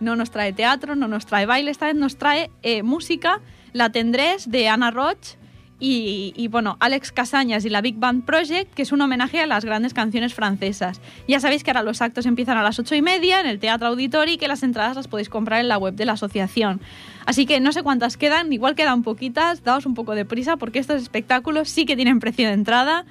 no 0.00 0.16
nos 0.16 0.30
trae 0.30 0.52
teatro, 0.52 0.94
no 0.96 1.08
nos 1.08 1.24
trae 1.24 1.46
baile, 1.46 1.70
esta 1.70 1.86
vez 1.86 1.94
nos 1.94 2.18
trae 2.18 2.50
eh, 2.62 2.82
música, 2.82 3.40
La 3.72 3.90
Tendrés 3.90 4.50
de 4.50 4.68
Ana 4.68 4.90
Roch 4.90 5.36
y, 5.78 6.32
y, 6.36 6.46
bueno, 6.46 6.76
Alex 6.78 7.10
Casañas 7.10 7.64
y 7.64 7.68
la 7.68 7.80
Big 7.80 7.96
Band 7.96 8.24
Project, 8.24 8.72
que 8.72 8.82
es 8.82 8.92
un 8.92 9.00
homenaje 9.00 9.40
a 9.40 9.46
las 9.46 9.64
grandes 9.64 9.94
canciones 9.94 10.32
francesas. 10.32 11.00
Ya 11.26 11.40
sabéis 11.40 11.64
que 11.64 11.72
ahora 11.72 11.82
los 11.82 12.00
actos 12.02 12.26
empiezan 12.26 12.56
a 12.56 12.62
las 12.62 12.78
ocho 12.78 12.94
y 12.94 13.02
media 13.02 13.40
en 13.40 13.46
el 13.46 13.58
Teatro 13.58 13.88
Auditori 13.88 14.34
y 14.34 14.38
que 14.38 14.46
las 14.46 14.62
entradas 14.62 14.94
las 14.94 15.08
podéis 15.08 15.28
comprar 15.28 15.60
en 15.60 15.66
la 15.66 15.78
web 15.78 15.94
de 15.94 16.04
la 16.04 16.12
asociación. 16.12 16.80
Así 17.26 17.46
que 17.46 17.58
no 17.58 17.72
sé 17.72 17.82
cuántas 17.82 18.16
quedan, 18.16 18.52
igual 18.52 18.76
quedan 18.76 19.02
poquitas, 19.02 19.64
daos 19.64 19.84
un 19.84 19.94
poco 19.94 20.14
de 20.14 20.24
prisa 20.24 20.56
porque 20.56 20.78
estos 20.78 21.02
espectáculos 21.02 21.68
sí 21.68 21.84
que 21.84 21.96
tienen 21.96 22.20
precio 22.20 22.46
de 22.46 22.54
entrada 22.54 23.04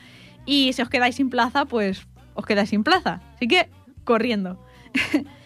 y 0.46 0.72
si 0.72 0.82
os 0.82 0.88
quedáis 0.88 1.16
sin 1.16 1.30
plaza, 1.30 1.66
pues 1.66 2.08
os 2.36 2.46
quedáis 2.46 2.70
sin 2.70 2.86
plaza. 2.86 3.22
Así 3.36 3.50
que 3.50 3.70
corriendo. 4.06 4.58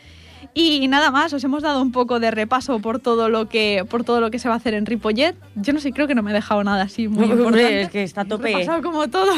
Y 0.58 0.88
nada 0.88 1.12
más, 1.12 1.34
os 1.34 1.44
hemos 1.44 1.62
dado 1.62 1.82
un 1.82 1.92
poco 1.92 2.22
de 2.22 2.32
repaso 2.32 2.80
por 2.80 3.00
todo 3.00 3.28
lo 3.28 3.50
que 3.50 3.84
por 3.90 4.06
todo 4.06 4.22
lo 4.22 4.32
que 4.32 4.40
se 4.40 4.48
va 4.48 4.54
a 4.56 4.58
hacer 4.58 4.74
en 4.74 4.86
Ripollet. 4.86 5.36
Yo 5.56 5.74
no 5.74 5.82
sé, 5.82 5.92
creo 5.92 6.08
que 6.08 6.16
no 6.16 6.24
me 6.24 6.32
he 6.32 6.34
dejado 6.34 6.64
nada 6.64 6.84
así 6.84 7.10
muy 7.10 7.24
Hombre, 7.32 7.38
importante. 7.38 7.82
es 7.82 7.90
que 7.90 8.04
está 8.04 8.22
a 8.22 8.26
tope. 8.26 8.52
He 8.52 8.54
pasado 8.54 8.82
como 8.82 9.10
todo. 9.10 9.34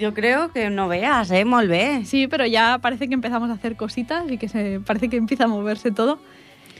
Yo 0.00 0.12
creo 0.12 0.50
que 0.52 0.68
no 0.70 0.88
veas, 0.88 1.30
¿eh? 1.30 1.44
Molt 1.44 1.70
bé. 1.70 2.04
Sí, 2.04 2.26
pero 2.26 2.44
ya 2.44 2.78
parece 2.82 3.06
que 3.06 3.14
empezamos 3.14 3.48
a 3.48 3.52
hacer 3.52 3.76
cositas 3.76 4.28
y 4.28 4.36
que 4.36 4.48
se 4.48 4.80
parece 4.84 5.08
que 5.08 5.16
empieza 5.16 5.44
a 5.44 5.46
moverse 5.46 5.92
todo. 5.92 6.18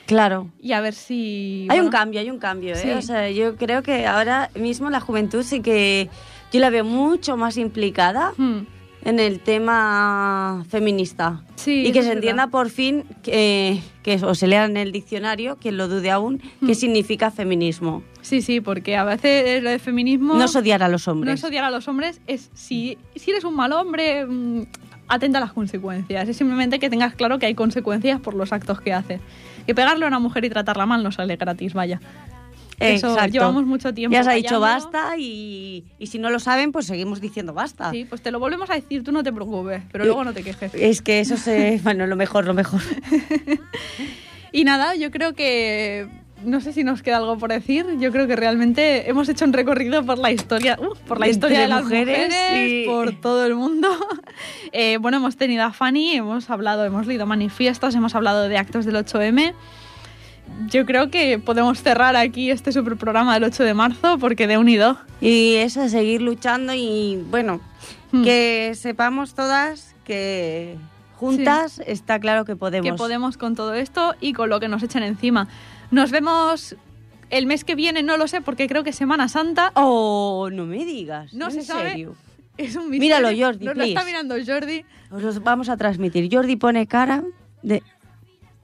Claro. 0.07 0.49
Y 0.61 0.73
a 0.73 0.81
ver 0.81 0.93
si 0.93 1.69
Hay 1.71 1.79
bueno, 1.79 1.85
un 1.85 1.91
cambio, 1.91 2.21
hay 2.21 2.31
un 2.31 2.39
cambio, 2.41 2.75
¿eh? 2.75 2.79
Sí. 2.79 2.91
O 2.91 3.03
sea, 3.03 3.31
yo 3.31 3.55
creo 3.55 3.85
que 3.85 4.07
ahora 4.09 4.51
mismo 4.57 4.91
la 4.91 4.99
juventud 4.99 5.45
sí 5.45 5.61
que 5.61 6.11
yo 6.53 6.59
la 6.59 6.71
veo 6.71 6.85
mucho 6.85 7.37
más 7.37 7.57
implicada 7.57 8.33
hmm, 8.37 8.67
en 9.05 9.21
el 9.21 9.41
tema 9.41 10.65
feminista. 10.69 11.43
Sí, 11.57 11.87
y 11.87 11.93
que 11.93 12.03
se 12.03 12.13
entienda 12.13 12.47
por 12.49 12.71
fin 12.71 13.05
que, 13.23 13.81
que 14.03 14.17
o 14.25 14.35
se 14.35 14.47
lea 14.47 14.65
en 14.65 14.77
el 14.77 14.93
diccionario, 14.93 15.57
quien 15.57 15.77
lo 15.77 15.89
dude 15.89 16.11
aún, 16.11 16.39
qué 16.65 16.73
Hmm. 16.73 16.75
significa 16.75 17.31
feminismo. 17.31 18.03
Sí, 18.23 18.41
sí, 18.43 18.61
porque 18.61 18.97
a 18.97 19.05
veces 19.05 19.63
lo 19.63 19.71
de 19.71 19.79
feminismo 19.79 20.35
No 20.35 20.45
es 20.45 20.57
odiar 20.57 20.83
a 20.83 20.89
los 20.89 21.07
no 21.07 21.13
hombres. 21.13 21.35
es 21.35 21.45
odiar 21.45 21.65
a 21.65 21.71
los 21.71 21.87
hombres, 21.89 22.21
es 22.27 22.51
si, 22.55 22.97
si 23.15 23.31
eres 23.31 23.45
un 23.45 23.55
mal 23.55 23.73
hombre, 23.73 24.25
mm, 24.27 24.63
atenta 25.09 25.39
a 25.39 25.41
las 25.43 25.53
consecuencias. 25.53 26.27
Es 26.29 26.37
simplemente 26.39 26.79
que 26.79 26.89
tengas 26.89 27.15
claro 27.15 27.39
que 27.39 27.47
hay 27.47 27.55
consecuencias 27.55 28.21
por 28.21 28.35
los 28.35 28.53
actos 28.53 28.81
que 28.81 28.93
haces. 28.95 29.21
Que 29.67 29.75
pegarle 29.75 30.05
a 30.07 30.09
una 30.09 30.19
mujer 30.19 30.45
y 30.47 30.51
tratarla 30.51 30.87
mal 30.87 31.03
no 31.03 31.13
sale 31.13 31.37
gratis, 31.37 31.75
vaya. 31.75 32.01
Eso, 32.79 33.11
Exacto. 33.11 33.33
llevamos 33.33 33.65
mucho 33.65 33.95
tiempo 33.95 34.15
Ya 34.15 34.25
se 34.25 34.31
ha 34.31 34.35
dicho 34.35 34.61
basta 34.61 35.17
y, 35.17 35.85
y 35.99 36.07
si 36.09 36.19
no 36.19 36.31
lo 36.31 36.39
saben, 36.39 36.73
pues 36.73 36.87
seguimos 36.87 37.21
diciendo 37.21 37.53
basta. 37.55 37.91
Sí, 37.91 38.05
pues 38.05 38.23
te 38.23 38.31
lo 38.31 38.39
volvemos 38.39 38.71
a 38.71 38.75
decir, 38.75 39.05
tú 39.05 39.13
no 39.13 39.23
te 39.23 39.33
preocupes, 39.33 39.83
pero 39.93 40.05
luego 40.05 40.25
no 40.25 40.33
te 40.33 40.43
quejes. 40.43 40.75
Es 40.75 41.03
que 41.03 41.21
eso 41.21 41.37
se... 41.37 41.81
Bueno, 41.85 42.07
lo 42.07 42.17
mejor, 42.17 42.47
lo 42.47 42.55
mejor. 42.55 42.81
Y 44.53 44.65
nada, 44.65 44.95
yo 44.95 45.11
creo 45.11 45.35
que 45.35 46.09
no 46.45 46.61
sé 46.61 46.73
si 46.73 46.85
nos 46.85 47.03
queda 47.03 47.17
algo 47.17 47.39
por 47.39 47.51
decir. 47.51 47.87
Yo 47.99 48.13
creo 48.13 48.27
que 48.27 48.37
realmente 48.37 49.09
hemos 49.11 49.29
hecho 49.29 49.45
un 49.45 49.53
recorrido 49.53 50.05
por 50.05 50.19
la 50.19 50.31
historia, 50.31 50.79
uh, 50.81 50.95
por 51.07 51.19
la 51.19 51.29
historia 51.29 51.61
de 51.61 51.69
las 51.69 51.85
mujeres, 51.85 52.87
por 52.87 53.13
todo 53.21 53.45
el 53.45 53.55
mundo. 53.55 53.89
Eh, 54.77 54.97
bueno, 54.97 55.19
hemos 55.19 55.37
tenido 55.37 55.63
a 55.63 55.73
Fanny, 55.73 56.17
hemos 56.17 56.51
hablado, 56.51 56.85
hemos 56.85 57.07
leído 57.07 57.27
manifiestos, 57.27 57.95
hemos 57.95 58.17
hablado 58.17 58.49
de 58.49 58.59
actos 58.59 58.85
del 58.85 58.97
8M. 58.97 59.55
Yo 60.69 60.87
creo 60.87 61.11
que 61.11 61.39
podemos 61.39 61.83
cerrar 61.83 62.15
aquí 62.17 62.51
este 62.51 62.71
super 62.73 62.97
programa 62.97 63.35
del 63.35 63.45
8 63.45 63.65
de 63.65 63.75
marzo 63.75 64.19
porque 64.19 64.47
de 64.47 64.57
unido. 64.59 64.97
Y 65.21 65.57
eso, 65.57 65.89
seguir 65.89 66.23
luchando 66.23 66.73
y 66.75 67.23
bueno, 67.31 67.61
Hmm. 68.13 68.23
que 68.23 68.73
sepamos 68.77 69.35
todas 69.35 69.97
que 70.05 70.77
juntas 71.17 71.81
está 71.85 72.21
claro 72.21 72.45
que 72.45 72.55
podemos. 72.55 72.89
que 72.89 72.97
podemos 72.97 73.37
con 73.37 73.57
todo 73.57 73.75
esto 73.75 74.15
y 74.21 74.33
con 74.35 74.49
lo 74.51 74.61
que 74.61 74.69
nos 74.69 74.83
echen 74.85 75.03
encima. 75.03 75.49
Nos 75.91 76.13
vemos 76.13 76.77
el 77.31 77.47
mes 77.47 77.65
que 77.65 77.75
viene, 77.75 78.03
no 78.05 78.17
lo 78.17 78.29
sé, 78.29 78.41
porque 78.41 78.69
creo 78.69 78.85
que 78.85 78.91
es 78.91 78.97
Semana 78.97 79.29
Santa. 79.29 79.73
Oh, 79.75 80.49
no 80.53 80.65
me 80.67 80.85
digas. 80.85 81.35
No 81.35 81.47
¿en 81.47 81.53
se 81.53 81.63
sabe. 81.63 81.91
serio? 81.91 82.15
Es 82.57 82.77
un 82.77 82.89
Míralo, 82.91 83.29
misterio. 83.29 83.47
Jordi, 83.47 83.65
Nos 83.67 83.77
lo 83.77 83.83
está 83.85 84.05
mirando 84.05 84.37
Jordi. 84.47 84.85
Os 85.11 85.23
los 85.23 85.43
vamos 85.43 85.69
a 85.69 85.77
transmitir. 85.77 86.29
Jordi 86.33 86.55
pone 86.55 86.87
cara 86.87 87.25
de... 87.63 87.83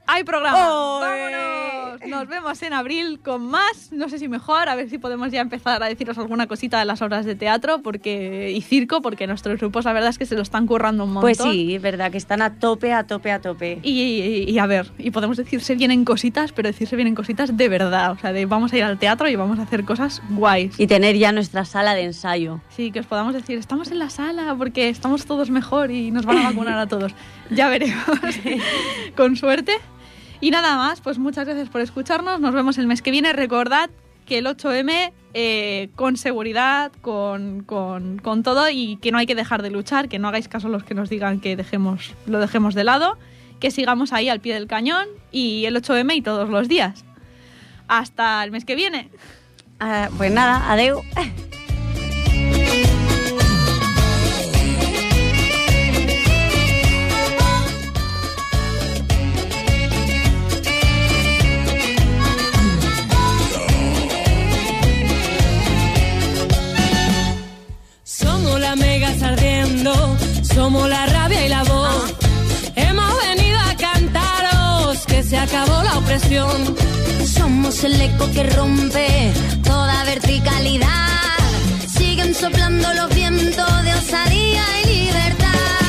¡Hay 0.07 0.23
programa! 0.23 0.57
¡Vámonos! 0.57 1.60
Nos 2.07 2.27
vemos 2.27 2.61
en 2.63 2.73
abril 2.73 3.19
con 3.23 3.45
más. 3.47 3.91
No 3.91 4.09
sé 4.09 4.17
si 4.19 4.27
mejor, 4.27 4.69
a 4.69 4.75
ver 4.75 4.89
si 4.89 4.97
podemos 4.97 5.31
ya 5.31 5.41
empezar 5.41 5.81
a 5.83 5.87
deciros 5.87 6.17
alguna 6.17 6.47
cosita 6.47 6.79
de 6.79 6.85
las 6.85 7.01
obras 7.01 7.25
de 7.25 7.35
teatro 7.35 7.81
porque 7.81 8.51
y 8.55 8.61
circo, 8.61 9.01
porque 9.01 9.27
nuestros 9.27 9.59
grupos 9.59 9.85
la 9.85 9.93
verdad 9.93 10.09
es 10.09 10.17
que 10.17 10.25
se 10.25 10.35
lo 10.35 10.41
están 10.41 10.65
currando 10.67 11.03
un 11.03 11.13
montón. 11.13 11.21
Pues 11.35 11.37
sí, 11.37 11.75
es 11.75 11.81
verdad 11.81 12.11
que 12.11 12.17
están 12.17 12.41
a 12.41 12.55
tope, 12.55 12.93
a 12.93 13.05
tope, 13.05 13.31
a 13.31 13.39
tope. 13.39 13.79
Y, 13.83 14.01
y- 14.01 14.49
y 14.51 14.57
a 14.59 14.65
ver, 14.65 14.91
y 14.97 15.11
podemos 15.11 15.37
decirse 15.37 15.75
vienen 15.75 16.03
cositas, 16.05 16.51
pero 16.51 16.67
decirse 16.69 16.95
vienen 16.95 17.15
cositas 17.15 17.55
de 17.55 17.69
verdad. 17.69 18.11
O 18.11 18.17
sea, 18.17 18.33
de 18.33 18.45
vamos 18.45 18.73
a 18.73 18.77
ir 18.77 18.83
al 18.83 18.97
teatro 18.97 19.27
y 19.29 19.35
vamos 19.35 19.59
a 19.59 19.63
hacer 19.63 19.83
cosas 19.85 20.21
guays. 20.29 20.79
Y 20.79 20.87
tener 20.87 21.17
ya 21.17 21.31
nuestra 21.31 21.65
sala 21.65 21.93
de 21.93 22.03
ensayo. 22.03 22.61
Sí, 22.69 22.91
que 22.91 22.99
os 22.99 23.05
podamos 23.05 23.33
decir, 23.33 23.57
estamos 23.57 23.91
en 23.91 23.99
la 23.99 24.09
sala 24.09 24.55
porque 24.57 24.89
estamos 24.89 25.25
todos 25.25 25.49
mejor 25.49 25.91
y 25.91 26.11
nos 26.11 26.25
van 26.25 26.37
a 26.39 26.43
vacunar 26.49 26.77
a 26.79 26.87
todos. 26.87 27.13
Ya 27.49 27.69
veremos, 27.69 28.05
con 29.15 29.35
suerte. 29.35 29.73
Y 30.41 30.51
nada 30.51 30.75
más, 30.75 30.99
pues 31.01 31.19
muchas 31.19 31.45
gracias 31.45 31.69
por 31.69 31.81
escucharnos. 31.81 32.39
Nos 32.41 32.53
vemos 32.53 32.77
el 32.77 32.87
mes 32.87 33.01
que 33.01 33.11
viene. 33.11 33.31
Recordad 33.31 33.89
que 34.25 34.39
el 34.39 34.45
8M 34.47 35.11
eh, 35.33 35.89
con 35.95 36.17
seguridad, 36.17 36.91
con, 37.01 37.63
con- 37.63 38.17
con 38.19 38.43
todo 38.43 38.69
y 38.69 38.97
que 38.97 39.11
no 39.11 39.17
hay 39.19 39.25
que 39.27 39.35
dejar 39.35 39.61
de 39.61 39.69
luchar, 39.69 40.09
que 40.09 40.19
no 40.19 40.27
hagáis 40.27 40.47
caso 40.47 40.67
a 40.67 40.71
los 40.71 40.83
que 40.83 40.93
nos 40.95 41.09
digan 41.09 41.39
que 41.39 41.55
dejemos, 41.55 42.13
lo 42.25 42.39
dejemos 42.39 42.73
de 42.75 42.83
lado, 42.83 43.17
que 43.59 43.71
sigamos 43.71 44.13
ahí 44.13 44.29
al 44.29 44.39
pie 44.39 44.53
del 44.55 44.67
cañón 44.67 45.07
y 45.31 45.65
el 45.65 45.75
8M 45.75 46.15
y 46.15 46.21
todos 46.21 46.49
los 46.49 46.67
días. 46.67 47.05
Hasta 47.87 48.43
el 48.43 48.51
mes 48.51 48.65
que 48.65 48.75
viene. 48.75 49.09
Ah, 49.79 50.09
pues 50.17 50.31
nada, 50.31 50.71
adeu. 50.71 51.01
Mega 69.11 69.27
ardiendo, 69.27 70.17
somos 70.53 70.89
la 70.89 71.05
rabia 71.05 71.45
y 71.45 71.49
la 71.49 71.63
voz. 71.63 72.13
Hemos 72.75 73.17
venido 73.27 73.59
a 73.59 73.75
cantaros 73.75 75.05
que 75.05 75.23
se 75.23 75.37
acabó 75.37 75.83
la 75.83 75.97
opresión. 75.97 76.75
Somos 77.25 77.83
el 77.83 77.99
eco 78.01 78.29
que 78.31 78.43
rompe 78.43 79.31
toda 79.63 80.03
verticalidad. 80.05 81.37
Siguen 81.97 82.33
soplando 82.35 82.93
los 82.93 83.13
vientos 83.13 83.83
de 83.83 83.93
osadía 83.93 84.63
y 84.83 84.87
libertad. 84.87 85.80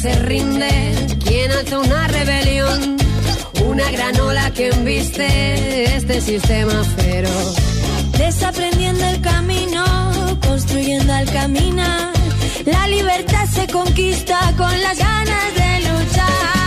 Se 0.00 0.14
rinde, 0.20 0.94
quien 1.26 1.50
alza 1.50 1.78
una 1.78 2.08
rebelión, 2.08 2.96
una 3.66 3.90
granola 3.90 4.50
que 4.52 4.68
embiste 4.68 5.94
este 5.94 6.22
sistema 6.22 6.82
feroz. 6.96 7.56
Desaprendiendo 8.16 9.04
el 9.04 9.20
camino, 9.20 9.84
construyendo 10.46 11.12
al 11.12 11.30
caminar. 11.30 12.12
La 12.64 12.86
libertad 12.88 13.46
se 13.46 13.66
conquista 13.66 14.38
con 14.56 14.80
las 14.80 14.98
ganas 14.98 15.54
de 15.54 15.80
luchar. 15.88 16.59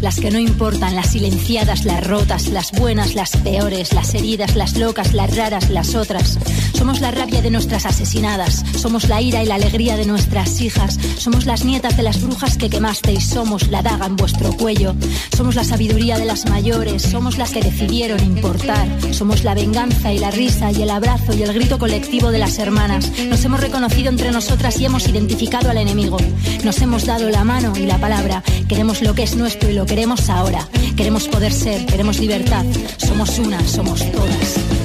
Las 0.00 0.18
que 0.18 0.30
no 0.30 0.38
importan, 0.38 0.96
las 0.96 1.08
silenciadas, 1.08 1.84
las 1.84 2.06
rotas, 2.06 2.48
las 2.48 2.72
buenas, 2.72 3.14
las 3.14 3.36
peores, 3.36 3.92
las 3.92 4.14
heridas, 4.14 4.56
las 4.56 4.76
locas, 4.76 5.12
las 5.12 5.36
raras, 5.36 5.70
las 5.70 5.94
otras. 5.94 6.38
Somos 6.80 7.02
la 7.02 7.10
rabia 7.10 7.42
de 7.42 7.50
nuestras 7.50 7.84
asesinadas, 7.84 8.64
somos 8.74 9.06
la 9.06 9.20
ira 9.20 9.42
y 9.42 9.46
la 9.46 9.56
alegría 9.56 9.98
de 9.98 10.06
nuestras 10.06 10.62
hijas, 10.62 10.98
somos 11.18 11.44
las 11.44 11.62
nietas 11.62 11.94
de 11.98 12.02
las 12.02 12.22
brujas 12.22 12.56
que 12.56 12.70
quemasteis, 12.70 13.22
somos 13.22 13.68
la 13.68 13.82
daga 13.82 14.06
en 14.06 14.16
vuestro 14.16 14.50
cuello, 14.54 14.94
somos 15.36 15.56
la 15.56 15.62
sabiduría 15.62 16.16
de 16.16 16.24
las 16.24 16.48
mayores, 16.48 17.02
somos 17.02 17.36
las 17.36 17.50
que 17.50 17.60
decidieron 17.60 18.24
importar, 18.24 18.88
somos 19.12 19.44
la 19.44 19.52
venganza 19.52 20.10
y 20.10 20.18
la 20.20 20.30
risa 20.30 20.72
y 20.72 20.80
el 20.80 20.88
abrazo 20.88 21.34
y 21.34 21.42
el 21.42 21.52
grito 21.52 21.78
colectivo 21.78 22.30
de 22.30 22.38
las 22.38 22.58
hermanas. 22.58 23.12
Nos 23.28 23.44
hemos 23.44 23.60
reconocido 23.60 24.08
entre 24.08 24.32
nosotras 24.32 24.80
y 24.80 24.86
hemos 24.86 25.06
identificado 25.06 25.68
al 25.68 25.76
enemigo. 25.76 26.16
Nos 26.64 26.80
hemos 26.80 27.04
dado 27.04 27.28
la 27.28 27.44
mano 27.44 27.74
y 27.76 27.84
la 27.84 27.98
palabra. 27.98 28.42
Queremos 28.68 29.02
lo 29.02 29.14
que 29.14 29.24
es 29.24 29.36
nuestro 29.36 29.68
y 29.68 29.74
lo 29.74 29.84
queremos 29.84 30.30
ahora. 30.30 30.66
Queremos 30.96 31.28
poder 31.28 31.52
ser, 31.52 31.84
queremos 31.84 32.18
libertad. 32.18 32.64
Somos 32.96 33.38
una, 33.38 33.60
somos 33.68 34.00
todas. 34.12 34.79